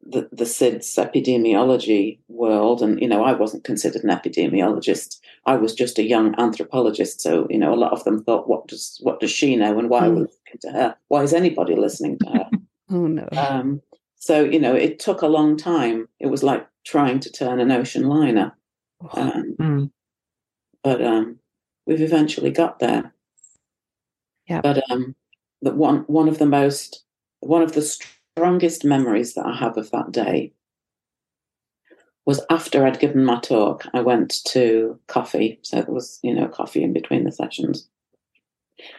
the, 0.01 0.27
the 0.31 0.43
SIDS 0.43 0.97
epidemiology 0.97 2.19
world. 2.27 2.81
And, 2.81 2.99
you 3.01 3.07
know, 3.07 3.23
I 3.23 3.33
wasn't 3.33 3.63
considered 3.63 4.03
an 4.03 4.09
epidemiologist. 4.09 5.17
I 5.45 5.55
was 5.55 5.73
just 5.73 5.97
a 5.97 6.03
young 6.03 6.35
anthropologist. 6.37 7.21
So, 7.21 7.47
you 7.49 7.57
know, 7.57 7.73
a 7.73 7.75
lot 7.75 7.93
of 7.93 8.03
them 8.03 8.21
thought, 8.23 8.49
what 8.49 8.67
does 8.67 8.99
what 9.01 9.19
does 9.19 9.31
she 9.31 9.55
know 9.55 9.79
and 9.79 9.89
why 9.89 10.01
mm. 10.01 10.03
are 10.03 10.11
we 10.11 10.19
listening 10.21 10.36
to 10.61 10.71
her? 10.71 10.95
Why 11.07 11.23
is 11.23 11.33
anybody 11.33 11.75
listening 11.75 12.17
to 12.19 12.29
her? 12.29 12.49
oh 12.91 13.07
no. 13.07 13.27
Um, 13.35 13.81
so, 14.15 14.43
you 14.43 14.59
know, 14.59 14.73
it 14.73 14.99
took 14.99 15.21
a 15.21 15.27
long 15.27 15.57
time. 15.57 16.07
It 16.19 16.27
was 16.27 16.43
like 16.43 16.67
trying 16.85 17.19
to 17.21 17.31
turn 17.31 17.59
an 17.59 17.71
ocean 17.71 18.07
liner. 18.07 18.55
Um, 19.13 19.55
mm. 19.59 19.91
But 20.83 21.03
um, 21.03 21.39
we've 21.85 22.01
eventually 22.01 22.51
got 22.51 22.79
there. 22.79 23.13
Yeah. 24.47 24.61
But 24.61 24.83
um, 24.89 25.15
the 25.61 25.71
one 25.71 25.99
one 26.07 26.27
of 26.27 26.39
the 26.39 26.45
most 26.45 27.03
one 27.41 27.61
of 27.61 27.73
the 27.73 27.81
strongest 27.81 28.85
memories 28.85 29.33
that 29.33 29.45
I 29.45 29.55
have 29.55 29.77
of 29.77 29.91
that 29.91 30.11
day 30.11 30.53
was 32.25 32.41
after 32.49 32.85
I'd 32.85 32.99
given 32.99 33.23
my 33.23 33.39
talk. 33.39 33.85
I 33.93 34.01
went 34.01 34.43
to 34.47 34.99
coffee, 35.07 35.59
so 35.63 35.81
there 35.81 35.93
was 35.93 36.19
you 36.23 36.33
know 36.33 36.47
coffee 36.47 36.83
in 36.83 36.93
between 36.93 37.23
the 37.23 37.31
sessions, 37.31 37.87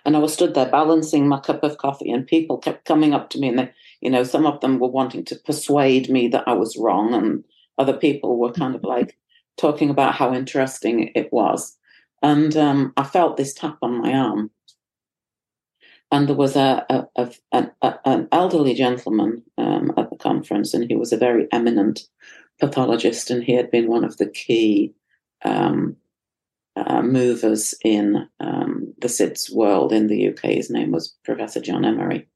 And 0.05 0.17
I 0.17 0.19
was 0.19 0.33
stood 0.33 0.55
there 0.55 0.71
balancing 0.71 1.29
my 1.29 1.41
cup 1.41 1.63
of 1.63 1.79
coffee, 1.79 2.11
and 2.11 2.27
people 2.27 2.59
kept 2.59 2.85
coming 2.85 3.15
up 3.15 3.31
to 3.31 3.39
me, 3.39 3.49
and 3.49 3.59
they, 3.59 3.71
you 4.01 4.11
know, 4.11 4.25
some 4.25 4.47
of 4.47 4.61
them 4.61 4.79
were 4.79 4.89
wanting 4.89 5.25
to 5.27 5.37
persuade 5.37 6.09
me 6.09 6.29
that 6.29 6.47
I 6.47 6.55
was 6.55 6.77
wrong, 6.77 7.15
and 7.15 7.45
other 7.79 7.97
people 7.97 8.39
were 8.39 8.53
kind 8.53 8.75
of 8.75 8.83
like 8.83 9.17
talking 9.57 9.91
about 9.91 10.15
how 10.15 10.35
interesting 10.35 11.11
it 11.15 11.33
was. 11.33 11.77
And 12.23 12.57
um, 12.57 12.93
I 12.97 13.05
felt 13.05 13.37
this 13.37 13.55
tap 13.55 13.79
on 13.83 14.03
my 14.03 14.13
arm, 14.13 14.51
and 16.11 16.29
there 16.29 16.37
was 16.37 16.57
a, 16.57 16.85
a, 16.89 17.07
a, 17.17 17.33
an, 17.53 17.71
an 18.05 18.29
elderly 18.33 18.75
gentleman 18.75 19.43
um, 19.59 19.93
at 19.97 20.11
the 20.11 20.17
conference, 20.17 20.75
and 20.75 20.89
he 20.89 20.97
was 20.97 21.13
a 21.13 21.19
very 21.19 21.47
eminent 21.53 22.01
pathologist, 22.59 23.31
and 23.31 23.45
he 23.45 23.53
had 23.53 23.71
been 23.71 23.87
one 23.87 24.05
of 24.05 24.17
the 24.17 24.29
key 24.29 24.95
um, 25.45 25.97
uh, 26.87 27.03
movers 27.03 27.75
in 27.85 28.29
um, 28.41 28.95
the 28.99 29.09
SIDS 29.09 29.53
world 29.53 29.93
in 29.93 30.07
the 30.07 30.29
UK. 30.29 30.43
His 30.45 30.71
name 30.71 30.93
was 30.93 31.17
Professor 31.25 31.61
John 31.61 31.85
Emery. 31.85 32.29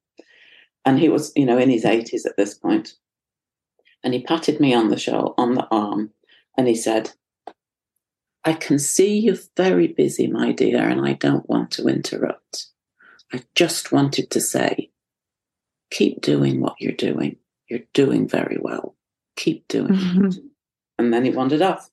And 0.85 0.99
he 0.99 1.09
was, 1.09 1.33
you 1.37 1.47
know, 1.47 1.59
in 1.59 1.71
his 1.71 1.85
80s 1.85 2.27
at 2.27 2.37
this 2.37 2.55
point. 2.55 2.95
And 4.03 4.15
he 4.15 4.23
patted 4.23 4.61
me 4.61 4.75
on 4.75 4.89
the 4.89 4.99
shoulder, 4.99 5.33
on 5.39 5.55
the 5.55 5.67
arm, 5.71 6.11
and 6.59 6.67
he 6.67 6.75
said, 6.75 7.13
I 8.45 8.55
can 8.55 8.79
see 8.79 9.19
you're 9.19 9.37
very 9.57 9.87
busy, 9.87 10.27
my 10.27 10.51
dear, 10.51 10.89
and 10.89 11.07
I 11.07 11.13
don't 11.13 11.49
want 11.49 11.71
to 11.73 11.87
interrupt. 11.87 12.67
I 13.33 13.45
just 13.55 13.93
wanted 13.93 14.31
to 14.33 14.41
say, 14.41 14.91
keep 15.91 16.21
doing 16.21 16.61
what 16.61 16.81
you're 16.81 16.93
doing. 16.93 17.37
You're 17.69 17.81
doing 17.95 18.29
very 18.29 18.59
well. 18.61 18.97
Keep 19.37 19.69
doing 19.69 19.95
mm-hmm. 19.95 20.27
it. 20.27 20.35
And 20.99 21.15
then 21.15 21.25
he 21.25 21.31
wandered 21.31 21.63
off. 21.63 21.92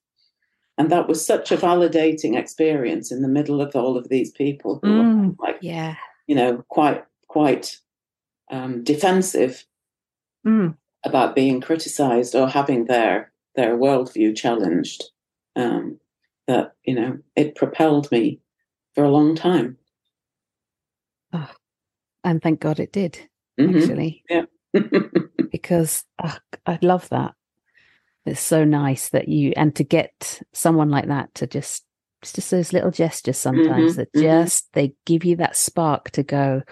And 0.80 0.90
that 0.90 1.08
was 1.08 1.22
such 1.22 1.52
a 1.52 1.58
validating 1.58 2.38
experience 2.38 3.12
in 3.12 3.20
the 3.20 3.28
middle 3.28 3.60
of 3.60 3.76
all 3.76 3.98
of 3.98 4.08
these 4.08 4.30
people 4.30 4.80
who 4.82 4.88
mm, 4.88 5.36
were 5.36 5.46
like, 5.46 5.58
yeah, 5.60 5.96
you 6.26 6.34
know, 6.34 6.64
quite, 6.70 7.04
quite 7.28 7.76
um, 8.50 8.82
defensive 8.82 9.66
mm. 10.46 10.74
about 11.04 11.34
being 11.34 11.60
criticized 11.60 12.34
or 12.34 12.48
having 12.48 12.86
their 12.86 13.30
their 13.56 13.76
worldview 13.76 14.34
challenged. 14.34 15.04
Um, 15.54 16.00
that 16.46 16.72
you 16.84 16.94
know, 16.94 17.18
it 17.36 17.56
propelled 17.56 18.10
me 18.10 18.40
for 18.94 19.04
a 19.04 19.10
long 19.10 19.36
time. 19.36 19.76
Oh, 21.34 21.50
and 22.24 22.40
thank 22.40 22.60
God 22.60 22.80
it 22.80 22.90
did. 22.90 23.18
Mm-hmm. 23.60 23.76
Actually, 23.76 24.24
yeah, 24.30 24.44
because 25.52 26.04
oh, 26.24 26.38
I 26.64 26.78
love 26.80 27.06
that 27.10 27.34
it's 28.26 28.40
so 28.40 28.64
nice 28.64 29.10
that 29.10 29.28
you 29.28 29.52
and 29.56 29.74
to 29.76 29.84
get 29.84 30.42
someone 30.52 30.90
like 30.90 31.08
that 31.08 31.34
to 31.34 31.46
just 31.46 31.84
it's 32.22 32.32
just 32.32 32.50
those 32.50 32.72
little 32.72 32.90
gestures 32.90 33.38
sometimes 33.38 33.92
mm-hmm, 33.92 34.00
that 34.00 34.12
mm-hmm. 34.12 34.22
just 34.22 34.72
they 34.74 34.92
give 35.06 35.24
you 35.24 35.36
that 35.36 35.56
spark 35.56 36.10
to 36.10 36.22
go 36.22 36.62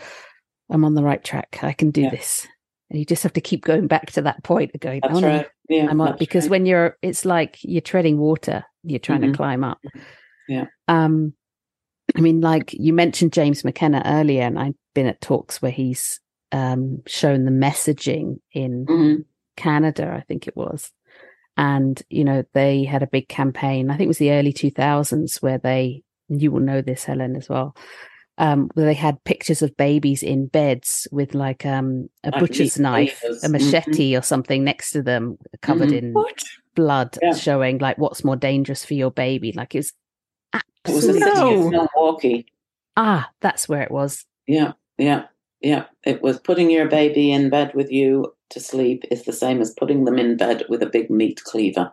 i'm 0.70 0.84
on 0.84 0.94
the 0.94 1.03
right 1.03 1.24
track 1.24 1.59
i 1.62 1.72
can 1.72 1.90
do 1.90 2.03
yeah. 2.03 2.11
this 2.11 2.46
and 2.90 2.99
you 2.99 3.05
just 3.05 3.22
have 3.22 3.32
to 3.32 3.40
keep 3.40 3.64
going 3.64 3.86
back 3.86 4.11
to 4.12 4.22
that 4.22 4.42
point 4.42 4.70
of 4.74 4.80
going 4.80 5.01
that's 5.03 5.18
oh, 5.18 5.22
right. 5.22 5.46
yeah, 5.68 5.86
I'm 5.88 6.01
on, 6.01 6.16
because 6.18 6.44
right. 6.44 6.51
when 6.51 6.66
you're 6.66 6.96
it's 7.03 7.24
like 7.24 7.59
you're 7.62 7.80
treading 7.80 8.18
water 8.18 8.64
you're 8.82 8.99
trying 8.99 9.20
mm-hmm. 9.20 9.32
to 9.32 9.36
climb 9.36 9.64
up 9.64 9.80
yeah 10.49 10.66
um 10.86 11.32
i 12.16 12.20
mean 12.20 12.40
like 12.40 12.72
you 12.72 12.92
mentioned 12.92 13.32
james 13.32 13.64
mckenna 13.64 14.03
earlier 14.05 14.42
and 14.42 14.59
i've 14.59 14.74
been 14.94 15.07
at 15.07 15.20
talks 15.20 15.61
where 15.61 15.72
he's 15.72 16.20
um 16.53 17.03
shown 17.07 17.44
the 17.44 17.51
messaging 17.51 18.38
in 18.53 18.86
mm-hmm. 18.86 19.22
canada 19.57 20.11
i 20.14 20.20
think 20.20 20.46
it 20.46 20.57
was 20.57 20.90
and, 21.59 22.00
you 22.09 22.24
know, 22.24 22.44
they 22.54 22.84
had 22.84 23.02
a 23.02 23.09
big 23.09 23.28
campaign, 23.28 23.90
I 23.90 23.96
think 23.96 24.06
it 24.06 24.09
was 24.09 24.18
the 24.18 24.30
early 24.30 24.52
2000s, 24.52 25.42
where 25.42 25.59
they, 25.59 26.04
you 26.28 26.52
will 26.52 26.61
know 26.61 26.80
this, 26.80 27.02
Helen, 27.04 27.34
as 27.34 27.48
well, 27.48 27.74
um, 28.38 28.70
where 28.74 28.86
they 28.86 28.94
had 28.94 29.22
pictures 29.24 29.61
of 29.61 29.76
babies 29.76 30.22
in 30.22 30.46
beds 30.46 31.09
with 31.11 31.34
like 31.34 31.66
um, 31.66 32.09
a 32.22 32.30
like 32.30 32.40
butcher's 32.40 32.78
knife, 32.78 33.24
a 33.24 33.32
mm-hmm. 33.32 33.52
machete 33.52 34.12
mm-hmm. 34.12 34.18
or 34.18 34.22
something 34.22 34.62
next 34.62 34.92
to 34.92 35.02
them, 35.02 35.36
covered 35.61 35.88
mm-hmm. 35.88 36.06
in 36.06 36.12
what? 36.12 36.44
blood, 36.76 37.18
yeah. 37.20 37.34
showing 37.34 37.78
like 37.78 37.98
what's 37.98 38.22
more 38.22 38.36
dangerous 38.36 38.84
for 38.84 38.94
your 38.94 39.11
baby. 39.11 39.50
Like 39.50 39.74
it's 39.74 39.92
absolutely. 40.52 41.22
It 41.22 41.59
was 41.59 41.66
a 41.66 41.70
Milwaukee. 41.70 42.46
Ah, 42.96 43.28
that's 43.40 43.68
where 43.68 43.82
it 43.82 43.90
was. 43.90 44.24
Yeah, 44.46 44.74
yeah, 44.96 45.24
yeah. 45.61 45.86
It 46.04 46.22
was 46.22 46.38
putting 46.38 46.70
your 46.70 46.86
baby 46.86 47.32
in 47.32 47.50
bed 47.50 47.72
with 47.74 47.90
you 47.90 48.32
to 48.51 48.61
sleep 48.61 49.05
is 49.11 49.24
the 49.24 49.32
same 49.32 49.61
as 49.61 49.74
putting 49.74 50.05
them 50.05 50.18
in 50.18 50.36
bed 50.36 50.64
with 50.68 50.82
a 50.82 50.86
big 50.86 51.11
meat 51.11 51.42
cleaver. 51.44 51.92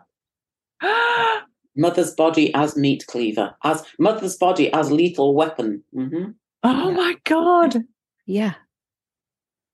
mother's 1.76 2.14
body 2.14 2.52
as 2.54 2.76
meat 2.76 3.04
cleaver, 3.06 3.54
as 3.62 3.84
mother's 3.98 4.36
body 4.36 4.72
as 4.72 4.90
lethal 4.90 5.34
weapon. 5.34 5.82
Mm-hmm. 5.94 6.30
Oh 6.62 6.90
yeah. 6.90 6.96
my 6.96 7.16
God. 7.24 7.84
Yeah. 8.26 8.54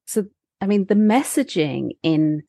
So, 0.07 0.26
I 0.61 0.66
mean, 0.66 0.87
the 0.87 0.95
messaging 0.95 1.91
in 2.03 2.43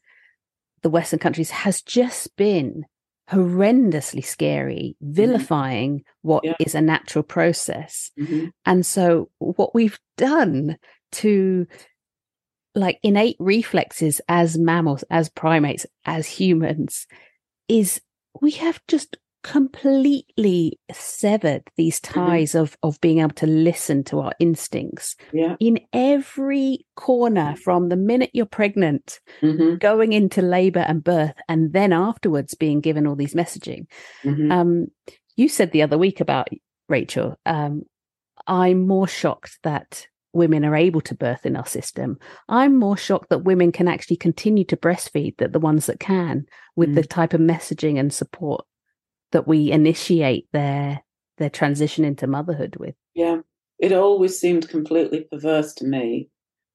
the 0.81 0.89
Western 0.89 1.19
countries 1.19 1.51
has 1.51 1.81
just 1.81 2.36
been 2.36 2.86
horrendously 3.31 4.25
scary, 4.25 4.95
mm-hmm. 5.01 5.13
vilifying 5.13 5.99
mm-hmm. 5.99 6.27
what 6.27 6.43
yeah. 6.43 6.55
is 6.59 6.75
a 6.75 6.81
natural 6.81 7.23
process. 7.23 8.11
Mm-hmm. 8.19 8.47
And 8.65 8.86
so, 8.86 9.29
what 9.38 9.73
we've 9.73 9.99
done 10.17 10.77
to 11.13 11.67
like 12.76 12.99
innate 13.03 13.38
reflexes 13.39 14.21
as 14.28 14.57
mammals, 14.57 15.03
as 15.09 15.30
primates, 15.30 15.86
as 16.05 16.28
humans, 16.28 17.07
is 17.67 18.01
we 18.41 18.51
have 18.51 18.82
just 18.88 19.17
completely 19.43 20.80
severed 20.91 21.63
these 21.76 21.99
mm-hmm. 21.99 22.19
ties 22.19 22.51
mm-hmm. 22.51 22.63
of 22.63 22.78
of 22.82 22.99
being 23.01 23.19
able 23.19 23.32
to 23.32 23.45
listen 23.45 24.03
to 24.03 24.19
our 24.19 24.32
instincts 24.39 25.15
yeah. 25.34 25.57
in 25.59 25.80
every 25.91 26.86
corner 26.95 27.53
from 27.57 27.89
the 27.89 27.97
minute 27.97 28.30
you're 28.34 28.45
pregnant 28.45 29.19
mm-hmm. 29.41 29.76
going 29.76 30.13
into 30.13 30.41
labor 30.41 30.80
and 30.80 31.03
birth 31.03 31.36
and 31.49 31.74
then 31.74 31.91
afterwards 31.91 32.55
being 32.55 32.80
given 32.80 33.05
all 33.05 33.15
these 33.15 33.34
messaging 33.34 33.86
mm-hmm. 34.24 34.49
um 34.49 34.88
you 35.36 35.49
said 35.49 35.71
the 35.71 35.82
other 35.82 35.97
week 35.97 36.21
about 36.21 36.47
rachel 36.88 37.36
um 37.45 37.84
i'm 38.47 38.88
more 38.88 39.09
shocked 39.09 39.59
that 39.63 40.07
women 40.34 40.65
are 40.65 40.75
able 40.75 41.01
to 41.01 41.15
birth 41.15 41.45
in 41.45 41.55
our 41.55 41.65
system. 41.65 42.17
I'm 42.49 42.77
more 42.77 42.97
shocked 42.97 43.29
that 43.29 43.43
women 43.43 43.71
can 43.71 43.88
actually 43.88 44.17
continue 44.17 44.65
to 44.65 44.77
breastfeed 44.77 45.38
that 45.38 45.53
the 45.53 45.59
ones 45.59 45.86
that 45.86 45.99
can 45.99 46.45
with 46.75 46.89
mm. 46.89 46.95
the 46.95 47.03
type 47.03 47.34
of 47.34 47.41
messaging 47.41 47.99
and 47.99 48.11
support 48.11 48.65
that 49.31 49.47
we 49.47 49.71
initiate 49.71 50.47
their 50.51 51.03
their 51.38 51.49
transition 51.49 52.05
into 52.05 52.27
motherhood 52.27 52.75
with. 52.77 52.95
Yeah. 53.15 53.39
It 53.79 53.91
always 53.91 54.39
seemed 54.39 54.69
completely 54.69 55.21
perverse 55.21 55.73
to 55.75 55.86
me 55.86 56.29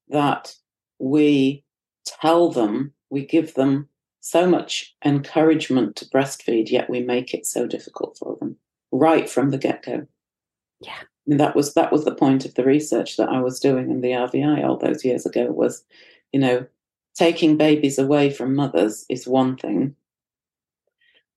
that 0.09 0.55
we 0.99 1.65
tell 2.05 2.51
them, 2.51 2.93
we 3.09 3.25
give 3.25 3.55
them 3.55 3.89
so 4.21 4.49
much 4.49 4.97
encouragement 5.05 5.95
to 5.97 6.07
breastfeed, 6.07 6.71
yet 6.71 6.91
we 6.91 7.03
make 7.03 7.35
it 7.35 7.47
so 7.47 7.67
difficult 7.67 8.19
for 8.19 8.37
them 8.41 8.57
right 8.91 9.31
from 9.31 9.51
the 9.51 9.59
get 9.59 9.85
go. 9.85 10.07
Yeah 10.81 11.03
that 11.29 11.55
was 11.55 11.75
that 11.75 11.93
was 11.93 12.05
the 12.05 12.15
point 12.15 12.45
of 12.45 12.55
the 12.55 12.65
research 12.65 13.17
that 13.17 13.29
I 13.29 13.41
was 13.41 13.61
doing 13.61 13.91
in 13.91 14.01
the 14.01 14.13
RVI 14.13 14.65
all 14.65 14.79
those 14.79 15.05
years 15.05 15.27
ago 15.27 15.47
was, 15.47 15.85
you 16.33 16.41
know, 16.41 16.67
taking 17.15 17.57
babies 17.57 17.99
away 17.99 18.31
from 18.31 18.55
mothers 18.55 19.05
is 19.09 19.27
one 19.27 19.57
thing, 19.57 19.95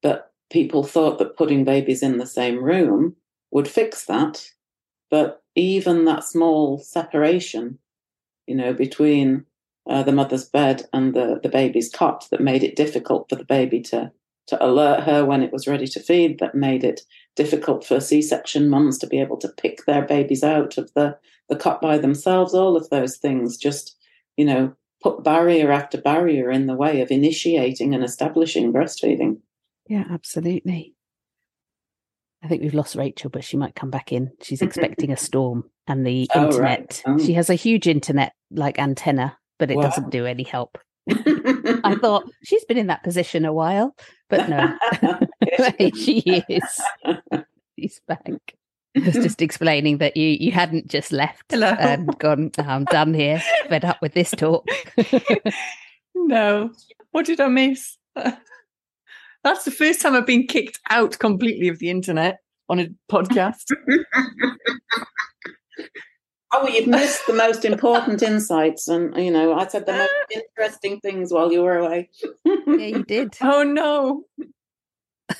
but 0.01 0.31
people 0.49 0.83
thought 0.83 1.17
that 1.19 1.35
putting 1.37 1.63
babies 1.63 2.01
in 2.01 2.17
the 2.17 2.25
same 2.25 2.63
room 2.63 3.15
would 3.51 3.67
fix 3.67 4.05
that. 4.05 4.49
But 5.09 5.43
even 5.55 6.05
that 6.05 6.23
small 6.23 6.77
separation, 6.77 7.77
you 8.47 8.55
know, 8.55 8.73
between 8.73 9.45
uh, 9.89 10.03
the 10.03 10.13
mother's 10.13 10.45
bed 10.45 10.87
and 10.93 11.13
the, 11.13 11.39
the 11.43 11.49
baby's 11.49 11.91
cot 11.91 12.27
that 12.31 12.39
made 12.39 12.63
it 12.63 12.77
difficult 12.77 13.27
for 13.27 13.35
the 13.35 13.43
baby 13.43 13.81
to 13.81 14.11
to 14.47 14.65
alert 14.65 15.03
her 15.03 15.23
when 15.23 15.43
it 15.43 15.53
was 15.53 15.67
ready 15.67 15.87
to 15.87 15.99
feed, 15.99 16.39
that 16.39 16.55
made 16.55 16.83
it 16.83 17.01
difficult 17.35 17.85
for 17.85 17.99
C-section 17.99 18.69
mums 18.69 18.97
to 18.99 19.07
be 19.07 19.19
able 19.19 19.37
to 19.37 19.49
pick 19.49 19.85
their 19.85 20.03
babies 20.03 20.43
out 20.43 20.77
of 20.77 20.91
the, 20.93 21.17
the 21.49 21.55
cot 21.55 21.81
by 21.81 21.97
themselves. 21.97 22.53
All 22.53 22.75
of 22.75 22.89
those 22.89 23.17
things 23.17 23.57
just, 23.57 23.95
you 24.37 24.45
know, 24.45 24.73
put 25.01 25.23
barrier 25.23 25.71
after 25.71 25.99
barrier 25.99 26.51
in 26.51 26.67
the 26.67 26.75
way 26.75 27.01
of 27.01 27.11
initiating 27.11 27.93
and 27.93 28.03
establishing 28.03 28.71
breastfeeding. 28.71 29.39
Yeah, 29.87 30.05
absolutely. 30.09 30.95
I 32.43 32.47
think 32.47 32.61
we've 32.61 32.73
lost 32.73 32.95
Rachel, 32.95 33.29
but 33.29 33.43
she 33.43 33.57
might 33.57 33.75
come 33.75 33.91
back 33.91 34.11
in. 34.11 34.31
She's 34.41 34.61
expecting 34.61 35.11
a 35.11 35.17
storm 35.17 35.69
and 35.87 36.05
the 36.05 36.29
oh, 36.33 36.45
internet. 36.45 37.01
Right. 37.05 37.19
Oh. 37.19 37.23
She 37.23 37.33
has 37.33 37.49
a 37.49 37.55
huge 37.55 37.87
internet 37.87 38.33
like 38.51 38.79
antenna, 38.79 39.37
but 39.59 39.71
it 39.71 39.77
wow. 39.77 39.83
doesn't 39.83 40.09
do 40.09 40.25
any 40.25 40.43
help. 40.43 40.77
I 41.09 41.95
thought 41.99 42.29
she's 42.43 42.63
been 42.65 42.77
in 42.77 42.87
that 42.87 43.03
position 43.03 43.45
a 43.45 43.53
while, 43.53 43.95
but 44.31 44.49
no, 44.49 44.75
she 45.95 46.43
is. 46.49 46.81
She's 47.77 48.01
back. 48.07 48.55
I 48.97 49.05
was 49.05 49.15
just 49.15 49.41
explaining 49.41 49.99
that 49.99 50.17
you 50.17 50.27
you 50.27 50.51
hadn't 50.51 50.87
just 50.87 51.11
left 51.11 51.51
Hello. 51.51 51.67
and 51.67 52.17
gone. 52.17 52.51
Oh, 52.57 52.63
I'm 52.63 52.85
done 52.85 53.13
here. 53.13 53.41
Fed 53.69 53.85
up 53.85 54.01
with 54.01 54.13
this 54.13 54.31
talk. 54.31 54.67
no, 56.15 56.71
what 57.11 57.25
did 57.25 57.39
I 57.39 57.47
miss? 57.47 57.97
That's 58.15 59.63
the 59.65 59.71
first 59.71 60.01
time 60.01 60.15
I've 60.15 60.25
been 60.25 60.47
kicked 60.47 60.79
out 60.89 61.19
completely 61.19 61.67
of 61.67 61.79
the 61.79 61.89
internet 61.89 62.39
on 62.69 62.79
a 62.79 62.87
podcast. 63.11 63.65
Oh, 66.53 66.63
well, 66.63 66.73
you've 66.73 66.87
missed 66.87 67.25
the 67.27 67.33
most 67.33 67.63
important 67.63 68.21
insights, 68.21 68.87
and 68.87 69.15
you 69.15 69.31
know, 69.31 69.53
I 69.53 69.67
said 69.67 69.85
the 69.85 69.93
most 69.93 70.11
interesting 70.57 70.99
things 70.99 71.31
while 71.31 71.51
you 71.51 71.61
were 71.61 71.77
away. 71.77 72.09
yeah, 72.45 72.75
you 72.75 73.03
did. 73.03 73.37
Oh 73.41 73.63
no, 73.63 74.23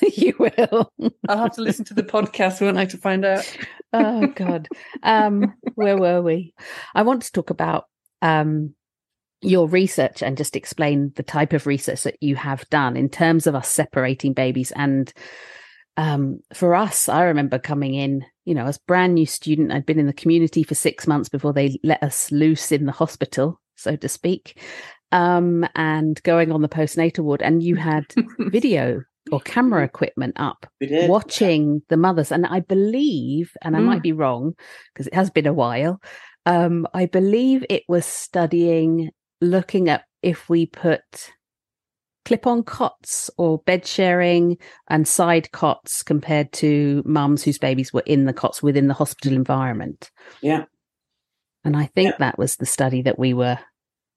you 0.14 0.34
will. 0.38 0.90
I'll 1.28 1.38
have 1.38 1.52
to 1.52 1.62
listen 1.62 1.84
to 1.86 1.94
the 1.94 2.02
podcast, 2.02 2.60
won't 2.60 2.78
I, 2.78 2.86
to 2.86 2.96
find 2.96 3.24
out. 3.24 3.44
oh 3.92 4.26
God, 4.28 4.68
um, 5.02 5.54
where 5.74 5.98
were 5.98 6.22
we? 6.22 6.54
I 6.94 7.02
want 7.02 7.22
to 7.22 7.32
talk 7.32 7.50
about 7.50 7.86
um, 8.22 8.74
your 9.42 9.68
research 9.68 10.22
and 10.22 10.36
just 10.36 10.56
explain 10.56 11.12
the 11.16 11.22
type 11.22 11.52
of 11.52 11.66
research 11.66 12.04
that 12.04 12.16
you 12.20 12.36
have 12.36 12.68
done 12.70 12.96
in 12.96 13.08
terms 13.08 13.46
of 13.46 13.54
us 13.54 13.68
separating 13.68 14.32
babies 14.32 14.72
and 14.72 15.12
um, 15.96 16.40
for 16.54 16.74
us, 16.74 17.08
I 17.08 17.24
remember 17.24 17.58
coming 17.58 17.94
in, 17.94 18.24
you 18.44 18.54
know, 18.54 18.66
as 18.66 18.78
brand 18.78 19.14
new 19.14 19.26
student. 19.26 19.72
I'd 19.72 19.86
been 19.86 19.98
in 19.98 20.06
the 20.06 20.12
community 20.12 20.62
for 20.62 20.74
six 20.74 21.06
months 21.06 21.28
before 21.28 21.52
they 21.52 21.78
let 21.82 22.02
us 22.02 22.32
loose 22.32 22.72
in 22.72 22.86
the 22.86 22.92
hospital, 22.92 23.60
so 23.76 23.96
to 23.96 24.08
speak, 24.08 24.60
um, 25.12 25.66
and 25.74 26.22
going 26.22 26.50
on 26.50 26.62
the 26.62 26.68
postnatal 26.68 27.24
ward. 27.24 27.42
And 27.42 27.62
you 27.62 27.76
had 27.76 28.06
video 28.38 29.02
or 29.30 29.40
camera 29.40 29.84
equipment 29.84 30.34
up, 30.36 30.66
watching 30.80 31.82
the 31.88 31.96
mothers. 31.96 32.32
And 32.32 32.46
I 32.46 32.60
believe, 32.60 33.52
and 33.62 33.76
I 33.76 33.80
mm. 33.80 33.84
might 33.84 34.02
be 34.02 34.12
wrong 34.12 34.54
because 34.92 35.06
it 35.06 35.14
has 35.14 35.30
been 35.30 35.46
a 35.46 35.52
while. 35.52 36.00
Um, 36.46 36.88
I 36.92 37.06
believe 37.06 37.64
it 37.70 37.84
was 37.86 38.04
studying, 38.04 39.10
looking 39.40 39.88
at 39.88 40.04
if 40.22 40.48
we 40.48 40.66
put 40.66 41.02
clip 42.24 42.46
on 42.46 42.62
cots 42.62 43.30
or 43.36 43.58
bed 43.58 43.86
sharing 43.86 44.56
and 44.88 45.06
side 45.06 45.50
cots 45.52 46.02
compared 46.02 46.52
to 46.52 47.02
mums 47.04 47.42
whose 47.42 47.58
babies 47.58 47.92
were 47.92 48.04
in 48.06 48.26
the 48.26 48.32
cots 48.32 48.62
within 48.62 48.88
the 48.88 48.94
hospital 48.94 49.32
environment. 49.32 50.10
Yeah. 50.40 50.64
And 51.64 51.76
I 51.76 51.86
think 51.86 52.10
yeah. 52.10 52.16
that 52.18 52.38
was 52.38 52.56
the 52.56 52.66
study 52.66 53.02
that 53.02 53.18
we 53.18 53.34
were. 53.34 53.58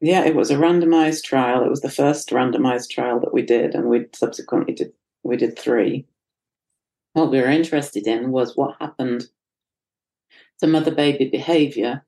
Yeah, 0.01 0.25
it 0.25 0.35
was 0.35 0.51
a 0.51 0.55
randomized 0.55 1.23
trial. 1.23 1.63
It 1.63 1.69
was 1.69 1.81
the 1.81 1.89
first 1.89 2.29
randomized 2.29 2.89
trial 2.89 3.19
that 3.21 3.33
we 3.33 3.41
did, 3.41 3.73
and 3.73 3.87
we 3.87 4.05
subsequently 4.13 4.73
did 4.73 4.91
we 5.23 5.37
did 5.37 5.57
three. 5.57 6.05
What 7.13 7.31
we 7.31 7.39
were 7.39 7.47
interested 7.47 8.05
in 8.05 8.31
was 8.31 8.55
what 8.55 8.75
happened 8.79 9.27
to 10.59 10.67
mother 10.67 10.93
baby 10.93 11.29
behavior 11.29 12.05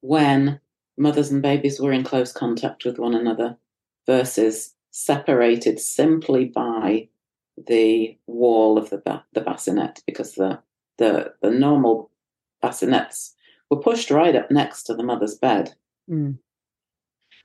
when 0.00 0.60
mothers 0.96 1.30
and 1.30 1.42
babies 1.42 1.78
were 1.78 1.92
in 1.92 2.04
close 2.04 2.32
contact 2.32 2.84
with 2.84 2.98
one 2.98 3.14
another 3.14 3.56
versus 4.06 4.74
separated 4.90 5.78
simply 5.80 6.46
by 6.46 7.08
the 7.66 8.16
wall 8.26 8.78
of 8.78 8.90
the 8.90 8.98
ba- 8.98 9.24
the 9.32 9.40
bassinet 9.40 10.02
because 10.06 10.34
the, 10.34 10.60
the 10.98 11.32
the 11.42 11.50
normal 11.50 12.10
bassinets 12.62 13.34
were 13.70 13.80
pushed 13.80 14.10
right 14.10 14.34
up 14.34 14.50
next 14.50 14.84
to 14.84 14.94
the 14.94 15.02
mother's 15.02 15.36
bed. 15.36 15.74
Mm. 16.10 16.38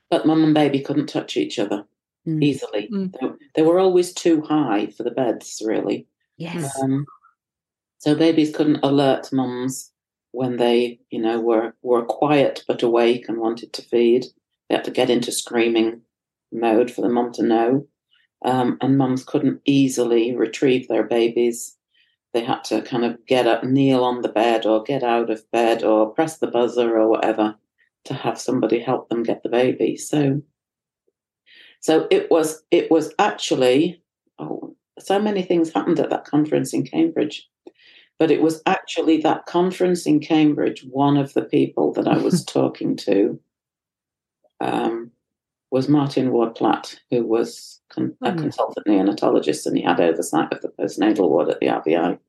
But 0.09 0.25
mum 0.25 0.43
and 0.43 0.53
baby 0.53 0.79
couldn't 0.79 1.07
touch 1.07 1.37
each 1.37 1.59
other 1.59 1.85
mm. 2.27 2.43
easily. 2.43 2.89
Mm. 2.91 3.13
They, 3.19 3.27
they, 3.55 3.61
were 3.61 3.79
always 3.79 4.13
too 4.13 4.41
high 4.41 4.87
for 4.87 5.03
the 5.03 5.11
beds, 5.11 5.61
really. 5.65 6.07
Yes. 6.37 6.79
Um, 6.81 7.05
so 7.97 8.15
babies 8.15 8.55
couldn't 8.55 8.83
alert 8.83 9.31
mums 9.31 9.91
when 10.31 10.57
they, 10.57 10.99
you 11.09 11.21
know, 11.21 11.39
were 11.39 11.75
were 11.81 12.05
quiet 12.05 12.63
but 12.67 12.83
awake 12.83 13.27
and 13.27 13.39
wanted 13.39 13.73
to 13.73 13.81
feed. 13.81 14.25
They 14.69 14.75
had 14.75 14.83
to 14.85 14.91
get 14.91 15.09
into 15.09 15.31
screaming 15.31 16.01
mode 16.53 16.91
for 16.91 17.01
the 17.01 17.09
mum 17.09 17.31
to 17.33 17.43
know. 17.43 17.87
Um, 18.45 18.77
and 18.81 18.97
mums 18.97 19.23
couldn't 19.23 19.61
easily 19.65 20.35
retrieve 20.35 20.87
their 20.87 21.03
babies. 21.03 21.77
They 22.33 22.43
had 22.43 22.63
to 22.65 22.81
kind 22.81 23.05
of 23.05 23.25
get 23.25 23.47
up, 23.47 23.63
kneel 23.63 24.03
on 24.03 24.21
the 24.21 24.29
bed, 24.29 24.65
or 24.65 24.83
get 24.83 25.03
out 25.03 25.29
of 25.29 25.49
bed, 25.51 25.83
or 25.83 26.11
press 26.13 26.39
the 26.39 26.47
buzzer, 26.47 26.97
or 26.97 27.07
whatever, 27.07 27.55
to 28.05 28.13
have 28.13 28.39
somebody 28.39 28.79
help 28.79 29.07
them 29.07 29.23
get 29.23 29.43
the 29.43 29.49
baby. 29.49 29.95
So, 29.95 30.41
so 31.79 32.07
it 32.11 32.29
was. 32.29 32.63
It 32.71 32.91
was 32.91 33.13
actually. 33.17 34.01
Oh, 34.39 34.75
so 34.99 35.19
many 35.19 35.41
things 35.41 35.71
happened 35.71 35.99
at 35.99 36.09
that 36.09 36.25
conference 36.25 36.73
in 36.73 36.85
Cambridge, 36.85 37.47
but 38.19 38.31
it 38.31 38.41
was 38.41 38.61
actually 38.65 39.21
that 39.21 39.45
conference 39.45 40.05
in 40.05 40.19
Cambridge. 40.19 40.85
One 40.89 41.17
of 41.17 41.33
the 41.33 41.43
people 41.43 41.93
that 41.93 42.07
I 42.07 42.17
was 42.17 42.43
talking 42.45 42.97
to. 42.97 43.39
Um, 44.59 45.12
was 45.73 45.89
Martin 45.89 46.31
Ward 46.31 46.53
Platt, 46.53 46.99
who 47.09 47.25
was 47.25 47.81
con- 47.89 48.15
a 48.21 48.31
mm. 48.31 48.37
consultant 48.37 48.85
neonatologist 48.85 49.65
and 49.65 49.75
he 49.75 49.83
had 49.83 49.99
oversight 49.99 50.53
of 50.53 50.61
the 50.61 50.69
postnatal 50.69 51.27
ward 51.27 51.49
at 51.49 51.59
the 51.59 51.65
RVI. 51.65 52.19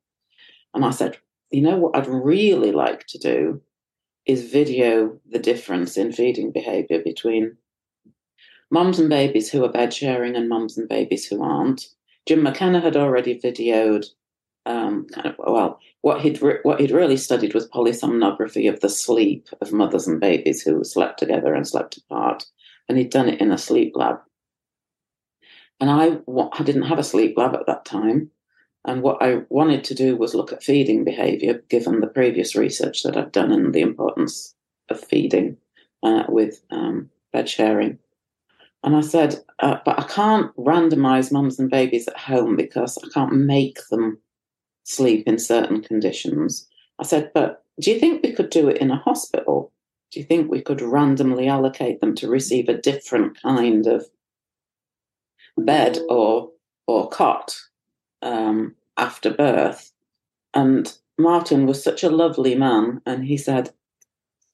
And 0.73 0.85
I 0.85 0.89
said, 0.89 1.19
you 1.51 1.61
know 1.61 1.77
what 1.77 1.95
I'd 1.95 2.07
really 2.07 2.73
like 2.73 3.07
to 3.09 3.19
do 3.19 3.61
is 4.25 4.51
video 4.51 5.21
the 5.31 5.39
difference 5.39 5.99
in 5.99 6.11
feeding 6.11 6.53
behaviour 6.53 7.03
between 7.03 7.55
mums 8.71 8.99
and 8.99 9.11
babies 9.11 9.53
who 9.53 9.63
are 9.63 9.71
bed 9.71 9.93
sharing 9.93 10.37
and 10.37 10.49
mums 10.49 10.79
and 10.79 10.89
babies 10.89 11.27
who 11.27 11.43
aren't. 11.43 11.89
Jim 12.27 12.43
McKenna 12.43 12.81
had 12.81 12.97
already 12.97 13.39
videoed 13.39 14.07
um, 14.65 15.07
kind 15.13 15.27
of 15.27 15.35
well 15.37 15.79
what 16.01 16.23
he'd 16.23 16.41
re- 16.41 16.61
what 16.63 16.81
he'd 16.81 16.91
really 16.91 17.19
studied 17.19 17.53
was 17.53 17.69
polysomnography 17.69 18.73
of 18.73 18.81
the 18.81 18.89
sleep 18.89 19.51
of 19.61 19.71
mothers 19.71 20.07
and 20.07 20.19
babies 20.19 20.63
who 20.63 20.83
slept 20.83 21.19
together 21.19 21.53
and 21.53 21.69
slept 21.69 21.99
apart 21.99 22.47
and 22.89 22.99
he'd 22.99 23.11
done 23.11 23.29
it 23.29 23.41
in 23.41 23.53
a 23.53 23.59
sleep 23.59 23.93
lab. 23.95 24.21
And 25.81 25.91
I, 25.91 26.19
I 26.53 26.63
didn't 26.63 26.83
have 26.83 26.99
a 26.99 27.05
sleep 27.05 27.37
lab 27.37 27.55
at 27.55 27.67
that 27.67 27.85
time. 27.85 28.31
And 28.85 29.03
what 29.03 29.23
I 29.23 29.43
wanted 29.49 29.83
to 29.85 29.95
do 29.95 30.17
was 30.17 30.35
look 30.35 30.53
at 30.53 30.63
feeding 30.63 31.05
behavior, 31.05 31.63
given 31.69 32.01
the 32.01 32.07
previous 32.07 32.55
research 32.55 33.03
that 33.03 33.17
I've 33.17 33.33
done 33.33 33.51
and 33.51 33.75
the 33.75 33.81
importance 33.81 34.55
of 34.91 35.01
feeding 35.01 35.57
uh, 36.03 36.25
with 36.29 36.63
um, 36.71 37.11
bed 37.33 37.49
sharing. 37.49 37.99
And 38.83 38.95
I 38.95 39.01
said, 39.01 39.43
uh, 39.61 39.79
but 39.85 39.99
I 39.99 40.03
can't 40.05 40.55
randomize 40.57 41.33
mums 41.33 41.59
and 41.59 41.71
babies 41.71 42.07
at 42.07 42.19
home 42.19 42.55
because 42.55 42.99
I 43.03 43.09
can't 43.09 43.33
make 43.33 43.79
them 43.91 44.19
sleep 44.85 45.27
in 45.27 45.39
certain 45.39 45.83
conditions. 45.83 46.69
I 46.99 47.05
said, 47.05 47.31
but 47.33 47.65
do 47.81 47.91
you 47.91 47.99
think 47.99 48.23
we 48.23 48.33
could 48.33 48.51
do 48.51 48.69
it 48.69 48.79
in 48.79 48.91
a 48.91 48.99
hospital? 48.99 49.73
Do 50.15 50.21
you 50.21 50.27
think 50.27 50.49
we 50.49 50.63
could 50.63 50.81
randomly 50.81 51.49
allocate 51.49 52.01
them 52.01 52.15
to 52.15 52.29
receive 52.29 52.69
a 52.69 52.81
different 52.81 53.43
kind 53.43 53.85
of 53.89 54.07
bed 55.59 55.99
or 56.09 56.53
or 56.87 57.09
cot 57.09 57.57
um, 58.23 58.77
after 58.97 59.33
birth? 59.33 59.91
And 60.55 60.97
Martin 61.19 61.67
was 61.67 61.83
such 61.83 62.05
a 62.05 62.11
lovely 62.11 62.55
man, 62.55 63.03
and 63.05 63.25
he 63.25 63.37
said, 63.37 63.73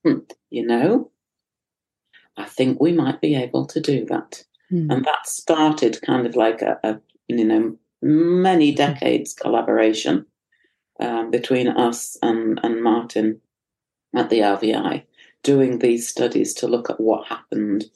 hmm, 0.03 0.21
"You 0.49 0.67
know, 0.67 1.11
I 2.39 2.47
think 2.47 2.81
we 2.81 2.93
might 2.93 3.21
be 3.21 3.35
able 3.35 3.67
to 3.67 3.81
do 3.81 4.07
that." 4.07 4.43
Mm. 4.73 4.91
And 4.91 5.05
that 5.05 5.27
started 5.27 6.01
kind 6.01 6.27
of 6.27 6.37
like 6.37 6.63
a, 6.63 6.79
a 6.83 7.01
you 7.29 7.45
know 7.45 7.77
many 8.01 8.75
decades 8.75 9.35
collaboration 9.35 10.25
um, 11.01 11.31
between 11.31 11.69
us 11.69 12.17
and, 12.23 12.59
and 12.63 12.83
Martin 12.83 13.43
at 14.17 14.31
the 14.31 14.39
RVI 14.39 15.03
doing 15.43 15.78
these 15.78 16.09
studies 16.09 16.55
to 16.55 16.66
look 16.66 16.91
at 16.91 17.01
what 17.01 17.26
happened 17.26 17.86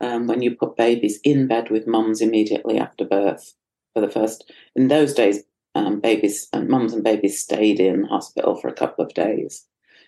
um, 0.00 0.26
when 0.26 0.42
you 0.42 0.54
put 0.54 0.76
babies 0.76 1.18
in 1.24 1.46
bed 1.46 1.70
with 1.70 1.86
mums 1.86 2.20
immediately 2.20 2.78
after 2.78 3.04
birth 3.04 3.54
for 3.92 4.00
the 4.00 4.10
first. 4.10 4.50
In 4.74 4.88
those 4.88 5.14
days, 5.14 5.44
um, 5.74 6.00
babies 6.00 6.48
and 6.52 6.68
mums 6.68 6.92
and 6.92 7.02
babies 7.02 7.40
stayed 7.40 7.80
in 7.80 8.04
hospital 8.04 8.54
for 8.56 8.68
a 8.68 8.74
couple 8.74 9.04
of 9.04 9.14
days. 9.14 9.66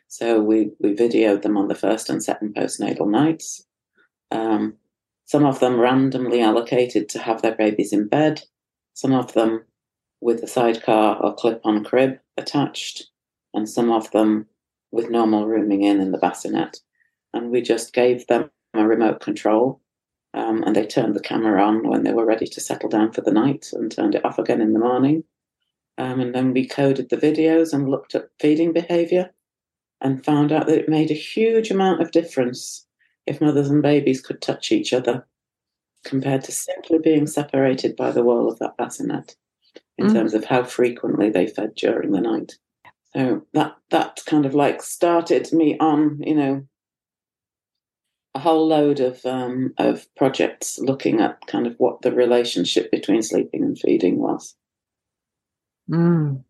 So 0.09 0.41
we 0.41 0.71
we 0.79 0.95
videoed 0.95 1.43
them 1.43 1.57
on 1.57 1.69
the 1.69 1.75
first 1.75 2.09
and 2.09 2.23
second 2.23 2.55
postnatal 2.55 3.11
nights. 3.11 3.67
Um, 4.31 4.75
some 5.25 5.45
of 5.45 5.59
them 5.59 5.81
randomly 5.81 6.41
allocated 6.41 7.09
to 7.11 7.19
have 7.19 7.43
their 7.43 7.57
babies 7.57 7.93
in 7.93 8.07
bed. 8.07 8.43
Some 8.95 9.13
of 9.13 9.33
them 9.33 9.65
with 10.21 10.43
a 10.43 10.47
sidecar 10.47 11.21
or 11.21 11.35
clip-on 11.35 11.85
crib 11.85 12.19
attached, 12.37 13.11
and 13.53 13.69
some 13.69 13.91
of 13.91 14.11
them 14.13 14.47
with 14.93 15.11
normal 15.11 15.47
rooming 15.47 15.83
in 15.83 16.01
in 16.01 16.13
the 16.13 16.19
bassinet. 16.19 16.79
And 17.35 17.51
we 17.51 17.61
just 17.61 17.93
gave 17.93 18.27
them 18.27 18.51
a 18.75 18.87
remote 18.87 19.21
control 19.21 19.81
um, 20.37 20.63
and 20.65 20.77
they 20.77 20.87
turned 20.87 21.15
the 21.15 21.21
camera 21.21 21.63
on 21.63 21.89
when 21.89 22.05
they 22.05 22.13
were 22.13 22.27
ready 22.27 22.47
to 22.47 22.61
settle 22.61 22.91
down 22.91 23.11
for 23.11 23.23
the 23.23 23.33
night 23.33 23.71
and 23.73 23.91
turned 23.91 24.15
it 24.15 24.25
off 24.25 24.39
again 24.39 24.61
in 24.61 24.75
the 24.75 24.79
morning. 24.79 25.25
Um, 25.97 26.21
and 26.21 26.35
then 26.35 26.53
we 26.53 26.69
coded 26.69 27.09
the 27.09 27.17
videos 27.17 27.73
and 27.73 27.89
looked 27.89 28.15
at 28.15 28.29
feeding 28.39 28.75
behavior 28.75 29.33
and 30.03 30.23
found 30.23 30.53
out 30.53 30.67
that 30.67 30.79
it 30.79 30.89
made 30.91 31.11
a 31.11 31.15
huge 31.15 31.71
amount 31.71 32.03
of 32.03 32.11
difference 32.11 32.87
if 33.27 33.41
mothers 33.41 33.71
and 33.71 33.83
babies 33.83 34.21
could 34.21 34.43
touch 34.43 34.71
each 34.71 34.93
other 34.93 35.27
compared 36.05 36.45
to 36.45 36.53
simply 36.53 36.99
being 36.99 37.27
separated 37.27 37.97
by 37.97 38.11
the 38.11 38.23
wall 38.23 38.51
of 38.51 38.59
that 38.59 38.77
bassinet 38.77 39.37
in 39.97 40.09
mm. 40.09 40.13
terms 40.13 40.35
of 40.35 40.45
how 40.45 40.63
frequently 40.63 41.31
they 41.31 41.47
fed 41.47 41.75
during 41.75 42.13
the 42.13 42.21
night. 42.21 42.57
So 43.17 43.47
that 43.55 43.77
that 43.91 44.21
kind 44.27 44.45
of 44.45 44.55
like 44.55 44.83
started 44.83 45.51
me 45.51 45.79
on, 45.79 46.21
you 46.23 46.35
know, 46.35 46.67
a 48.35 48.39
whole 48.39 48.69
load 48.69 49.01
of 49.01 49.25
um, 49.25 49.73
of 49.79 50.07
projects 50.17 50.79
looking 50.79 51.21
at 51.23 51.39
kind 51.47 51.67
of 51.67 51.77
what 51.79 52.03
the 52.03 52.13
relationship 52.13 52.91
between 52.91 53.23
sleeping 53.23 53.63
and 53.63 53.79
feeding 53.79 54.19
was. 54.19 54.55
Mm. 55.91 56.45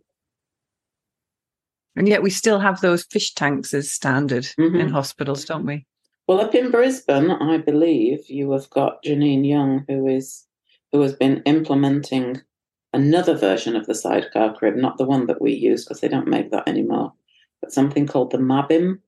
And 1.95 2.09
yet 2.09 2.23
we 2.23 2.31
still 2.31 2.59
have 2.59 2.81
those 2.81 3.05
fish 3.05 3.35
tanks 3.35 3.73
as 3.73 3.93
standard 3.93 4.45
Mhm. 4.59 4.81
in 4.81 4.89
hospitals, 4.89 5.45
don't 5.45 5.67
we? 5.67 5.87
Well, 6.27 6.41
up 6.41 6.55
in 6.55 6.73
Brisbane, 6.73 7.31
I 7.31 7.59
believe 7.59 8.29
you 8.29 8.51
have 8.51 8.69
got 8.71 9.05
Janine 9.05 9.47
Young, 9.49 9.85
who 9.89 10.09
is 10.09 10.49
who 10.91 11.01
has 11.03 11.15
been 11.15 11.43
implementing 11.45 12.43
another 12.93 13.35
version 13.37 13.77
of 13.77 13.87
the 13.87 13.95
sidecar 13.95 14.55
crib, 14.55 14.77
not 14.77 14.99
the 14.99 15.05
one 15.05 15.27
that 15.27 15.41
we 15.41 15.53
use 15.53 15.85
because 15.85 16.01
they 16.01 16.09
don't 16.09 16.29
make 16.29 16.51
that 16.51 16.69
anymore, 16.69 17.13
but 17.61 17.73
something 17.73 18.07
called 18.07 18.31
the 18.31 18.39
Mabim 18.39 18.99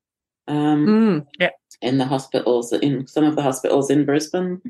um, 0.47 0.87
Mm, 0.87 1.27
yeah. 1.39 1.51
in 1.83 1.99
the 1.99 2.07
hospitals, 2.07 2.73
in 2.73 3.07
some 3.07 3.25
of 3.25 3.37
the 3.37 3.43
hospitals 3.43 3.91
in 3.91 4.05
Brisbane, 4.05 4.61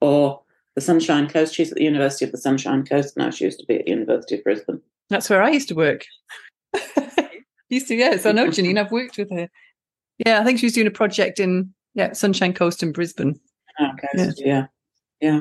or 0.00 0.42
the 0.74 0.80
Sunshine 0.80 1.28
Coast. 1.28 1.54
She's 1.54 1.70
at 1.70 1.78
the 1.78 1.84
University 1.84 2.24
of 2.24 2.32
the 2.32 2.38
Sunshine 2.38 2.84
Coast 2.84 3.16
now. 3.16 3.30
She 3.30 3.44
used 3.44 3.60
to 3.60 3.66
be 3.66 3.76
at 3.76 3.84
the 3.84 3.90
University 3.90 4.36
of 4.36 4.44
Brisbane. 4.44 4.80
That's 5.08 5.28
where 5.28 5.42
I 5.42 5.50
used 5.50 5.68
to 5.68 5.74
work. 5.74 6.04
used 7.68 7.88
to, 7.88 7.94
yes. 7.94 8.26
I 8.26 8.32
know 8.32 8.48
Janine. 8.48 8.78
I've 8.78 8.92
worked 8.92 9.18
with 9.18 9.30
her. 9.30 9.48
Yeah, 10.24 10.40
I 10.40 10.44
think 10.44 10.58
she 10.58 10.66
was 10.66 10.72
doing 10.72 10.86
a 10.86 10.90
project 10.92 11.40
in 11.40 11.72
yeah 11.94 12.12
Sunshine 12.12 12.52
Coast 12.52 12.82
in 12.82 12.92
Brisbane. 12.92 13.38
Okay, 13.80 14.32
yeah, 14.36 14.66
yeah. 15.20 15.40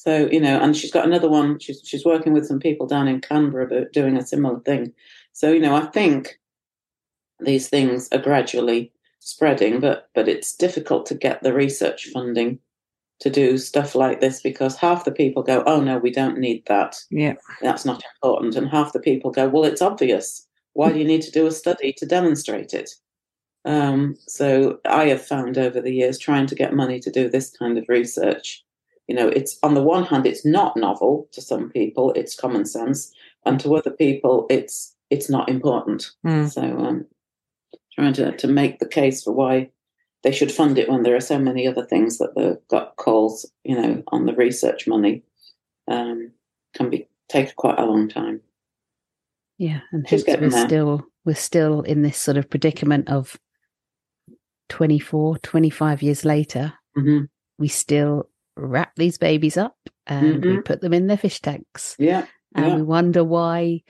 So 0.00 0.30
you 0.32 0.40
know, 0.40 0.58
and 0.58 0.74
she's 0.74 0.90
got 0.90 1.04
another 1.04 1.28
one. 1.28 1.58
She's 1.58 1.82
she's 1.84 2.06
working 2.06 2.32
with 2.32 2.46
some 2.46 2.58
people 2.58 2.86
down 2.86 3.06
in 3.06 3.20
Canberra 3.20 3.66
about 3.66 3.92
doing 3.92 4.16
a 4.16 4.26
similar 4.26 4.58
thing. 4.60 4.94
So 5.34 5.52
you 5.52 5.60
know, 5.60 5.76
I 5.76 5.84
think 5.84 6.40
these 7.38 7.68
things 7.68 8.08
are 8.10 8.18
gradually 8.18 8.92
spreading, 9.18 9.78
but 9.78 10.08
but 10.14 10.26
it's 10.26 10.56
difficult 10.56 11.04
to 11.06 11.14
get 11.14 11.42
the 11.42 11.52
research 11.52 12.06
funding 12.14 12.60
to 13.20 13.28
do 13.28 13.58
stuff 13.58 13.94
like 13.94 14.22
this 14.22 14.40
because 14.40 14.74
half 14.74 15.04
the 15.04 15.12
people 15.12 15.42
go, 15.42 15.62
"Oh 15.66 15.82
no, 15.82 15.98
we 15.98 16.10
don't 16.10 16.38
need 16.38 16.64
that. 16.64 16.96
Yeah. 17.10 17.34
That's 17.60 17.84
not 17.84 18.02
important," 18.14 18.56
and 18.56 18.68
half 18.70 18.94
the 18.94 19.00
people 19.00 19.30
go, 19.30 19.50
"Well, 19.50 19.64
it's 19.64 19.82
obvious. 19.82 20.46
Why 20.72 20.92
do 20.92 20.98
you 20.98 21.04
need 21.04 21.22
to 21.22 21.30
do 21.30 21.46
a 21.46 21.52
study 21.52 21.92
to 21.98 22.06
demonstrate 22.06 22.72
it?" 22.72 22.90
Um, 23.66 24.16
so 24.26 24.80
I 24.86 25.08
have 25.08 25.20
found 25.26 25.58
over 25.58 25.82
the 25.82 25.94
years 25.94 26.18
trying 26.18 26.46
to 26.46 26.54
get 26.54 26.72
money 26.72 27.00
to 27.00 27.10
do 27.10 27.28
this 27.28 27.50
kind 27.50 27.76
of 27.76 27.84
research. 27.88 28.64
You 29.10 29.16
know, 29.16 29.26
it's 29.26 29.58
on 29.64 29.74
the 29.74 29.82
one 29.82 30.04
hand, 30.04 30.24
it's 30.24 30.46
not 30.46 30.76
novel 30.76 31.28
to 31.32 31.40
some 31.42 31.68
people, 31.68 32.12
it's 32.12 32.36
common 32.36 32.64
sense, 32.64 33.12
and 33.44 33.58
to 33.58 33.74
other 33.74 33.90
people, 33.90 34.46
it's 34.48 34.94
it's 35.10 35.28
not 35.28 35.48
important. 35.48 36.12
Mm. 36.24 36.48
So, 36.48 36.62
um, 36.62 37.06
trying 37.92 38.12
to 38.12 38.30
to 38.36 38.46
make 38.46 38.78
the 38.78 38.86
case 38.86 39.24
for 39.24 39.32
why 39.32 39.70
they 40.22 40.30
should 40.30 40.52
fund 40.52 40.78
it 40.78 40.88
when 40.88 41.02
there 41.02 41.16
are 41.16 41.20
so 41.20 41.40
many 41.40 41.66
other 41.66 41.84
things 41.84 42.18
that 42.18 42.36
they've 42.36 42.68
got 42.68 42.94
calls, 42.94 43.50
you 43.64 43.74
know, 43.74 44.00
on 44.12 44.26
the 44.26 44.32
research 44.32 44.86
money, 44.86 45.24
um, 45.88 46.30
can 46.76 46.88
be 46.88 47.08
take 47.28 47.56
quite 47.56 47.80
a 47.80 47.86
long 47.86 48.08
time. 48.08 48.40
Yeah, 49.58 49.80
and 49.90 50.08
She's 50.08 50.22
getting 50.22 50.44
we're 50.44 50.50
there. 50.50 50.68
still 50.68 51.06
we're 51.24 51.34
still 51.34 51.82
in 51.82 52.02
this 52.02 52.16
sort 52.16 52.36
of 52.36 52.48
predicament 52.48 53.08
of 53.08 53.36
24, 54.68 55.38
25 55.38 56.00
years 56.00 56.24
later, 56.24 56.74
hmm 56.94 57.22
we 57.60 57.68
still 57.68 58.29
wrap 58.56 58.94
these 58.96 59.18
babies 59.18 59.56
up 59.56 59.76
and 60.06 60.44
we 60.44 60.56
Mhm. 60.56 60.64
put 60.64 60.80
them 60.80 60.92
in 60.92 61.06
their 61.06 61.16
fish 61.16 61.40
tanks. 61.40 61.96
Yeah, 61.98 62.26
And 62.54 62.66
Yeah. 62.66 62.74
we 62.76 62.82
wonder 62.82 63.22
why 63.24 63.82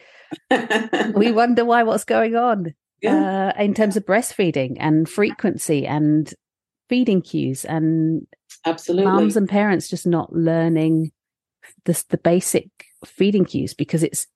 we 1.14 1.32
wonder 1.32 1.64
why 1.64 1.82
what's 1.82 2.04
going 2.04 2.36
on 2.36 2.74
yeah, 3.00 3.52
uh, 3.56 3.62
in 3.62 3.74
terms 3.74 3.96
of 3.96 4.04
breastfeeding 4.04 4.76
and 4.78 5.08
frequency 5.08 5.86
and 5.86 6.32
feeding 6.88 7.22
cues 7.22 7.64
and 7.64 8.26
absolutely. 8.64 9.10
mums 9.10 9.36
and 9.36 9.48
parents 9.48 9.88
just 9.88 10.06
not 10.06 10.32
learning 10.32 11.10
this 11.84 12.02
the 12.04 12.18
basic 12.18 12.68
feeding 13.04 13.44
cues 13.44 13.74
because 13.74 14.02
it's 14.02 14.26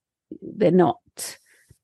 they're 0.41 0.70
not 0.70 0.99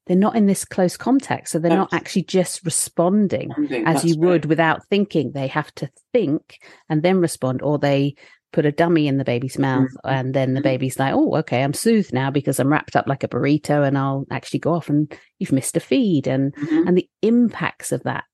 they're 0.07 0.16
not 0.16 0.34
in 0.36 0.46
this 0.46 0.64
close 0.64 0.96
contact 0.96 1.48
so 1.48 1.59
they're 1.59 1.70
not 1.76 1.92
actually 1.92 2.22
just 2.24 2.64
responding 2.64 3.51
as 3.53 3.68
you 3.68 3.74
that's 3.84 4.05
right. 4.05 4.18
would 4.18 4.44
without 4.46 4.84
thinking 4.88 5.32
they 5.32 5.46
have 5.46 5.72
to 5.74 5.88
think 6.12 6.59
and 6.88 7.03
then 7.03 7.18
respond 7.20 7.62
or 7.62 7.78
they 7.78 8.14
put 8.53 8.66
a 8.66 8.72
dummy 8.72 9.07
in 9.07 9.18
the 9.18 9.24
baby's 9.24 9.59
mouth 9.59 9.88
Mhm. 10.05 10.11
and 10.18 10.34
then 10.34 10.55
the 10.55 10.61
Mhm. 10.61 10.64
baby's 10.64 10.98
like 10.98 11.14
oh 11.14 11.36
okay 11.36 11.62
i'm 11.62 11.74
soothed 11.74 12.12
now 12.12 12.30
because 12.30 12.59
i'm 12.59 12.68
wrapped 12.72 12.96
up 12.96 13.07
like 13.07 13.22
a 13.22 13.28
burrito 13.28 13.86
and 13.86 13.96
i'll 13.96 14.26
actually 14.30 14.59
go 14.59 14.72
off 14.74 14.88
and 14.88 15.16
you've 15.38 15.53
missed 15.53 15.76
a 15.76 15.80
feed 15.80 16.26
and 16.26 16.55
Mhm. 16.57 16.88
and 16.88 16.96
the 16.98 17.09
impacts 17.22 17.92
of 17.92 18.03
that 18.05 18.24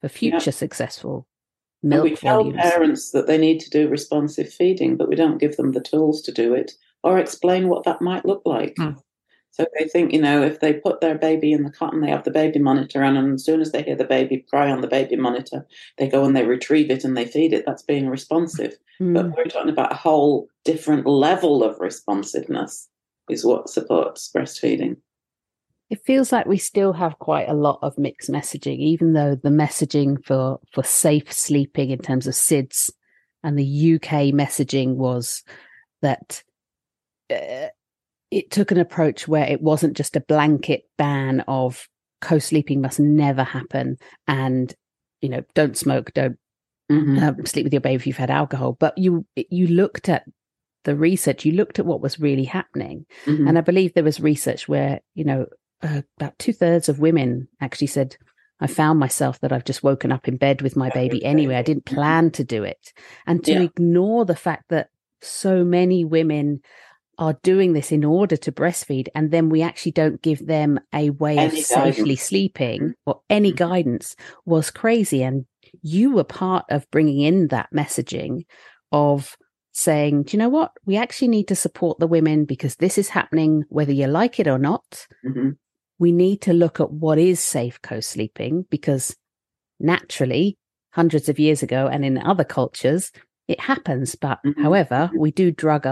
for 0.00 0.06
Yeah. 0.06 0.30
future 0.38 0.52
successful 0.52 1.26
And 1.82 1.90
milk 1.90 2.04
we 2.04 2.14
tell 2.16 2.36
volumes 2.44 2.60
parents 2.62 3.10
that 3.10 3.26
they 3.26 3.36
need 3.38 3.58
to 3.60 3.70
do 3.70 3.88
responsive 3.88 4.50
feeding, 4.52 4.96
but 4.96 5.08
we 5.08 5.16
don't 5.16 5.38
give 5.38 5.56
them 5.56 5.72
the 5.72 5.80
tools 5.82 6.22
to 6.22 6.32
do 6.32 6.54
it 6.54 6.72
or 7.02 7.18
explain 7.18 7.68
what 7.68 7.84
that 7.84 8.00
might 8.00 8.24
look 8.24 8.40
like. 8.46 8.74
Hmm. 8.78 8.92
So 9.54 9.68
they 9.78 9.86
think, 9.86 10.12
you 10.12 10.20
know, 10.20 10.42
if 10.42 10.58
they 10.58 10.72
put 10.72 11.00
their 11.00 11.16
baby 11.16 11.52
in 11.52 11.62
the 11.62 11.70
cot 11.70 11.94
and 11.94 12.02
they 12.02 12.10
have 12.10 12.24
the 12.24 12.32
baby 12.32 12.58
monitor 12.58 13.04
on, 13.04 13.16
and 13.16 13.34
as 13.34 13.44
soon 13.44 13.60
as 13.60 13.70
they 13.70 13.84
hear 13.84 13.94
the 13.94 14.04
baby 14.04 14.44
cry 14.50 14.68
on 14.68 14.80
the 14.80 14.88
baby 14.88 15.14
monitor, 15.14 15.64
they 15.96 16.08
go 16.08 16.24
and 16.24 16.36
they 16.36 16.44
retrieve 16.44 16.90
it 16.90 17.04
and 17.04 17.16
they 17.16 17.24
feed 17.24 17.52
it. 17.52 17.64
That's 17.64 17.84
being 17.84 18.08
responsive. 18.08 18.76
Mm. 19.00 19.14
But 19.14 19.36
we're 19.36 19.44
talking 19.44 19.70
about 19.70 19.92
a 19.92 19.96
whole 19.96 20.48
different 20.64 21.06
level 21.06 21.62
of 21.62 21.78
responsiveness, 21.78 22.88
is 23.30 23.44
what 23.44 23.68
supports 23.68 24.28
breastfeeding. 24.34 24.96
it 25.88 26.00
feels 26.04 26.32
like 26.32 26.46
we 26.46 26.58
still 26.58 26.92
have 26.92 27.20
quite 27.20 27.48
a 27.48 27.54
lot 27.54 27.78
of 27.80 27.96
mixed 27.96 28.30
messaging, 28.30 28.78
even 28.78 29.12
though 29.12 29.36
the 29.36 29.50
messaging 29.50 30.16
for 30.24 30.58
for 30.72 30.82
safe 30.82 31.32
sleeping 31.32 31.90
in 31.90 32.00
terms 32.00 32.26
of 32.26 32.34
SIDS 32.34 32.90
and 33.44 33.56
the 33.56 33.94
UK 33.94 34.34
messaging 34.34 34.96
was 34.96 35.44
that 36.02 36.42
uh, 37.30 37.68
it 38.34 38.50
took 38.50 38.70
an 38.72 38.78
approach 38.78 39.28
where 39.28 39.46
it 39.46 39.60
wasn't 39.62 39.96
just 39.96 40.16
a 40.16 40.20
blanket 40.20 40.82
ban 40.98 41.40
of 41.46 41.88
co-sleeping 42.20 42.80
must 42.80 42.98
never 42.98 43.44
happen 43.44 43.96
and 44.26 44.74
you 45.20 45.28
know 45.28 45.42
don't 45.54 45.76
smoke 45.76 46.12
don't 46.14 46.36
Mhm. 46.90 47.22
um, 47.22 47.46
sleep 47.46 47.64
with 47.64 47.72
your 47.72 47.80
baby 47.80 47.94
if 47.96 48.06
you've 48.06 48.16
had 48.24 48.30
alcohol 48.30 48.76
but 48.78 48.96
you 48.98 49.24
you 49.36 49.66
looked 49.68 50.08
at 50.08 50.24
the 50.84 50.94
research 50.94 51.44
you 51.46 51.52
looked 51.52 51.78
at 51.78 51.86
what 51.86 52.02
was 52.02 52.20
really 52.20 52.44
happening 52.44 53.06
Mhm. 53.26 53.48
and 53.48 53.56
I 53.58 53.62
believe 53.62 53.94
there 53.94 54.04
was 54.10 54.20
research 54.20 54.68
where, 54.68 55.00
you 55.14 55.24
know, 55.24 55.46
uh, 55.82 56.02
about 56.18 56.38
two 56.38 56.52
thirds 56.52 56.88
of 56.90 56.98
women 56.98 57.48
actually 57.60 57.86
said, 57.88 58.16
I 58.60 58.66
found 58.66 58.98
myself 58.98 59.40
that 59.40 59.52
I've 59.52 59.64
just 59.64 59.82
woken 59.82 60.12
up 60.12 60.28
in 60.28 60.36
bed 60.36 60.60
with 60.62 60.76
my 60.76 60.90
baby 60.90 61.24
anyway. 61.24 61.56
I 61.56 61.62
didn't 61.62 61.84
plan 61.86 62.30
to 62.32 62.44
do 62.44 62.64
it. 62.64 62.92
And 63.26 63.42
to 63.44 63.52
Yeah. 63.52 63.62
ignore 63.62 64.24
the 64.26 64.36
fact 64.36 64.64
that 64.68 64.88
so 65.22 65.64
many 65.64 66.04
women 66.04 66.60
are 67.18 67.38
doing 67.42 67.72
this 67.72 67.92
in 67.92 68.04
order 68.04 68.36
to 68.36 68.52
breastfeed, 68.52 69.08
and 69.14 69.30
then 69.30 69.48
we 69.48 69.62
actually 69.62 69.92
don't 69.92 70.22
give 70.22 70.46
them 70.46 70.80
a 70.92 71.10
way 71.10 71.38
of 71.38 71.52
Any 71.52 71.62
safely 71.62 72.16
sleeping 72.16 72.94
or 73.06 73.20
any 73.30 73.52
Mhm. 73.52 73.56
guidance 73.56 74.16
was 74.44 74.70
crazy. 74.70 75.22
And 75.22 75.46
you 75.82 76.10
were 76.12 76.24
part 76.24 76.64
of 76.70 76.90
bringing 76.90 77.20
in 77.20 77.48
that 77.48 77.70
messaging 77.72 78.44
of 78.92 79.36
saying, 79.72 80.24
do 80.24 80.36
you 80.36 80.38
know 80.38 80.48
what? 80.48 80.72
We 80.84 80.96
actually 80.96 81.28
need 81.28 81.48
to 81.48 81.56
support 81.56 81.98
the 81.98 82.06
women 82.06 82.44
because 82.44 82.76
this 82.76 82.96
is 82.96 83.08
happening 83.08 83.64
whether 83.68 83.92
you 83.92 84.06
like 84.06 84.38
it 84.38 84.46
or 84.46 84.58
not. 84.58 85.06
Mhm. 85.24 85.56
We 85.98 86.12
need 86.12 86.40
to 86.42 86.52
look 86.52 86.80
at 86.80 86.92
what 86.92 87.18
is 87.18 87.40
safe 87.40 87.80
co 87.82 88.00
sleeping 88.00 88.66
because 88.70 89.16
naturally, 89.80 90.56
hundreds 90.90 91.28
of 91.28 91.38
years 91.40 91.62
ago 91.62 91.88
and 91.88 92.04
in 92.04 92.18
other 92.18 92.44
cultures, 92.44 93.10
it 93.48 93.60
happens. 93.60 94.14
But 94.14 94.38
Mhm. 94.44 94.62
however, 94.62 95.10
we 95.16 95.32
do 95.32 95.50
drug 95.50 95.86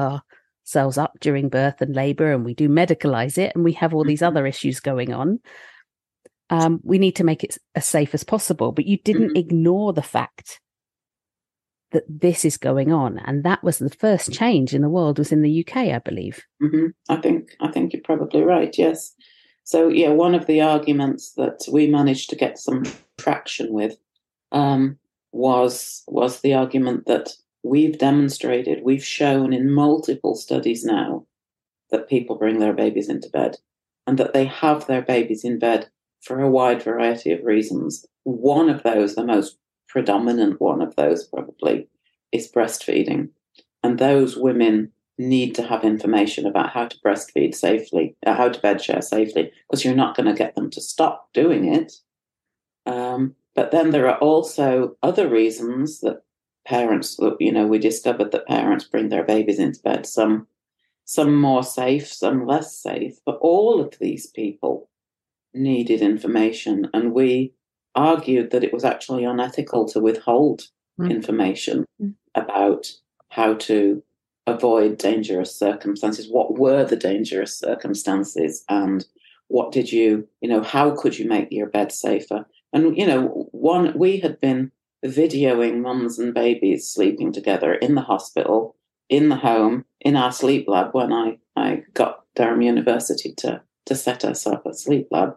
ourselves 0.62 0.98
up 0.98 1.18
during 1.20 1.48
birth 1.48 1.80
and 1.80 1.94
labor 1.94 2.32
and 2.32 2.44
we 2.44 2.54
do 2.54 2.68
medicalize 2.68 3.36
it 3.38 3.52
and 3.54 3.64
we 3.64 3.72
have 3.72 3.94
all 3.94 4.04
these 4.04 4.20
Mhm. 4.20 4.28
other 4.28 4.46
issues 4.46 4.80
going 4.80 5.12
on. 5.12 5.40
Um, 6.50 6.80
we 6.84 6.98
need 6.98 7.16
to 7.16 7.24
make 7.24 7.42
it 7.44 7.58
as 7.74 7.86
safe 7.86 8.14
as 8.14 8.24
possible. 8.24 8.72
But 8.72 8.86
you 8.86 8.98
didn't 8.98 9.30
Mhm. 9.32 9.38
ignore 9.38 9.92
the 9.92 10.02
fact 10.02 10.60
that 11.92 12.04
this 12.08 12.44
is 12.44 12.56
going 12.56 12.92
on. 12.92 13.18
And 13.18 13.44
that 13.44 13.62
was 13.62 13.78
the 13.78 13.90
first 13.90 14.32
change 14.32 14.74
in 14.74 14.82
the 14.82 14.88
world 14.88 15.18
was 15.18 15.32
in 15.32 15.42
the 15.42 15.50
UK, 15.50 15.92
I 15.92 15.98
believe. 15.98 16.42
hmm 16.60 16.88
I 17.08 17.16
think 17.16 17.56
I 17.60 17.70
think 17.70 17.92
you're 17.92 18.02
probably 18.02 18.42
right. 18.42 18.76
Yes. 18.78 19.14
So 19.64 19.88
yeah, 19.88 20.10
one 20.10 20.34
of 20.34 20.46
the 20.46 20.60
arguments 20.60 21.32
that 21.34 21.60
we 21.70 21.86
managed 21.88 22.30
to 22.30 22.36
get 22.36 22.58
some 22.58 22.84
traction 23.18 23.72
with 23.72 23.96
um, 24.52 24.98
was 25.32 26.02
was 26.06 26.40
the 26.40 26.54
argument 26.54 27.06
that 27.06 27.30
we've 27.62 27.98
demonstrated, 27.98 28.82
we've 28.82 29.04
shown 29.04 29.52
in 29.52 29.70
multiple 29.70 30.34
studies 30.34 30.84
now 30.84 31.26
that 31.90 32.08
people 32.08 32.36
bring 32.36 32.58
their 32.58 32.72
babies 32.72 33.08
into 33.08 33.28
bed, 33.28 33.58
and 34.06 34.18
that 34.18 34.32
they 34.32 34.46
have 34.46 34.86
their 34.86 35.02
babies 35.02 35.44
in 35.44 35.58
bed 35.58 35.88
for 36.20 36.40
a 36.40 36.50
wide 36.50 36.82
variety 36.82 37.32
of 37.32 37.44
reasons. 37.44 38.06
One 38.24 38.68
of 38.68 38.82
those, 38.82 39.14
the 39.14 39.24
most 39.24 39.58
predominant 39.88 40.60
one 40.60 40.80
of 40.80 40.96
those, 40.96 41.26
probably, 41.26 41.88
is 42.32 42.50
breastfeeding, 42.50 43.28
and 43.82 43.98
those 43.98 44.36
women 44.36 44.90
need 45.18 45.54
to 45.54 45.62
have 45.62 45.84
information 45.84 46.46
about 46.46 46.70
how 46.70 46.86
to 46.86 46.98
breastfeed 47.04 47.54
safely, 47.54 48.16
uh, 48.26 48.34
how 48.34 48.48
to 48.48 48.60
bed 48.60 48.80
share 48.80 49.02
safely, 49.02 49.52
because 49.68 49.84
you're 49.84 49.94
not 49.94 50.16
going 50.16 50.26
to 50.26 50.34
get 50.34 50.54
them 50.54 50.70
to 50.70 50.80
stop 50.80 51.28
doing 51.34 51.72
it. 51.72 51.92
Um, 52.86 53.36
but 53.54 53.70
then 53.70 53.90
there 53.90 54.08
are 54.08 54.18
also 54.18 54.96
other 55.02 55.28
reasons 55.28 56.00
that 56.00 56.22
parents, 56.66 57.18
you 57.40 57.52
know, 57.52 57.66
we 57.66 57.78
discovered 57.78 58.32
that 58.32 58.46
parents 58.46 58.84
bring 58.84 59.08
their 59.08 59.24
babies 59.24 59.58
into 59.58 59.80
bed, 59.82 60.06
some, 60.06 60.46
some 61.04 61.34
more 61.34 61.62
safe, 61.62 62.06
some 62.06 62.46
less 62.46 62.76
safe, 62.76 63.18
but 63.26 63.38
all 63.40 63.80
of 63.80 63.98
these 63.98 64.26
people 64.28 64.88
needed 65.54 66.00
information, 66.00 66.88
and 66.94 67.12
we 67.12 67.52
argued 67.94 68.50
that 68.50 68.64
it 68.64 68.72
was 68.72 68.84
actually 68.84 69.24
unethical 69.24 69.86
to 69.86 70.00
withhold 70.00 70.68
Mm. 70.98 71.10
information 71.10 71.86
Mm. 72.00 72.14
about 72.34 72.92
how 73.28 73.54
to 73.54 74.02
avoid 74.46 74.98
dangerous 74.98 75.54
circumstances. 75.54 76.28
What 76.30 76.58
were 76.58 76.84
the 76.84 76.96
dangerous 76.96 77.58
circumstances, 77.58 78.64
and 78.68 79.04
what 79.48 79.72
did 79.72 79.90
you, 79.90 80.28
you 80.42 80.48
know, 80.48 80.62
how 80.62 80.90
could 80.90 81.18
you 81.18 81.26
make 81.26 81.50
your 81.50 81.66
bed 81.68 81.92
safer? 81.92 82.46
And 82.72 82.96
you 82.96 83.06
know, 83.06 83.48
one 83.52 83.96
we 83.96 84.18
had 84.18 84.38
been 84.40 84.70
videoing 85.04 85.80
mums 85.80 86.18
and 86.18 86.32
babies 86.34 86.88
sleeping 86.88 87.32
together 87.32 87.74
in 87.74 87.94
the 87.94 88.02
hospital, 88.02 88.76
in 89.08 89.28
the 89.28 89.36
home, 89.36 89.84
in 90.00 90.16
our 90.16 90.32
sleep 90.32 90.66
lab 90.68 90.92
when 90.92 91.12
I, 91.12 91.38
I 91.56 91.82
got 91.94 92.24
Durham 92.34 92.62
University 92.62 93.34
to, 93.38 93.62
to 93.86 93.94
set 93.94 94.24
us 94.24 94.46
up 94.46 94.64
a 94.66 94.74
sleep 94.74 95.08
lab. 95.10 95.36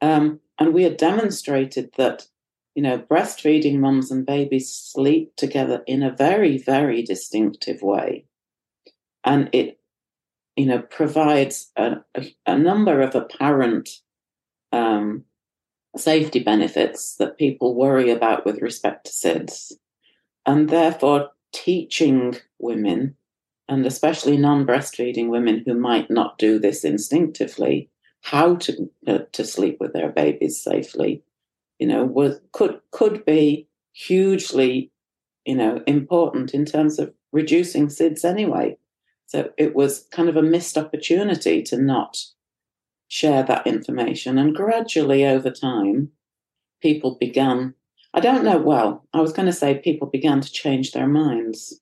Um, 0.00 0.40
and 0.58 0.74
we 0.74 0.82
had 0.82 0.96
demonstrated 0.96 1.90
that, 1.96 2.26
you 2.74 2.82
know, 2.82 2.98
breastfeeding 2.98 3.78
mums 3.78 4.10
and 4.10 4.26
babies 4.26 4.72
sleep 4.72 5.34
together 5.36 5.82
in 5.86 6.02
a 6.02 6.14
very, 6.14 6.58
very 6.58 7.02
distinctive 7.02 7.82
way. 7.82 8.26
And 9.24 9.50
it, 9.52 9.80
you 10.56 10.66
know, 10.66 10.80
provides 10.82 11.70
a, 11.76 11.96
a, 12.14 12.26
a 12.46 12.58
number 12.58 13.00
of 13.00 13.14
apparent 13.14 13.88
um, 14.72 15.24
safety 15.96 16.38
benefits 16.40 17.16
that 17.16 17.38
people 17.38 17.74
worry 17.74 18.10
about 18.10 18.44
with 18.44 18.62
respect 18.62 19.06
to 19.06 19.12
SIDS. 19.12 19.72
And 20.46 20.68
therefore, 20.68 21.30
teaching 21.52 22.36
women, 22.58 23.16
and 23.68 23.86
especially 23.86 24.36
non 24.36 24.66
breastfeeding 24.66 25.28
women 25.28 25.62
who 25.64 25.74
might 25.74 26.10
not 26.10 26.38
do 26.38 26.58
this 26.58 26.84
instinctively, 26.84 27.90
how 28.22 28.56
to, 28.56 28.90
uh, 29.06 29.18
to 29.32 29.44
sleep 29.44 29.78
with 29.80 29.92
their 29.92 30.10
babies 30.10 30.62
safely, 30.62 31.22
you 31.78 31.86
know, 31.86 32.04
was, 32.04 32.40
could, 32.52 32.80
could 32.90 33.24
be 33.24 33.68
hugely, 33.92 34.90
you 35.44 35.54
know, 35.54 35.82
important 35.86 36.54
in 36.54 36.64
terms 36.64 36.98
of 36.98 37.12
reducing 37.32 37.88
SIDS 37.88 38.24
anyway. 38.24 38.76
So 39.26 39.50
it 39.58 39.74
was 39.74 40.06
kind 40.10 40.28
of 40.28 40.36
a 40.36 40.42
missed 40.42 40.78
opportunity 40.78 41.62
to 41.64 41.76
not 41.76 42.24
share 43.08 43.42
that 43.42 43.66
information. 43.66 44.38
And 44.38 44.54
gradually 44.54 45.26
over 45.26 45.50
time, 45.50 46.10
people 46.80 47.16
began, 47.18 47.74
I 48.14 48.20
don't 48.20 48.44
know, 48.44 48.58
well, 48.58 49.06
I 49.12 49.20
was 49.20 49.32
going 49.32 49.46
to 49.46 49.52
say 49.52 49.78
people 49.78 50.08
began 50.08 50.40
to 50.40 50.52
change 50.52 50.92
their 50.92 51.08
minds. 51.08 51.80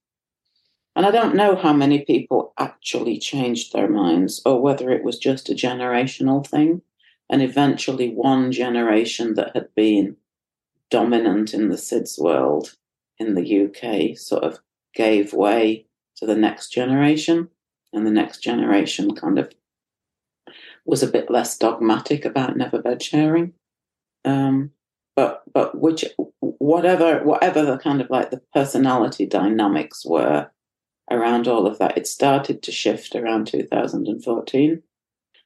And 0.94 1.04
I 1.04 1.10
don't 1.10 1.34
know 1.34 1.56
how 1.56 1.74
many 1.74 2.04
people 2.04 2.54
actually 2.58 3.18
changed 3.18 3.72
their 3.72 3.88
minds 3.88 4.40
or 4.46 4.62
whether 4.62 4.90
it 4.90 5.04
was 5.04 5.18
just 5.18 5.50
a 5.50 5.54
generational 5.54 6.46
thing. 6.46 6.80
And 7.28 7.42
eventually, 7.42 8.10
one 8.10 8.52
generation 8.52 9.34
that 9.34 9.54
had 9.54 9.74
been 9.74 10.16
dominant 10.90 11.52
in 11.52 11.68
the 11.68 11.76
SIDS 11.76 12.18
world 12.18 12.76
in 13.18 13.34
the 13.34 13.66
UK 13.66 14.16
sort 14.16 14.44
of 14.44 14.60
gave 14.94 15.32
way 15.32 15.86
to 16.16 16.24
the 16.24 16.36
next 16.36 16.70
generation. 16.70 17.48
And 17.92 18.06
the 18.06 18.10
next 18.10 18.38
generation 18.42 19.14
kind 19.14 19.38
of 19.38 19.52
was 20.86 21.02
a 21.02 21.08
bit 21.08 21.30
less 21.30 21.58
dogmatic 21.58 22.24
about 22.24 22.56
never 22.56 22.80
bed 22.80 23.02
sharing. 23.02 23.52
Um, 24.24 24.70
but 25.14 25.42
but 25.52 25.78
which 25.80 26.04
whatever 26.40 27.20
whatever 27.24 27.64
the 27.64 27.78
kind 27.78 28.00
of 28.00 28.10
like 28.10 28.30
the 28.30 28.42
personality 28.54 29.26
dynamics 29.26 30.04
were 30.04 30.50
around 31.10 31.48
all 31.48 31.66
of 31.66 31.78
that, 31.78 31.96
it 31.96 32.06
started 32.06 32.62
to 32.62 32.72
shift 32.72 33.14
around 33.14 33.46
2014. 33.46 34.82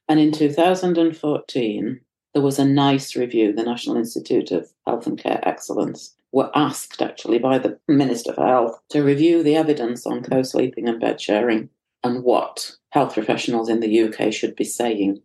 And 0.09 0.19
in 0.19 0.31
2014, 0.31 2.01
there 2.33 2.41
was 2.41 2.59
a 2.59 2.65
NICE 2.65 3.15
review, 3.15 3.53
the 3.53 3.63
National 3.63 3.97
Institute 3.97 4.51
of 4.51 4.71
Health 4.87 5.05
and 5.05 5.17
Care 5.17 5.39
Excellence, 5.47 6.15
were 6.31 6.51
asked 6.55 7.01
actually 7.01 7.39
by 7.39 7.59
the 7.59 7.77
Minister 7.87 8.33
for 8.33 8.45
Health 8.45 8.81
to 8.89 9.03
review 9.03 9.43
the 9.43 9.55
evidence 9.55 10.05
on 10.05 10.23
co 10.23 10.41
sleeping 10.41 10.87
and 10.89 10.99
bed 10.99 11.21
sharing 11.21 11.69
and 12.03 12.23
what 12.23 12.77
health 12.91 13.13
professionals 13.13 13.69
in 13.69 13.79
the 13.79 14.01
UK 14.01 14.33
should 14.33 14.55
be 14.55 14.63
saying 14.63 15.21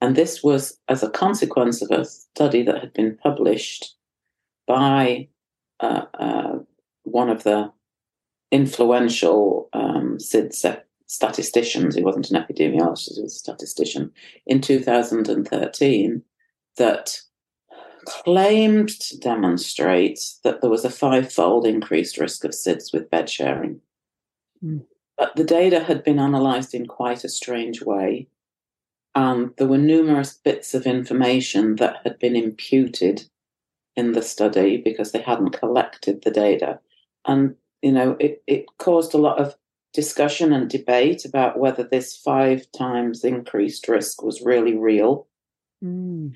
and 0.00 0.16
this 0.16 0.42
was 0.42 0.78
as 0.88 1.02
a 1.02 1.10
consequence 1.10 1.82
of 1.82 1.90
a 1.90 2.04
study 2.04 2.62
that 2.62 2.80
had 2.80 2.92
been 2.92 3.16
published 3.16 3.94
by 4.66 5.28
uh, 5.80 6.06
uh, 6.14 6.58
one 7.02 7.28
of 7.28 7.42
the 7.42 7.70
influential 8.50 9.68
um, 9.72 10.18
SID 10.18 10.54
statisticians, 11.06 11.94
he 11.94 12.02
wasn't 12.02 12.30
an 12.30 12.42
epidemiologist, 12.42 13.14
he 13.14 13.22
was 13.22 13.34
a 13.34 13.38
statistician, 13.38 14.12
in 14.46 14.60
2013, 14.60 16.22
that 16.76 17.20
claimed 18.06 18.88
to 18.88 19.18
demonstrate 19.18 20.20
that 20.44 20.60
there 20.60 20.70
was 20.70 20.84
a 20.84 20.90
five-fold 20.90 21.66
increased 21.66 22.18
risk 22.18 22.44
of 22.44 22.52
SIDS 22.52 22.92
with 22.92 23.10
bed 23.10 23.28
sharing. 23.28 23.80
Mm. 24.64 24.84
But 25.18 25.36
the 25.36 25.44
data 25.44 25.80
had 25.80 26.02
been 26.02 26.18
analysed 26.18 26.74
in 26.74 26.86
quite 26.86 27.24
a 27.24 27.28
strange 27.28 27.82
way 27.82 28.28
and 29.14 29.50
there 29.56 29.66
were 29.66 29.78
numerous 29.78 30.34
bits 30.34 30.74
of 30.74 30.86
information 30.86 31.76
that 31.76 31.96
had 32.04 32.18
been 32.18 32.36
imputed 32.36 33.24
in 33.96 34.12
the 34.12 34.22
study 34.22 34.76
because 34.76 35.12
they 35.12 35.20
hadn't 35.20 35.50
collected 35.50 36.22
the 36.22 36.30
data. 36.30 36.78
And, 37.26 37.56
you 37.82 37.92
know, 37.92 38.16
it, 38.20 38.42
it 38.46 38.66
caused 38.78 39.14
a 39.14 39.18
lot 39.18 39.38
of 39.38 39.56
discussion 39.92 40.52
and 40.52 40.70
debate 40.70 41.24
about 41.24 41.58
whether 41.58 41.82
this 41.82 42.16
five 42.16 42.70
times 42.72 43.24
increased 43.24 43.88
risk 43.88 44.22
was 44.22 44.42
really 44.42 44.76
real. 44.76 45.26
Mm. 45.84 46.34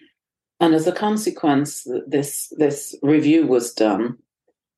And 0.60 0.74
as 0.74 0.86
a 0.86 0.92
consequence, 0.92 1.86
this 2.06 2.52
this 2.56 2.94
review 3.02 3.46
was 3.46 3.74
done, 3.74 4.18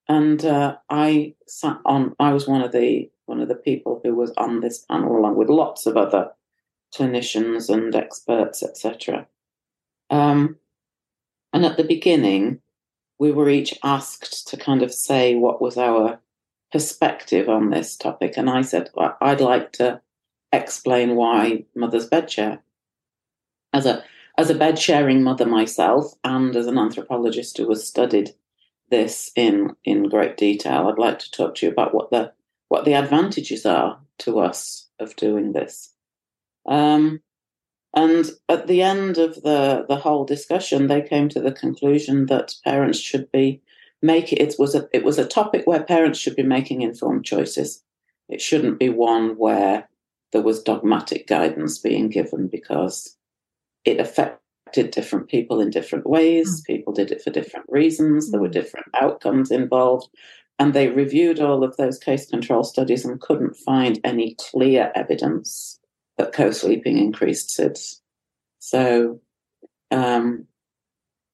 and 0.09 0.45
uh, 0.45 0.77
I 0.91 1.35
sat 1.47 1.79
on. 1.85 2.15
I 2.19 2.33
was 2.33 2.49
one 2.49 2.63
of 2.63 2.73
the 2.73 3.11
one 3.27 3.41
of 3.41 3.49
the 3.49 3.55
people 3.55 4.01
who 4.03 4.15
was 4.15 4.33
on 4.37 4.61
this 4.61 4.85
panel, 4.91 5.17
along 5.17 5.37
with 5.37 5.49
lots 5.49 5.87
of 5.87 5.97
other 5.97 6.31
clinicians 6.97 7.69
and 7.69 7.95
experts, 7.95 8.63
etc. 8.63 9.27
Um, 10.11 10.57
and 11.53 11.65
at 11.65 11.77
the 11.77 11.85
beginning, 11.85 12.61
we 13.19 13.33
were 13.33 13.49
each 13.49 13.75
asked 13.83 14.49
to 14.49 14.57
kind 14.57 14.83
of 14.83 14.93
say 14.93 15.35
what 15.35 15.61
was 15.61 15.77
our 15.77 16.21
perspective 16.73 17.49
on 17.49 17.71
this 17.71 17.97
topic. 17.97 18.35
And 18.37 18.51
I 18.51 18.63
said, 18.63 18.91
well, 18.95 19.17
I'd 19.21 19.41
like 19.41 19.73
to 19.73 20.01
explain 20.53 21.17
why 21.17 21.65
mother's 21.75 22.07
bed 22.07 22.31
share. 22.31 22.61
As 23.73 23.87
a 23.87 24.05
as 24.39 24.51
a 24.51 24.55
bed 24.55 24.79
sharing 24.79 25.23
mother 25.23 25.47
myself, 25.47 26.13
and 26.23 26.55
as 26.55 26.67
an 26.67 26.79
anthropologist 26.79 27.57
who 27.57 27.69
has 27.71 27.87
studied 27.87 28.35
this 28.91 29.33
in 29.35 29.75
in 29.85 30.09
great 30.09 30.37
detail, 30.37 30.89
I'd 30.89 30.99
like 30.99 31.19
to 31.21 31.31
talk 31.31 31.55
to 31.57 31.67
you 31.67 31.73
about 31.73 31.95
what 31.95 32.11
the 32.11 32.33
what 32.69 32.85
the 32.85 32.95
advantages 32.95 33.65
are 33.65 33.99
to 34.19 34.41
us 34.41 34.89
of 34.99 35.17
doing 35.17 35.53
this. 35.53 35.96
Um, 36.69 37.21
and 37.95 38.31
at 38.49 38.67
the 38.67 38.83
end 38.83 39.17
of 39.17 39.43
the, 39.43 39.87
the 39.89 39.97
whole 39.97 40.25
discussion, 40.25 40.87
they 40.87 41.01
came 41.01 41.29
to 41.31 41.41
the 41.41 41.53
conclusion 41.53 42.27
that 42.27 42.55
parents 42.65 42.99
should 42.99 43.33
be 43.33 43.63
making 44.03 44.39
it 44.39 44.55
was 44.59 44.75
a 44.75 44.87
it 44.93 45.03
was 45.03 45.19
a 45.19 45.27
topic 45.27 45.67
where 45.67 45.83
parents 45.83 46.19
should 46.19 46.37
be 46.37 46.43
making 46.43 46.83
informed 46.83 47.25
choices. 47.25 47.83
It 48.29 48.41
shouldn't 48.41 48.79
be 48.79 48.91
one 48.91 49.37
where 49.39 49.89
there 50.33 50.43
was 50.43 50.63
dogmatic 50.63 51.27
guidance 51.27 51.79
being 51.79 52.11
given 52.11 52.49
because 52.49 53.17
it 53.85 54.01
affected 54.01 54.91
different 54.91 55.29
people 55.29 55.61
in 55.61 55.71
different 55.71 56.07
ways. 56.07 56.61
Mm. 56.61 56.67
People 56.67 56.93
did 56.93 57.11
it 57.13 57.23
for 57.23 57.31
different 57.31 57.67
reasons. 57.69 58.31
There 58.31 58.41
were 58.41 58.49
hmm. 58.49 58.53
different 58.53 58.87
outcomes 59.01 59.51
involved. 59.51 60.09
And 60.59 60.75
they 60.75 60.89
reviewed 60.89 61.39
all 61.39 61.63
of 61.63 61.77
those 61.77 61.99
case 61.99 62.27
control 62.27 62.65
studies 62.65 63.05
and 63.05 63.21
couldn't 63.21 63.57
find 63.57 64.01
any 64.03 64.35
clear 64.41 64.91
evidence 64.95 65.79
that 66.19 66.33
co-sleeping 66.33 66.99
increased 66.99 67.51
SIDS. 67.51 68.01
So 68.59 69.21
um, 69.91 70.47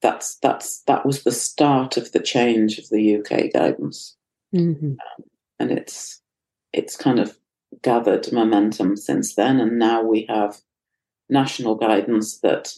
that's 0.02 0.36
that's 0.36 0.82
that 0.82 1.06
was 1.06 1.22
the 1.22 1.32
start 1.32 1.96
of 1.96 2.12
the 2.12 2.20
change 2.20 2.78
of 2.78 2.88
the 2.90 3.16
UK 3.16 3.52
guidance, 3.52 4.16
mm-hmm. 4.54 4.92
um, 4.92 5.24
and 5.58 5.70
it's 5.70 6.20
it's 6.72 6.96
kind 6.96 7.18
of 7.18 7.38
gathered 7.82 8.30
momentum 8.32 8.96
since 8.96 9.34
then, 9.34 9.60
and 9.60 9.78
now 9.78 10.02
we 10.02 10.26
have 10.28 10.58
national 11.30 11.76
guidance 11.76 12.38
that 12.40 12.74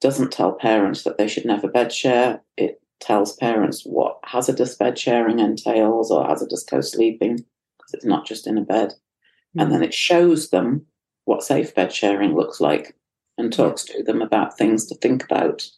doesn't 0.00 0.32
tell 0.32 0.52
parents 0.52 1.02
that 1.02 1.18
they 1.18 1.28
should 1.28 1.44
never 1.44 1.68
bed 1.68 1.92
share. 1.92 2.40
It 2.56 2.80
tells 3.00 3.36
parents 3.36 3.82
what 3.82 4.18
hazardous 4.24 4.76
bed 4.76 4.98
sharing 4.98 5.40
entails 5.40 6.10
or 6.10 6.24
hazardous 6.24 6.64
co-sleeping 6.64 7.36
because 7.36 7.94
it's 7.94 8.04
not 8.04 8.26
just 8.26 8.46
in 8.46 8.56
a 8.56 8.62
bed, 8.62 8.90
mm-hmm. 8.90 9.60
and 9.60 9.72
then 9.72 9.82
it 9.82 9.92
shows 9.92 10.50
them 10.50 10.86
what 11.28 11.42
safe 11.42 11.74
bed 11.74 11.92
sharing 11.92 12.34
looks 12.34 12.58
like 12.58 12.96
and 13.36 13.52
talks 13.52 13.84
to 13.84 14.02
them 14.02 14.22
about 14.22 14.56
things 14.56 14.86
to 14.86 14.94
think 14.94 15.22
about 15.22 15.68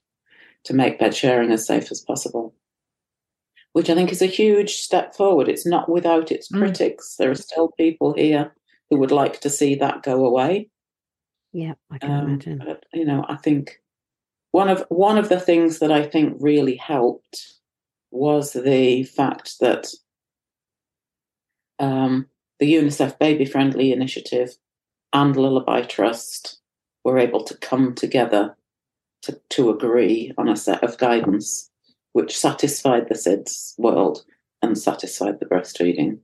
to 0.63 0.73
make 0.73 1.01
bed 1.01 1.13
sharing 1.13 1.51
as 1.51 1.67
safe 1.67 1.91
as 1.91 2.01
possible. 2.01 2.55
Which 3.73 3.91
I 3.91 3.95
think 3.95 4.13
is 4.13 4.23
a 4.23 4.27
huge 4.27 4.75
step 4.75 5.13
forward. 5.13 5.49
It's 5.49 5.67
not 5.67 5.89
without 5.89 6.31
its 6.31 6.51
mm. 6.53 6.59
critics. 6.59 7.17
There 7.19 7.33
are 7.33 7.35
still 7.35 7.73
people 7.77 8.15
here 8.15 8.55
who 8.89 8.99
would 8.99 9.11
like 9.11 9.41
to 9.41 9.51
see 9.51 9.75
that 9.75 10.05
go 10.05 10.25
away. 10.25 10.71
Yeah, 11.53 11.75
I 11.91 11.99
can 11.99 12.13
um, 12.13 12.29
imagine. 12.29 12.63
But, 12.65 12.85
you 12.93 13.05
know, 13.05 13.25
I 13.29 13.35
think 13.35 13.81
one 14.53 14.69
of 14.69 14.85
one 14.89 15.19
of 15.19 15.29
the 15.29 15.41
things 15.41 15.81
that 15.81 15.91
I 15.91 16.07
think 16.07 16.37
really 16.39 16.77
helped 16.77 17.55
was 18.13 18.53
the 18.53 19.03
fact 19.03 19.59
that 19.59 19.89
um, 21.81 22.29
the 22.61 22.73
UNICEF 22.73 23.19
Baby 23.19 23.47
Friendly 23.47 23.93
Initiative 23.93 24.57
and 25.13 25.37
Lullaby 25.37 25.83
Trust 25.83 26.61
were 27.05 27.19
able 27.19 27.45
to 27.45 27.57
come 27.57 27.95
together 27.95 28.57
to, 29.23 29.41
to 29.51 29.71
agree 29.71 30.33
on 30.39 30.49
a 30.49 30.57
set 30.57 30.83
of 30.83 30.99
guidance 30.99 31.71
which 32.13 32.37
satisfied 32.37 33.09
the 33.09 33.15
SIDS 33.15 33.75
world 33.79 34.25
and 34.63 34.77
satisfied 34.77 35.41
the 35.41 35.47
breastfeeding 35.47 36.19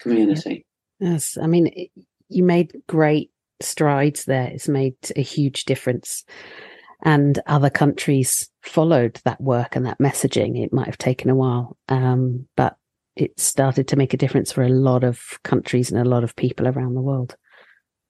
community. 0.00 0.64
Yes, 1.00 1.36
I 1.40 1.46
mean, 1.46 1.88
you 2.28 2.42
made 2.42 2.72
great 2.88 3.30
strides 3.60 4.24
there. 4.24 4.50
It's 4.52 4.68
made 4.68 4.96
a 5.16 5.22
huge 5.22 5.64
difference. 5.64 6.24
And 7.04 7.38
other 7.46 7.70
countries 7.70 8.50
followed 8.62 9.20
that 9.24 9.40
work 9.40 9.76
and 9.76 9.86
that 9.86 9.98
messaging. 9.98 10.62
It 10.62 10.72
might 10.72 10.86
have 10.86 10.98
taken 10.98 11.30
a 11.30 11.34
while, 11.34 11.76
um, 11.88 12.48
but 12.56 12.76
it 13.14 13.38
started 13.38 13.86
to 13.88 13.96
make 13.96 14.14
a 14.14 14.18
difference 14.18 14.50
for 14.50 14.62
a 14.62 14.68
lot 14.68 15.04
of 15.04 15.20
countries 15.44 15.90
and 15.90 16.00
a 16.00 16.08
lot 16.08 16.24
of 16.24 16.36
people 16.36 16.66
around 16.66 16.94
the 16.94 17.02
world. 17.02 17.36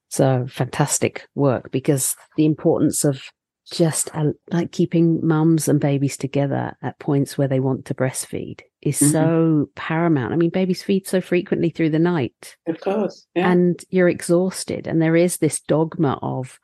So 0.08 0.46
fantastic 0.48 1.28
work 1.34 1.70
because 1.70 2.16
the 2.36 2.46
importance 2.46 3.04
of 3.04 3.22
just 3.70 4.14
uh, 4.14 4.32
like 4.50 4.72
keeping 4.72 5.24
mums 5.26 5.68
and 5.68 5.80
babies 5.80 6.16
together 6.16 6.74
at 6.82 6.98
points 6.98 7.36
where 7.36 7.48
they 7.48 7.60
want 7.60 7.84
to 7.86 7.94
breastfeed 7.94 8.62
is 8.80 8.98
mm-hmm. 8.98 9.12
so 9.12 9.70
paramount. 9.74 10.32
I 10.32 10.36
mean, 10.36 10.50
babies 10.50 10.82
feed 10.82 11.06
so 11.06 11.20
frequently 11.20 11.70
through 11.70 11.90
the 11.90 11.98
night. 11.98 12.56
Of 12.66 12.80
course. 12.80 13.26
Yeah. 13.34 13.50
And 13.50 13.78
you're 13.90 14.08
exhausted. 14.08 14.86
And 14.86 15.02
there 15.02 15.16
is 15.16 15.36
this 15.36 15.60
dogma 15.60 16.18
of, 16.22 16.58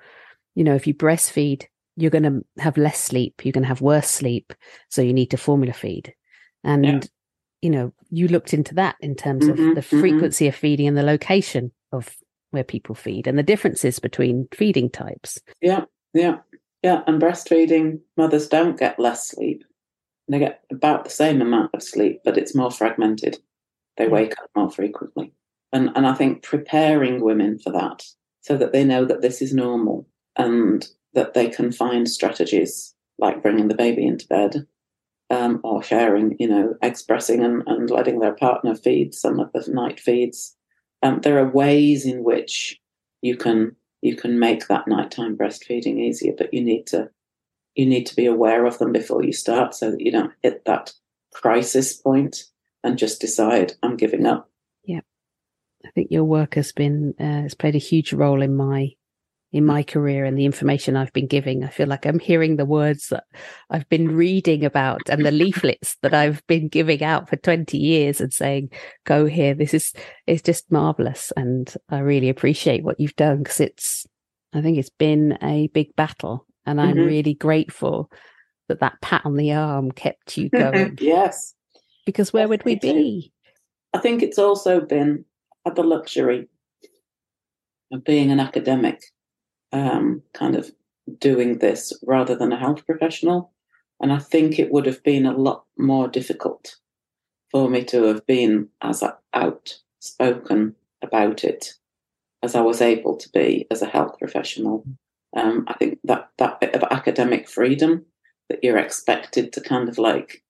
you 0.54 0.64
know, 0.64 0.74
if 0.74 0.86
you 0.86 0.94
breastfeed, 0.94 1.64
you're 1.96 2.10
going 2.10 2.24
to 2.24 2.62
have 2.62 2.76
less 2.76 2.98
sleep, 2.98 3.44
you're 3.44 3.52
going 3.52 3.62
to 3.62 3.68
have 3.68 3.80
worse 3.80 4.08
sleep. 4.08 4.52
So 4.88 5.02
you 5.02 5.12
need 5.12 5.30
to 5.32 5.36
formula 5.36 5.74
feed. 5.74 6.14
And, 6.64 6.84
yeah. 6.84 7.00
you 7.60 7.70
know, 7.70 7.92
you 8.10 8.28
looked 8.28 8.54
into 8.54 8.74
that 8.76 8.96
in 9.00 9.14
terms 9.14 9.44
mm-hmm, 9.44 9.68
of 9.68 9.74
the 9.74 9.80
mm-hmm. 9.82 10.00
frequency 10.00 10.46
mm-hmm. 10.46 10.54
of 10.54 10.56
feeding 10.56 10.88
and 10.88 10.96
the 10.96 11.02
location 11.02 11.72
of 11.92 12.16
where 12.54 12.64
people 12.64 12.94
feed 12.94 13.26
and 13.26 13.38
the 13.38 13.42
differences 13.42 13.98
between 13.98 14.48
feeding 14.54 14.88
types. 14.88 15.38
Yeah. 15.60 15.84
Yeah. 16.14 16.38
Yeah. 16.82 17.02
And 17.06 17.20
breastfeeding 17.20 18.00
mothers 18.16 18.48
don't 18.48 18.78
get 18.78 18.98
less 18.98 19.28
sleep. 19.28 19.64
They 20.28 20.38
get 20.38 20.62
about 20.70 21.04
the 21.04 21.10
same 21.10 21.42
amount 21.42 21.74
of 21.74 21.82
sleep, 21.82 22.20
but 22.24 22.38
it's 22.38 22.54
more 22.54 22.70
fragmented. 22.70 23.38
They 23.98 24.08
wake 24.08 24.32
up 24.40 24.50
more 24.56 24.70
frequently. 24.70 25.34
And, 25.72 25.90
and 25.94 26.06
I 26.06 26.14
think 26.14 26.42
preparing 26.42 27.20
women 27.20 27.58
for 27.58 27.70
that 27.72 28.04
so 28.40 28.56
that 28.56 28.72
they 28.72 28.84
know 28.84 29.04
that 29.04 29.20
this 29.20 29.42
is 29.42 29.52
normal 29.52 30.08
and 30.36 30.86
that 31.14 31.34
they 31.34 31.48
can 31.48 31.72
find 31.72 32.08
strategies 32.08 32.94
like 33.18 33.42
bringing 33.42 33.68
the 33.68 33.74
baby 33.74 34.06
into 34.06 34.26
bed 34.26 34.66
um, 35.30 35.60
or 35.64 35.82
sharing, 35.82 36.36
you 36.38 36.48
know, 36.48 36.74
expressing 36.82 37.42
and, 37.42 37.62
and 37.66 37.90
letting 37.90 38.20
their 38.20 38.34
partner 38.34 38.74
feed 38.74 39.14
some 39.14 39.40
of 39.40 39.50
the 39.52 39.64
night 39.72 40.00
feeds. 40.00 40.56
Um, 41.04 41.20
there 41.20 41.38
are 41.38 41.48
ways 41.48 42.06
in 42.06 42.24
which 42.24 42.80
you 43.20 43.36
can 43.36 43.76
you 44.00 44.16
can 44.16 44.38
make 44.38 44.66
that 44.66 44.88
nighttime 44.88 45.36
breastfeeding 45.36 45.98
easier, 46.00 46.32
but 46.36 46.52
you 46.52 46.64
need 46.64 46.86
to 46.88 47.10
you 47.74 47.86
need 47.86 48.06
to 48.06 48.16
be 48.16 48.26
aware 48.26 48.64
of 48.64 48.78
them 48.78 48.90
before 48.90 49.22
you 49.22 49.32
start 49.32 49.74
so 49.74 49.90
that 49.90 50.00
you 50.00 50.10
don't 50.10 50.32
hit 50.42 50.64
that 50.64 50.92
crisis 51.32 51.94
point 51.94 52.44
and 52.82 52.98
just 52.98 53.20
decide 53.20 53.74
I'm 53.82 53.96
giving 53.96 54.26
up. 54.26 54.50
Yeah, 54.84 55.00
I 55.84 55.90
think 55.90 56.10
your 56.10 56.24
work 56.24 56.54
has 56.54 56.72
been 56.72 57.14
uh, 57.20 57.42
has 57.42 57.54
played 57.54 57.74
a 57.74 57.78
huge 57.78 58.14
role 58.14 58.40
in 58.40 58.56
my 58.56 58.94
in 59.54 59.64
my 59.64 59.84
career 59.84 60.24
and 60.24 60.36
the 60.36 60.44
information 60.44 60.96
I've 60.96 61.12
been 61.12 61.28
giving. 61.28 61.62
I 61.62 61.68
feel 61.68 61.86
like 61.86 62.04
I'm 62.06 62.18
hearing 62.18 62.56
the 62.56 62.64
words 62.64 63.10
that 63.10 63.22
I've 63.70 63.88
been 63.88 64.16
reading 64.16 64.64
about 64.64 65.08
and 65.08 65.24
the 65.24 65.30
leaflets 65.30 65.96
that 66.02 66.12
I've 66.12 66.44
been 66.48 66.66
giving 66.66 67.04
out 67.04 67.28
for 67.28 67.36
20 67.36 67.78
years 67.78 68.20
and 68.20 68.32
saying, 68.32 68.70
go 69.04 69.26
here. 69.26 69.54
This 69.54 69.72
is, 69.72 69.92
it's 70.26 70.42
just 70.42 70.72
marvelous. 70.72 71.32
And 71.36 71.72
I 71.88 72.00
really 72.00 72.28
appreciate 72.28 72.82
what 72.82 72.98
you've 72.98 73.14
done 73.14 73.44
because 73.44 73.60
it's, 73.60 74.08
I 74.52 74.60
think 74.60 74.76
it's 74.76 74.90
been 74.90 75.38
a 75.40 75.68
big 75.68 75.94
battle 75.94 76.46
and 76.66 76.80
I'm 76.80 76.96
mm-hmm. 76.96 77.06
really 77.06 77.34
grateful 77.34 78.10
that 78.66 78.80
that 78.80 79.00
pat 79.02 79.22
on 79.24 79.36
the 79.36 79.52
arm 79.52 79.92
kept 79.92 80.36
you 80.36 80.50
going. 80.50 80.98
yes. 81.00 81.54
Because 82.06 82.32
where 82.32 82.48
would 82.48 82.64
we 82.64 82.74
be? 82.74 83.32
I 83.94 83.98
think 83.98 84.20
it's 84.20 84.38
also 84.38 84.80
been 84.80 85.24
the 85.64 85.84
luxury 85.84 86.48
of 87.92 88.02
being 88.02 88.32
an 88.32 88.40
academic, 88.40 89.00
um, 89.74 90.22
kind 90.32 90.56
of 90.56 90.70
doing 91.18 91.58
this 91.58 91.92
rather 92.06 92.34
than 92.36 92.52
a 92.52 92.58
health 92.58 92.86
professional. 92.86 93.52
And 94.00 94.12
I 94.12 94.18
think 94.18 94.58
it 94.58 94.72
would 94.72 94.86
have 94.86 95.02
been 95.02 95.26
a 95.26 95.36
lot 95.36 95.64
more 95.76 96.08
difficult 96.08 96.76
for 97.50 97.68
me 97.68 97.84
to 97.84 98.04
have 98.04 98.26
been 98.26 98.68
as 98.80 99.02
outspoken 99.34 100.74
about 101.02 101.44
it 101.44 101.74
as 102.42 102.54
I 102.54 102.60
was 102.60 102.80
able 102.80 103.16
to 103.16 103.28
be 103.30 103.66
as 103.70 103.82
a 103.82 103.86
health 103.86 104.18
professional. 104.18 104.84
Um, 105.36 105.64
I 105.66 105.74
think 105.74 105.98
that 106.04 106.30
that 106.38 106.60
bit 106.60 106.74
of 106.74 106.82
academic 106.90 107.48
freedom 107.48 108.06
that 108.48 108.60
you're 108.62 108.78
expected 108.78 109.52
to 109.52 109.60
kind 109.60 109.88
of 109.88 109.98
like 109.98 110.42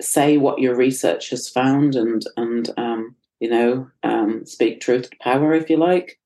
say 0.00 0.36
what 0.36 0.60
your 0.60 0.76
research 0.76 1.30
has 1.30 1.48
found 1.48 1.96
and 1.96 2.22
and 2.36 2.70
um, 2.76 3.16
you 3.40 3.50
know 3.50 3.90
um, 4.02 4.44
speak 4.46 4.80
truth 4.80 5.10
to 5.10 5.16
power 5.20 5.52
if 5.54 5.68
you 5.68 5.76
like. 5.76 6.18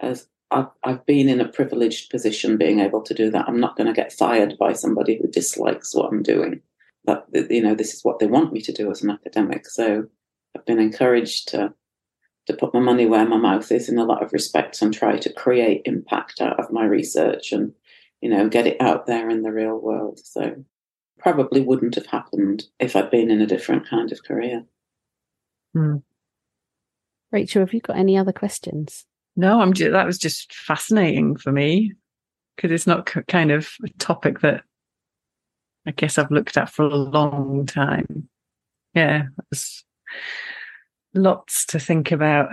As 0.00 0.26
I've, 0.54 0.68
I've 0.84 1.06
been 1.06 1.28
in 1.28 1.40
a 1.40 1.48
privileged 1.48 2.10
position 2.10 2.56
being 2.56 2.80
able 2.80 3.02
to 3.02 3.14
do 3.14 3.30
that. 3.30 3.46
I'm 3.48 3.60
not 3.60 3.76
going 3.76 3.88
to 3.88 3.92
get 3.92 4.12
fired 4.12 4.56
by 4.58 4.72
somebody 4.72 5.18
who 5.20 5.28
dislikes 5.28 5.94
what 5.94 6.12
I'm 6.12 6.22
doing. 6.22 6.60
But 7.04 7.26
you 7.32 7.62
know, 7.62 7.74
this 7.74 7.92
is 7.92 8.04
what 8.04 8.18
they 8.18 8.26
want 8.26 8.52
me 8.52 8.60
to 8.62 8.72
do 8.72 8.90
as 8.90 9.02
an 9.02 9.10
academic. 9.10 9.66
So 9.66 10.06
I've 10.56 10.64
been 10.64 10.78
encouraged 10.78 11.48
to 11.48 11.74
to 12.46 12.54
put 12.54 12.74
my 12.74 12.80
money 12.80 13.06
where 13.06 13.26
my 13.26 13.36
mouth 13.36 13.70
is 13.72 13.88
in 13.88 13.98
a 13.98 14.04
lot 14.04 14.22
of 14.22 14.32
respects 14.32 14.82
and 14.82 14.92
try 14.92 15.16
to 15.16 15.32
create 15.32 15.82
impact 15.86 16.40
out 16.40 16.60
of 16.60 16.70
my 16.70 16.84
research 16.84 17.52
and 17.52 17.72
you 18.20 18.28
know 18.28 18.48
get 18.48 18.66
it 18.66 18.80
out 18.80 19.06
there 19.06 19.30
in 19.30 19.42
the 19.42 19.52
real 19.52 19.78
world 19.78 20.20
so 20.22 20.64
probably 21.18 21.60
wouldn't 21.60 21.94
have 21.94 22.06
happened 22.06 22.64
if 22.78 22.94
i'd 22.96 23.10
been 23.10 23.30
in 23.30 23.40
a 23.40 23.46
different 23.46 23.88
kind 23.88 24.12
of 24.12 24.22
career 24.24 24.64
hmm. 25.72 25.96
rachel 27.32 27.60
have 27.60 27.72
you 27.72 27.80
got 27.80 27.96
any 27.96 28.16
other 28.16 28.32
questions 28.32 29.06
no 29.36 29.60
i'm 29.60 29.72
just, 29.72 29.92
that 29.92 30.06
was 30.06 30.18
just 30.18 30.52
fascinating 30.52 31.36
for 31.36 31.52
me 31.52 31.92
because 32.56 32.70
it's 32.70 32.86
not 32.86 33.12
kind 33.28 33.50
of 33.50 33.70
a 33.84 33.88
topic 33.98 34.40
that 34.40 34.62
i 35.86 35.90
guess 35.90 36.18
i've 36.18 36.30
looked 36.30 36.56
at 36.56 36.70
for 36.70 36.84
a 36.84 36.96
long 36.96 37.66
time 37.66 38.28
yeah 38.94 39.24
lots 41.14 41.64
to 41.66 41.78
think 41.78 42.12
about. 42.12 42.50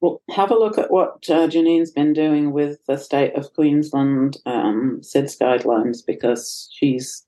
Well, 0.00 0.22
have 0.30 0.50
a 0.50 0.58
look 0.58 0.78
at 0.78 0.90
what 0.90 1.28
uh, 1.28 1.48
Janine's 1.48 1.90
been 1.90 2.12
doing 2.12 2.52
with 2.52 2.78
the 2.86 2.96
state 2.96 3.34
of 3.34 3.52
Queensland 3.54 4.36
um, 4.46 5.00
SIDS 5.02 5.36
guidelines 5.40 5.98
because 6.06 6.68
she's 6.72 7.26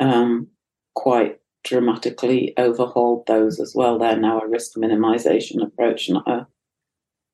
um, 0.00 0.48
quite 0.94 1.38
dramatically 1.64 2.52
overhauled 2.58 3.26
those 3.26 3.58
as 3.58 3.74
well. 3.74 3.98
They're 3.98 4.18
now 4.18 4.40
a 4.40 4.48
risk 4.48 4.76
minimisation 4.76 5.62
approach, 5.62 6.10
not 6.10 6.28
a, 6.28 6.46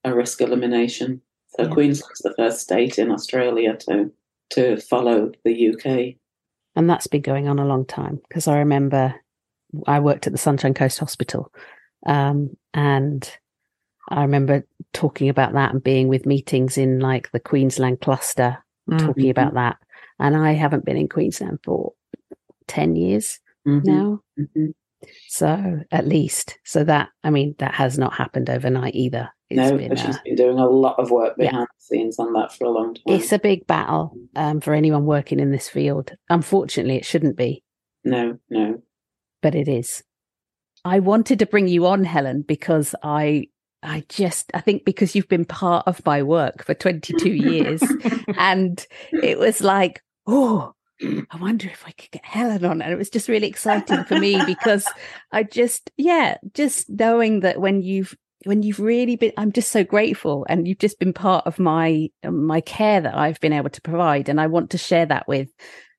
a 0.05 0.15
risk 0.15 0.41
elimination. 0.41 1.21
So 1.57 1.65
yeah. 1.65 1.71
Queensland's 1.71 2.21
the 2.21 2.35
first 2.37 2.61
state 2.61 2.99
in 2.99 3.11
Australia 3.11 3.77
to 3.89 4.11
to 4.51 4.77
follow 4.77 5.33
the 5.45 5.71
UK. 5.71 6.17
And 6.77 6.91
that's 6.91 7.07
been 7.07 7.23
going 7.23 7.49
on 7.49 7.59
a 7.59 7.67
long 7.67 7.87
time 7.87 8.21
because 8.29 8.49
I 8.49 8.59
remember 8.59 9.15
I 9.87 10.01
worked 10.01 10.27
at 10.27 10.33
the 10.33 10.39
Sunshine 10.39 10.75
Coast 10.75 10.99
Hospital 10.99 11.53
um, 12.07 12.57
and 12.73 13.31
I 14.09 14.23
remember 14.23 14.67
talking 14.93 15.29
about 15.29 15.55
that 15.55 15.73
and 15.73 15.83
being 15.83 16.09
with 16.09 16.27
meetings 16.27 16.77
in 16.77 17.01
like 17.01 17.31
the 17.33 17.41
Queensland 17.41 18.01
cluster, 18.01 18.59
mm-hmm. 18.89 19.05
talking 19.07 19.31
about 19.31 19.55
that. 19.55 19.77
And 20.19 20.37
I 20.37 20.53
haven't 20.53 20.85
been 20.85 20.97
in 20.97 21.09
Queensland 21.09 21.61
for 21.65 21.93
10 22.69 22.97
years 22.97 23.41
mm-hmm. 23.67 23.91
now. 23.91 24.21
Mm-hmm. 24.39 24.67
So 25.29 25.81
at 25.91 26.07
least, 26.07 26.59
so 26.65 26.85
that, 26.85 27.11
I 27.23 27.31
mean, 27.31 27.55
that 27.59 27.75
has 27.75 27.99
not 27.99 28.15
happened 28.15 28.51
overnight 28.51 28.95
either. 28.95 29.31
No, 29.51 29.77
been, 29.77 29.95
she's 29.95 30.17
uh, 30.17 30.21
been 30.25 30.37
doing 30.37 30.59
a 30.59 30.67
lot 30.67 30.99
of 30.99 31.11
work 31.11 31.37
behind 31.37 31.55
yeah. 31.55 31.65
the 31.65 31.85
scenes 31.85 32.19
on 32.19 32.33
that 32.33 32.53
for 32.53 32.65
a 32.65 32.71
long 32.71 32.95
time. 32.95 33.03
It's 33.07 33.31
a 33.31 33.39
big 33.39 33.67
battle 33.67 34.17
um, 34.37 34.61
for 34.61 34.75
anyone 34.75 35.05
working 35.05 35.39
in 35.39 35.51
this 35.51 35.69
field. 35.69 36.13
Unfortunately, 36.31 36.97
it 36.97 37.05
shouldn't 37.05 37.37
be. 37.37 37.63
No, 38.05 38.39
no. 38.51 38.83
But 39.43 39.55
it 39.55 39.69
is. 39.69 40.03
I 40.85 41.01
wanted 41.01 41.39
to 41.39 41.47
bring 41.47 41.69
you 41.69 41.87
on, 41.87 42.05
Helen, 42.05 42.43
because 42.43 42.95
I 43.03 43.49
I 43.83 44.05
just 44.09 44.51
I 44.55 44.61
think 44.61 44.85
because 44.85 45.15
you've 45.15 45.29
been 45.29 45.45
part 45.45 45.87
of 45.87 46.05
my 46.07 46.23
work 46.23 46.65
for 46.65 46.75
22 46.75 47.29
years 47.33 47.83
and 48.37 48.85
it 49.13 49.39
was 49.39 49.61
like, 49.61 50.03
oh, 50.27 50.73
I 51.03 51.37
wonder 51.41 51.69
if 51.69 51.85
I 51.87 51.91
could 51.93 52.11
get 52.11 52.25
Helen 52.25 52.65
on. 52.65 52.83
And 52.83 52.93
it 52.93 52.97
was 52.97 53.11
just 53.11 53.29
really 53.29 53.49
exciting 53.49 54.05
for 54.05 54.19
me 54.19 54.41
because 54.47 54.87
I 55.33 55.43
just, 55.43 55.91
yeah, 55.97 56.39
just 56.53 56.89
knowing 56.89 57.41
that 57.41 57.61
when 57.61 57.83
you've 57.83 58.17
when 58.45 58.63
you've 58.63 58.81
really 58.81 59.17
been 59.17 59.33
i'm 59.37 59.53
just 59.53 59.71
so 59.71 59.85
grateful 59.85 60.47
and 60.49 60.67
you've 60.67 60.79
just 60.79 60.99
been 60.99 61.13
part 61.13 61.47
of 61.47 61.59
my 61.59 62.09
my 62.25 62.61
care 62.61 63.01
that 63.01 63.17
i've 63.17 63.41
been 63.41 63.53
able 63.53 63.71
to 63.71 63.83
provide 63.83 64.29
and 64.29 64.41
i 64.41 64.47
want 64.47 64.71
to 64.71 64.79
share 64.79 65.07
that 65.07 65.27
with 65.29 65.49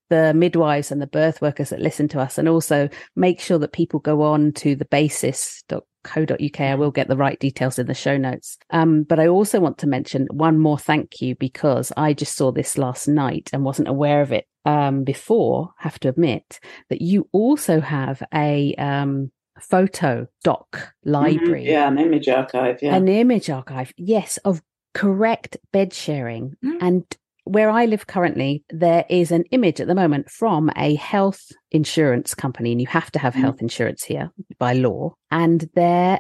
the 0.09 0.33
midwives 0.33 0.91
and 0.91 1.01
the 1.01 1.07
birth 1.07 1.41
workers 1.41 1.69
that 1.69 1.79
listen 1.79 2.07
to 2.07 2.19
us 2.19 2.37
and 2.37 2.47
also 2.47 2.87
make 3.15 3.39
sure 3.39 3.57
that 3.57 3.73
people 3.73 3.99
go 3.99 4.21
on 4.21 4.51
to 4.51 4.75
the 4.75 4.85
basis.co.uk 4.85 6.61
i 6.61 6.75
will 6.75 6.91
get 6.91 7.07
the 7.07 7.17
right 7.17 7.39
details 7.39 7.79
in 7.79 7.87
the 7.87 7.93
show 7.93 8.15
notes. 8.15 8.57
Um, 8.69 9.03
but 9.03 9.19
i 9.19 9.27
also 9.27 9.59
want 9.59 9.79
to 9.79 9.87
mention 9.87 10.27
one 10.31 10.59
more 10.59 10.77
thank 10.77 11.21
you 11.21 11.35
because 11.35 11.91
i 11.97 12.13
just 12.13 12.35
saw 12.35 12.51
this 12.51 12.77
last 12.77 13.07
night 13.07 13.49
and 13.51 13.63
wasn't 13.63 13.87
aware 13.87 14.21
of 14.21 14.31
it 14.31 14.47
um, 14.65 15.03
before 15.03 15.73
have 15.77 15.99
to 15.99 16.09
admit 16.09 16.59
that 16.89 17.01
you 17.01 17.27
also 17.31 17.79
have 17.79 18.21
a 18.33 18.73
um, 18.75 19.31
photo 19.59 20.27
doc 20.43 20.93
library. 21.03 21.61
Mm-hmm. 21.61 21.69
Yeah, 21.69 21.87
an 21.87 21.97
image 21.97 22.27
archive. 22.27 22.79
Yeah. 22.81 22.95
An 22.95 23.07
image 23.07 23.49
archive, 23.49 23.93
yes, 23.97 24.37
of 24.37 24.61
correct 24.93 25.57
bed 25.71 25.93
sharing. 25.93 26.55
Mm. 26.63 26.77
And 26.81 27.17
where 27.43 27.69
I 27.69 27.85
live 27.85 28.07
currently, 28.07 28.63
there 28.69 29.05
is 29.09 29.31
an 29.31 29.43
image 29.51 29.79
at 29.79 29.87
the 29.87 29.95
moment 29.95 30.29
from 30.29 30.71
a 30.75 30.95
health 30.95 31.51
insurance 31.71 32.33
company, 32.33 32.71
and 32.71 32.81
you 32.81 32.87
have 32.87 33.11
to 33.11 33.19
have 33.19 33.35
mm. 33.35 33.41
health 33.41 33.61
insurance 33.61 34.03
here 34.03 34.31
by 34.57 34.73
law. 34.73 35.15
And 35.31 35.69
their 35.75 36.19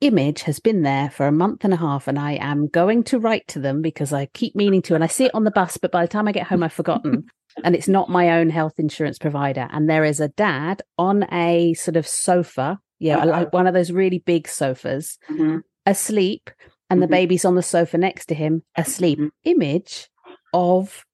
image 0.00 0.42
has 0.42 0.60
been 0.60 0.82
there 0.82 1.10
for 1.10 1.26
a 1.26 1.32
month 1.32 1.64
and 1.64 1.72
a 1.72 1.78
half, 1.78 2.08
and 2.08 2.18
I 2.18 2.32
am 2.32 2.68
going 2.68 3.04
to 3.04 3.18
write 3.18 3.46
to 3.48 3.58
them 3.58 3.82
because 3.82 4.12
I 4.12 4.26
keep 4.26 4.54
meaning 4.54 4.82
to. 4.82 4.94
And 4.94 5.04
I 5.04 5.06
see 5.06 5.24
it 5.24 5.34
on 5.34 5.44
the 5.44 5.50
bus, 5.50 5.76
but 5.76 5.92
by 5.92 6.02
the 6.02 6.08
time 6.08 6.28
I 6.28 6.32
get 6.32 6.46
home, 6.46 6.62
I've 6.62 6.72
forgotten. 6.72 7.26
and 7.64 7.74
it's 7.74 7.88
not 7.88 8.08
my 8.08 8.38
own 8.38 8.50
health 8.50 8.74
insurance 8.78 9.18
provider. 9.18 9.68
And 9.70 9.88
there 9.88 10.04
is 10.04 10.20
a 10.20 10.28
dad 10.28 10.82
on 10.98 11.24
a 11.32 11.74
sort 11.74 11.96
of 11.96 12.06
sofa, 12.06 12.78
yeah, 12.98 13.18
uh-huh. 13.18 13.26
like 13.26 13.52
one 13.52 13.66
of 13.66 13.74
those 13.74 13.92
really 13.92 14.18
big 14.18 14.48
sofas, 14.48 15.18
mm-hmm. 15.30 15.58
asleep, 15.86 16.50
and 16.90 16.98
mm-hmm. 16.98 17.02
the 17.02 17.08
baby's 17.16 17.44
on 17.44 17.54
the 17.54 17.62
sofa 17.62 17.98
next 17.98 18.26
to 18.26 18.34
him, 18.34 18.62
asleep. 18.76 19.18
Mm-hmm. 19.18 19.28
Image 19.44 20.08
of 20.52 21.04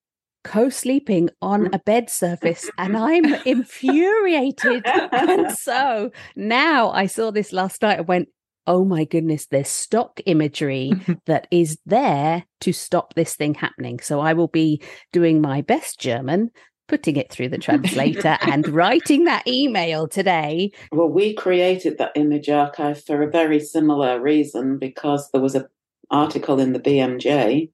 co-sleeping 0.44 1.30
on 1.40 1.62
mm-hmm. 1.62 1.74
a 1.74 1.78
bed 1.78 2.10
surface 2.10 2.68
and 2.76 2.96
i'm 2.96 3.24
infuriated 3.46 4.84
and 4.84 5.52
so 5.56 6.10
now 6.34 6.90
i 6.90 7.06
saw 7.06 7.30
this 7.30 7.52
last 7.52 7.80
night 7.80 7.98
and 7.98 8.08
went 8.08 8.28
oh 8.66 8.84
my 8.84 9.04
goodness, 9.04 9.46
there's 9.46 9.68
stock 9.68 10.20
imagery 10.26 10.92
that 11.26 11.46
is 11.50 11.78
there 11.86 12.44
to 12.60 12.72
stop 12.72 13.14
this 13.14 13.34
thing 13.34 13.54
happening. 13.54 13.98
So 14.00 14.20
I 14.20 14.32
will 14.32 14.48
be 14.48 14.82
doing 15.12 15.40
my 15.40 15.60
best 15.60 15.98
German, 15.98 16.50
putting 16.88 17.16
it 17.16 17.30
through 17.30 17.48
the 17.48 17.58
translator 17.58 18.38
and 18.42 18.68
writing 18.68 19.24
that 19.24 19.46
email 19.46 20.06
today. 20.06 20.72
Well, 20.90 21.08
we 21.08 21.34
created 21.34 21.98
that 21.98 22.12
image 22.14 22.48
archive 22.48 23.02
for 23.04 23.22
a 23.22 23.30
very 23.30 23.60
similar 23.60 24.20
reason 24.20 24.78
because 24.78 25.30
there 25.30 25.40
was 25.40 25.54
an 25.54 25.66
article 26.10 26.60
in 26.60 26.72
the 26.72 26.80
BMJ 26.80 27.70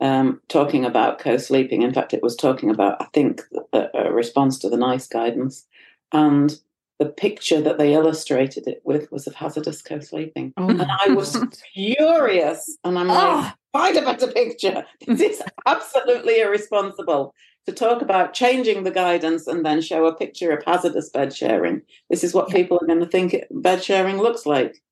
um, 0.00 0.40
talking 0.48 0.84
about 0.84 1.18
co-sleeping. 1.18 1.82
In 1.82 1.92
fact, 1.92 2.14
it 2.14 2.22
was 2.22 2.34
talking 2.34 2.70
about, 2.70 3.00
I 3.00 3.06
think, 3.12 3.42
a, 3.72 3.86
a 3.94 4.12
response 4.12 4.58
to 4.60 4.68
the 4.68 4.76
NICE 4.76 5.06
guidance. 5.08 5.66
And 6.12 6.58
the 7.00 7.06
picture 7.06 7.62
that 7.62 7.78
they 7.78 7.94
illustrated 7.94 8.68
it 8.68 8.82
with 8.84 9.10
was 9.10 9.26
of 9.26 9.34
hazardous 9.34 9.80
co-sleeping. 9.80 10.52
Oh. 10.58 10.68
And 10.68 10.82
I 10.82 11.08
was 11.08 11.34
furious. 11.72 12.76
And 12.84 12.98
I'm 12.98 13.08
like, 13.08 13.18
oh. 13.18 13.52
find 13.72 13.96
a 13.96 14.02
better 14.02 14.28
picture. 14.28 14.84
This 15.06 15.38
is 15.38 15.42
absolutely 15.66 16.42
irresponsible 16.42 17.34
to 17.64 17.72
talk 17.72 18.02
about 18.02 18.34
changing 18.34 18.84
the 18.84 18.90
guidance 18.90 19.46
and 19.46 19.64
then 19.64 19.80
show 19.80 20.04
a 20.04 20.14
picture 20.14 20.52
of 20.52 20.62
hazardous 20.62 21.08
bed 21.08 21.32
sharing. 21.32 21.80
This 22.10 22.22
is 22.22 22.34
what 22.34 22.50
yeah. 22.50 22.56
people 22.56 22.78
are 22.82 22.86
going 22.86 23.00
to 23.00 23.06
think 23.06 23.34
bed 23.50 23.82
sharing 23.82 24.18
looks 24.18 24.44
like. 24.44 24.82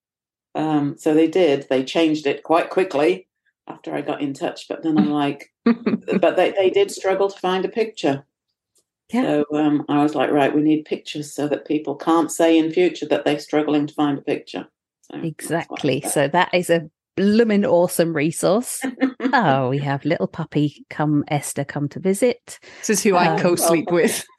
Um, 0.55 0.97
so 0.97 1.13
they 1.13 1.29
did. 1.29 1.67
They 1.69 1.85
changed 1.85 2.27
it 2.27 2.43
quite 2.43 2.71
quickly 2.71 3.29
after 3.69 3.95
I 3.95 4.01
got 4.01 4.23
in 4.23 4.33
touch. 4.33 4.67
But 4.67 4.83
then 4.83 4.97
I'm 4.97 5.11
like, 5.11 5.53
but 5.65 6.37
they, 6.37 6.53
they 6.53 6.71
did 6.71 6.91
struggle 6.91 7.29
to 7.29 7.39
find 7.39 7.67
a 7.67 7.69
picture. 7.69 8.25
Yeah. 9.11 9.43
So 9.51 9.59
um, 9.59 9.85
I 9.89 10.03
was 10.03 10.15
like, 10.15 10.31
right, 10.31 10.55
we 10.55 10.63
need 10.63 10.85
pictures 10.85 11.33
so 11.33 11.49
that 11.49 11.67
people 11.67 11.97
can't 11.97 12.31
say 12.31 12.59
in 12.59 12.71
future 12.71 13.07
that 13.07 13.25
they're 13.25 13.39
struggling 13.39 13.87
to 13.87 13.95
find 13.95 14.19
a 14.19 14.23
picture. 14.23 14.67
So 15.11 15.21
exactly. 15.21 16.03
So 16.03 16.29
that 16.29 16.53
is 16.53 16.69
a 16.69 16.91
blooming 17.17 17.65
awesome 17.65 18.15
resource. 18.15 18.83
oh, 19.33 19.71
we 19.71 19.79
have 19.79 20.05
little 20.05 20.29
puppy 20.29 20.85
come 20.91 21.25
Esther 21.29 21.65
come 21.65 21.89
to 21.91 22.01
visit. 22.01 22.59
This 22.81 22.91
is 22.91 23.03
who 23.03 23.17
I 23.17 23.29
um, 23.29 23.39
co-sleep 23.41 23.87
well, 23.87 24.03
with. 24.03 24.27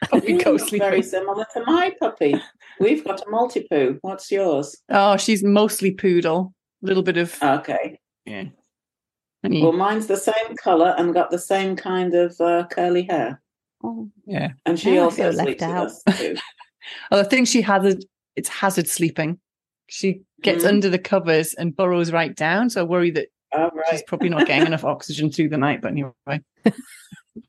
puppy 0.10 0.38
co-sleep. 0.38 0.80
Very 0.80 1.02
similar 1.02 1.44
to 1.52 1.64
my 1.66 1.94
puppy. 2.00 2.34
We've 2.78 3.04
got 3.04 3.20
a 3.20 3.24
maltipoo. 3.26 3.98
What's 4.00 4.30
yours? 4.30 4.76
Oh, 4.88 5.16
she's 5.16 5.44
mostly 5.44 5.92
poodle. 5.92 6.54
A 6.82 6.86
little 6.86 7.02
bit 7.02 7.16
of 7.16 7.36
okay. 7.42 7.98
Yeah. 8.24 8.44
Well, 9.42 9.72
mine's 9.72 10.06
the 10.06 10.16
same 10.16 10.56
colour 10.62 10.94
and 10.98 11.14
got 11.14 11.30
the 11.30 11.38
same 11.38 11.74
kind 11.74 12.14
of 12.14 12.38
uh, 12.40 12.66
curly 12.70 13.04
hair. 13.04 13.39
Oh, 13.82 14.10
yeah. 14.26 14.50
And 14.66 14.78
she 14.78 14.98
also 14.98 15.32
left 15.32 15.62
out. 15.62 15.90
too. 16.16 16.36
well, 17.10 17.20
I 17.20 17.24
think 17.24 17.48
she 17.48 17.62
has 17.62 17.96
it's 18.36 18.48
hazard 18.48 18.88
sleeping. 18.88 19.38
She 19.88 20.22
gets 20.42 20.64
mm. 20.64 20.68
under 20.68 20.88
the 20.88 20.98
covers 20.98 21.54
and 21.54 21.74
burrows 21.74 22.12
right 22.12 22.34
down. 22.34 22.70
So 22.70 22.82
I 22.82 22.84
worry 22.84 23.10
that 23.12 23.28
oh, 23.52 23.70
right. 23.72 23.86
she's 23.90 24.02
probably 24.02 24.28
not 24.28 24.46
getting 24.46 24.66
enough 24.66 24.84
oxygen 24.84 25.30
through 25.30 25.48
the 25.48 25.58
night. 25.58 25.80
But 25.82 25.92
anyway. 25.92 26.12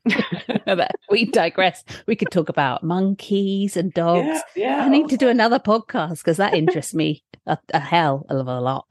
we 1.10 1.24
digress. 1.26 1.84
We 2.06 2.16
could 2.16 2.30
talk 2.30 2.48
about 2.48 2.82
monkeys 2.82 3.76
and 3.76 3.92
dogs. 3.92 4.42
Yeah, 4.54 4.78
yeah, 4.78 4.84
I 4.84 4.88
need 4.88 5.08
to 5.08 5.16
do 5.16 5.28
another 5.28 5.58
podcast 5.58 6.18
because 6.18 6.36
that 6.36 6.54
interests 6.54 6.94
me 6.94 7.22
a, 7.46 7.58
a 7.74 7.80
hell 7.80 8.24
of 8.28 8.46
a 8.46 8.60
lot. 8.60 8.86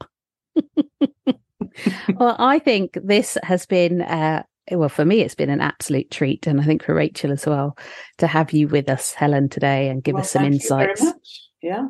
well, 2.14 2.36
I 2.38 2.58
think 2.58 2.98
this 3.02 3.38
has 3.42 3.66
been 3.66 4.02
uh, 4.02 4.42
well, 4.70 4.88
for 4.88 5.04
me, 5.04 5.20
it's 5.20 5.34
been 5.34 5.50
an 5.50 5.60
absolute 5.60 6.10
treat, 6.10 6.46
and 6.46 6.60
I 6.60 6.64
think 6.64 6.84
for 6.84 6.94
Rachel 6.94 7.32
as 7.32 7.46
well, 7.46 7.76
to 8.18 8.26
have 8.26 8.52
you 8.52 8.68
with 8.68 8.88
us, 8.88 9.12
Helen, 9.12 9.48
today, 9.48 9.88
and 9.88 10.02
give 10.02 10.14
well, 10.14 10.22
us 10.22 10.30
some 10.30 10.44
insights. 10.44 11.04
Yeah, 11.62 11.88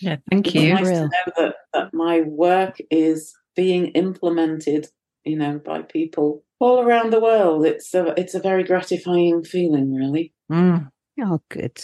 yeah, 0.00 0.16
thank 0.30 0.46
it's 0.46 0.54
you. 0.54 0.74
Nice 0.74 0.88
to 0.88 1.00
know 1.02 1.08
that, 1.36 1.54
that 1.74 1.94
my 1.94 2.22
work 2.22 2.78
is 2.90 3.34
being 3.56 3.86
implemented, 3.88 4.88
you 5.24 5.36
know, 5.36 5.58
by 5.58 5.82
people 5.82 6.44
all 6.60 6.82
around 6.82 7.12
the 7.12 7.20
world. 7.20 7.66
It's 7.66 7.92
a 7.94 8.18
it's 8.18 8.34
a 8.34 8.40
very 8.40 8.64
gratifying 8.64 9.42
feeling, 9.44 9.94
really. 9.94 10.32
Mm. 10.50 10.90
Oh, 11.22 11.40
good. 11.50 11.78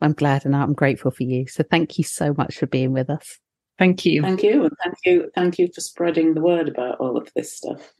I'm 0.00 0.12
glad, 0.12 0.44
and 0.44 0.56
I'm 0.56 0.74
grateful 0.74 1.10
for 1.10 1.22
you. 1.22 1.46
So, 1.46 1.62
thank 1.62 1.98
you 1.98 2.04
so 2.04 2.34
much 2.36 2.58
for 2.58 2.66
being 2.66 2.92
with 2.92 3.08
us. 3.10 3.38
Thank 3.78 4.04
you. 4.04 4.22
Thank 4.22 4.42
you, 4.42 4.64
and 4.64 4.72
thank 4.82 4.96
you, 5.04 5.30
thank 5.34 5.58
you 5.58 5.68
for 5.74 5.80
spreading 5.80 6.34
the 6.34 6.42
word 6.42 6.68
about 6.68 6.98
all 6.98 7.16
of 7.16 7.30
this 7.34 7.56
stuff. 7.56 7.94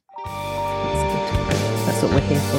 That's 2.00 2.12
what 2.14 2.22
we're 2.22 2.28
here 2.28 2.40
for. 2.40 2.56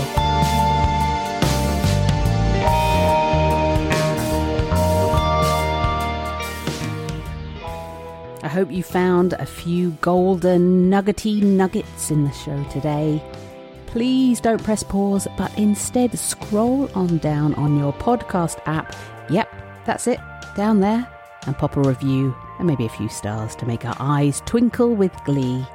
I 8.43 8.47
hope 8.47 8.71
you 8.71 8.83
found 8.83 9.33
a 9.33 9.47
few 9.47 9.91
golden 10.01 10.91
nuggety 10.91 11.41
nuggets 11.41 12.11
in 12.11 12.23
the 12.23 12.31
show 12.31 12.63
today. 12.65 13.23
Please 13.87 14.39
don't 14.39 14.63
press 14.63 14.83
pause, 14.83 15.27
but 15.39 15.57
instead 15.57 16.19
scroll 16.19 16.91
on 16.93 17.17
down 17.17 17.55
on 17.55 17.79
your 17.79 17.93
podcast 17.93 18.59
app. 18.67 18.95
Yep, 19.31 19.49
that's 19.85 20.05
it, 20.05 20.19
down 20.55 20.81
there, 20.81 21.11
and 21.47 21.57
pop 21.57 21.77
a 21.77 21.81
review 21.81 22.35
and 22.59 22.67
maybe 22.67 22.85
a 22.85 22.89
few 22.89 23.09
stars 23.09 23.55
to 23.55 23.65
make 23.65 23.85
our 23.85 23.97
eyes 23.99 24.43
twinkle 24.45 24.93
with 24.93 25.11
glee. 25.25 25.65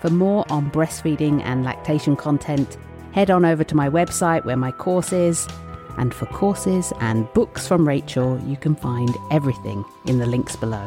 For 0.00 0.10
more 0.10 0.44
on 0.50 0.72
breastfeeding 0.72 1.42
and 1.42 1.64
lactation 1.64 2.16
content, 2.16 2.76
head 3.16 3.30
on 3.30 3.46
over 3.46 3.64
to 3.64 3.74
my 3.74 3.88
website 3.88 4.44
where 4.44 4.58
my 4.58 4.70
course 4.70 5.10
is. 5.10 5.48
And 5.96 6.12
for 6.12 6.26
courses 6.26 6.92
and 7.00 7.32
books 7.32 7.66
from 7.66 7.88
Rachel, 7.88 8.38
you 8.44 8.58
can 8.58 8.76
find 8.76 9.08
everything 9.30 9.86
in 10.04 10.18
the 10.18 10.26
links 10.26 10.54
below. 10.54 10.86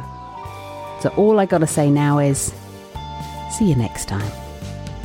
So 1.02 1.10
all 1.18 1.40
I 1.40 1.48
gotta 1.48 1.66
say 1.66 1.90
now 1.90 2.20
is 2.20 2.54
see 3.58 3.70
you 3.70 3.76
next 3.76 4.08
time. 4.08 4.32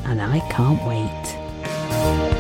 And 0.05 0.21
I 0.21 0.41
can't 0.51 0.87
wait. 0.87 2.34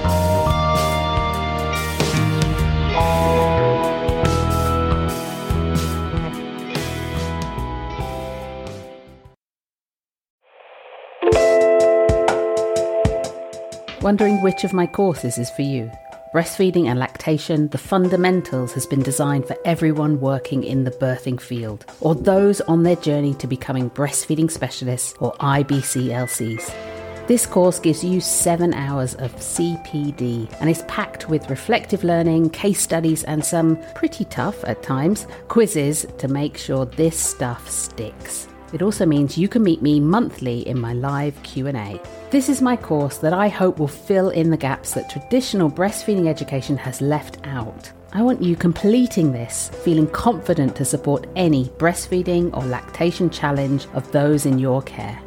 Wondering 14.04 14.42
which 14.42 14.64
of 14.64 14.74
my 14.74 14.86
courses 14.86 15.38
is 15.38 15.48
for 15.48 15.62
you? 15.62 15.90
Breastfeeding 16.34 16.88
and 16.88 16.98
Lactation, 16.98 17.68
the 17.68 17.78
Fundamentals 17.78 18.74
has 18.74 18.84
been 18.84 19.02
designed 19.02 19.46
for 19.46 19.56
everyone 19.64 20.20
working 20.20 20.62
in 20.62 20.84
the 20.84 20.90
birthing 20.90 21.40
field 21.40 21.86
or 22.02 22.14
those 22.14 22.60
on 22.60 22.82
their 22.82 22.96
journey 22.96 23.32
to 23.36 23.46
becoming 23.46 23.88
breastfeeding 23.88 24.50
specialists 24.50 25.14
or 25.20 25.32
IBCLCs. 25.36 27.26
This 27.28 27.46
course 27.46 27.78
gives 27.78 28.04
you 28.04 28.20
seven 28.20 28.74
hours 28.74 29.14
of 29.14 29.34
CPD 29.36 30.54
and 30.60 30.68
is 30.68 30.82
packed 30.82 31.30
with 31.30 31.48
reflective 31.48 32.04
learning, 32.04 32.50
case 32.50 32.82
studies, 32.82 33.24
and 33.24 33.42
some 33.42 33.78
pretty 33.94 34.26
tough 34.26 34.62
at 34.64 34.82
times 34.82 35.26
quizzes 35.48 36.04
to 36.18 36.28
make 36.28 36.58
sure 36.58 36.84
this 36.84 37.18
stuff 37.18 37.70
sticks. 37.70 38.48
It 38.74 38.82
also 38.82 39.06
means 39.06 39.38
you 39.38 39.46
can 39.46 39.62
meet 39.62 39.82
me 39.82 40.00
monthly 40.00 40.66
in 40.66 40.80
my 40.80 40.94
live 40.94 41.40
Q&A. 41.44 42.00
This 42.30 42.48
is 42.48 42.60
my 42.60 42.76
course 42.76 43.18
that 43.18 43.32
I 43.32 43.46
hope 43.46 43.78
will 43.78 43.86
fill 43.86 44.30
in 44.30 44.50
the 44.50 44.56
gaps 44.56 44.94
that 44.94 45.08
traditional 45.08 45.70
breastfeeding 45.70 46.26
education 46.26 46.76
has 46.78 47.00
left 47.00 47.38
out. 47.44 47.92
I 48.12 48.22
want 48.22 48.42
you 48.42 48.56
completing 48.56 49.30
this, 49.30 49.68
feeling 49.84 50.08
confident 50.08 50.74
to 50.74 50.84
support 50.84 51.28
any 51.36 51.66
breastfeeding 51.78 52.52
or 52.52 52.64
lactation 52.64 53.30
challenge 53.30 53.86
of 53.94 54.10
those 54.10 54.44
in 54.44 54.58
your 54.58 54.82
care. 54.82 55.20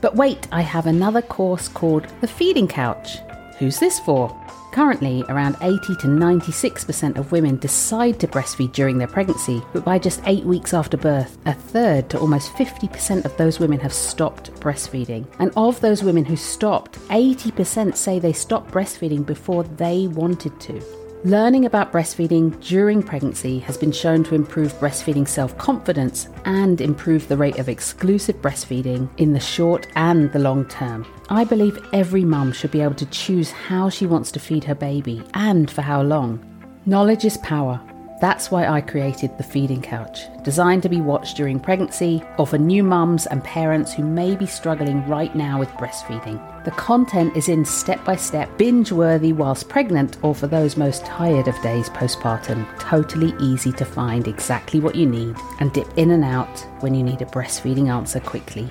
But 0.00 0.14
wait, 0.14 0.46
I 0.52 0.60
have 0.60 0.86
another 0.86 1.22
course 1.22 1.66
called 1.66 2.06
The 2.20 2.28
Feeding 2.28 2.68
Couch. 2.68 3.18
Who's 3.58 3.80
this 3.80 3.98
for? 3.98 4.28
Currently, 4.74 5.22
around 5.28 5.56
80 5.60 5.94
to 5.98 6.08
96% 6.08 7.16
of 7.16 7.30
women 7.30 7.58
decide 7.58 8.18
to 8.18 8.26
breastfeed 8.26 8.72
during 8.72 8.98
their 8.98 9.06
pregnancy, 9.06 9.62
but 9.72 9.84
by 9.84 10.00
just 10.00 10.20
eight 10.26 10.42
weeks 10.42 10.74
after 10.74 10.96
birth, 10.96 11.38
a 11.46 11.54
third 11.54 12.10
to 12.10 12.18
almost 12.18 12.52
50% 12.54 13.24
of 13.24 13.36
those 13.36 13.60
women 13.60 13.78
have 13.78 13.92
stopped 13.92 14.52
breastfeeding. 14.54 15.26
And 15.38 15.52
of 15.56 15.80
those 15.80 16.02
women 16.02 16.24
who 16.24 16.34
stopped, 16.34 16.98
80% 17.08 17.94
say 17.94 18.18
they 18.18 18.32
stopped 18.32 18.72
breastfeeding 18.72 19.24
before 19.24 19.62
they 19.62 20.08
wanted 20.08 20.58
to. 20.62 21.03
Learning 21.24 21.64
about 21.64 21.90
breastfeeding 21.90 22.62
during 22.62 23.02
pregnancy 23.02 23.58
has 23.60 23.78
been 23.78 23.92
shown 23.92 24.22
to 24.24 24.34
improve 24.34 24.74
breastfeeding 24.74 25.26
self 25.26 25.56
confidence 25.56 26.28
and 26.44 26.82
improve 26.82 27.26
the 27.28 27.36
rate 27.36 27.58
of 27.58 27.66
exclusive 27.66 28.36
breastfeeding 28.42 29.08
in 29.16 29.32
the 29.32 29.40
short 29.40 29.86
and 29.96 30.30
the 30.32 30.38
long 30.38 30.66
term. 30.66 31.06
I 31.30 31.44
believe 31.44 31.78
every 31.94 32.26
mum 32.26 32.52
should 32.52 32.72
be 32.72 32.82
able 32.82 32.96
to 32.96 33.06
choose 33.06 33.50
how 33.50 33.88
she 33.88 34.04
wants 34.04 34.30
to 34.32 34.38
feed 34.38 34.64
her 34.64 34.74
baby 34.74 35.22
and 35.32 35.70
for 35.70 35.80
how 35.80 36.02
long. 36.02 36.44
Knowledge 36.84 37.24
is 37.24 37.38
power. 37.38 37.80
That's 38.24 38.50
why 38.50 38.66
I 38.66 38.80
created 38.80 39.36
the 39.36 39.44
Feeding 39.44 39.82
Couch, 39.82 40.28
designed 40.44 40.82
to 40.84 40.88
be 40.88 41.02
watched 41.02 41.36
during 41.36 41.60
pregnancy 41.60 42.22
or 42.38 42.46
for 42.46 42.56
new 42.56 42.82
mums 42.82 43.26
and 43.26 43.44
parents 43.44 43.92
who 43.92 44.02
may 44.02 44.34
be 44.34 44.46
struggling 44.46 45.06
right 45.06 45.36
now 45.36 45.58
with 45.58 45.68
breastfeeding. 45.72 46.40
The 46.64 46.70
content 46.70 47.36
is 47.36 47.50
in 47.50 47.66
step 47.66 48.02
by 48.02 48.16
step, 48.16 48.56
binge 48.56 48.90
worthy 48.90 49.34
whilst 49.34 49.68
pregnant, 49.68 50.16
or 50.22 50.34
for 50.34 50.46
those 50.46 50.78
most 50.78 51.04
tired 51.04 51.48
of 51.48 51.60
days 51.60 51.90
postpartum. 51.90 52.66
Totally 52.78 53.34
easy 53.44 53.72
to 53.72 53.84
find 53.84 54.26
exactly 54.26 54.80
what 54.80 54.94
you 54.94 55.04
need 55.04 55.36
and 55.60 55.70
dip 55.74 55.98
in 55.98 56.10
and 56.10 56.24
out 56.24 56.66
when 56.80 56.94
you 56.94 57.02
need 57.02 57.20
a 57.20 57.26
breastfeeding 57.26 57.90
answer 57.90 58.20
quickly. 58.20 58.70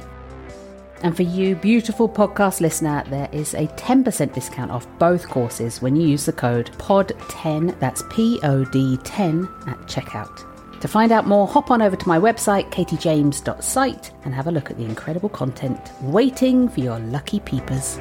And 1.04 1.16
for 1.16 1.24
you, 1.24 1.56
beautiful 1.58 2.08
podcast 2.08 2.62
listener, 2.62 3.04
there 3.10 3.28
is 3.34 3.54
a 3.54 3.68
10% 3.68 4.34
discount 4.34 4.72
off 4.72 4.88
both 5.00 5.28
courses 5.28 5.82
when 5.82 5.98
you 5.98 6.08
use 6.08 6.26
the 6.26 6.32
code 6.32 6.72
POD10, 6.78 7.78
that's 7.80 8.04
P 8.10 8.40
O 8.44 8.64
D 8.64 8.98
10 9.04 9.44
at 9.68 9.78
checkout. 9.82 10.50
To 10.80 10.88
find 10.88 11.12
out 11.12 11.28
more, 11.28 11.46
hop 11.46 11.72
on 11.72 11.82
over 11.82 11.96
to 11.98 12.08
my 12.08 12.18
website, 12.18 12.72
katiejames.site, 12.72 14.12
and 14.24 14.34
have 14.34 14.48
a 14.48 14.52
look 14.52 14.72
at 14.72 14.78
the 14.78 14.86
incredible 14.86 15.30
content 15.30 15.92
waiting 16.02 16.70
for 16.70 16.80
your 16.80 17.00
lucky 17.00 17.42
peepers. 17.42 18.00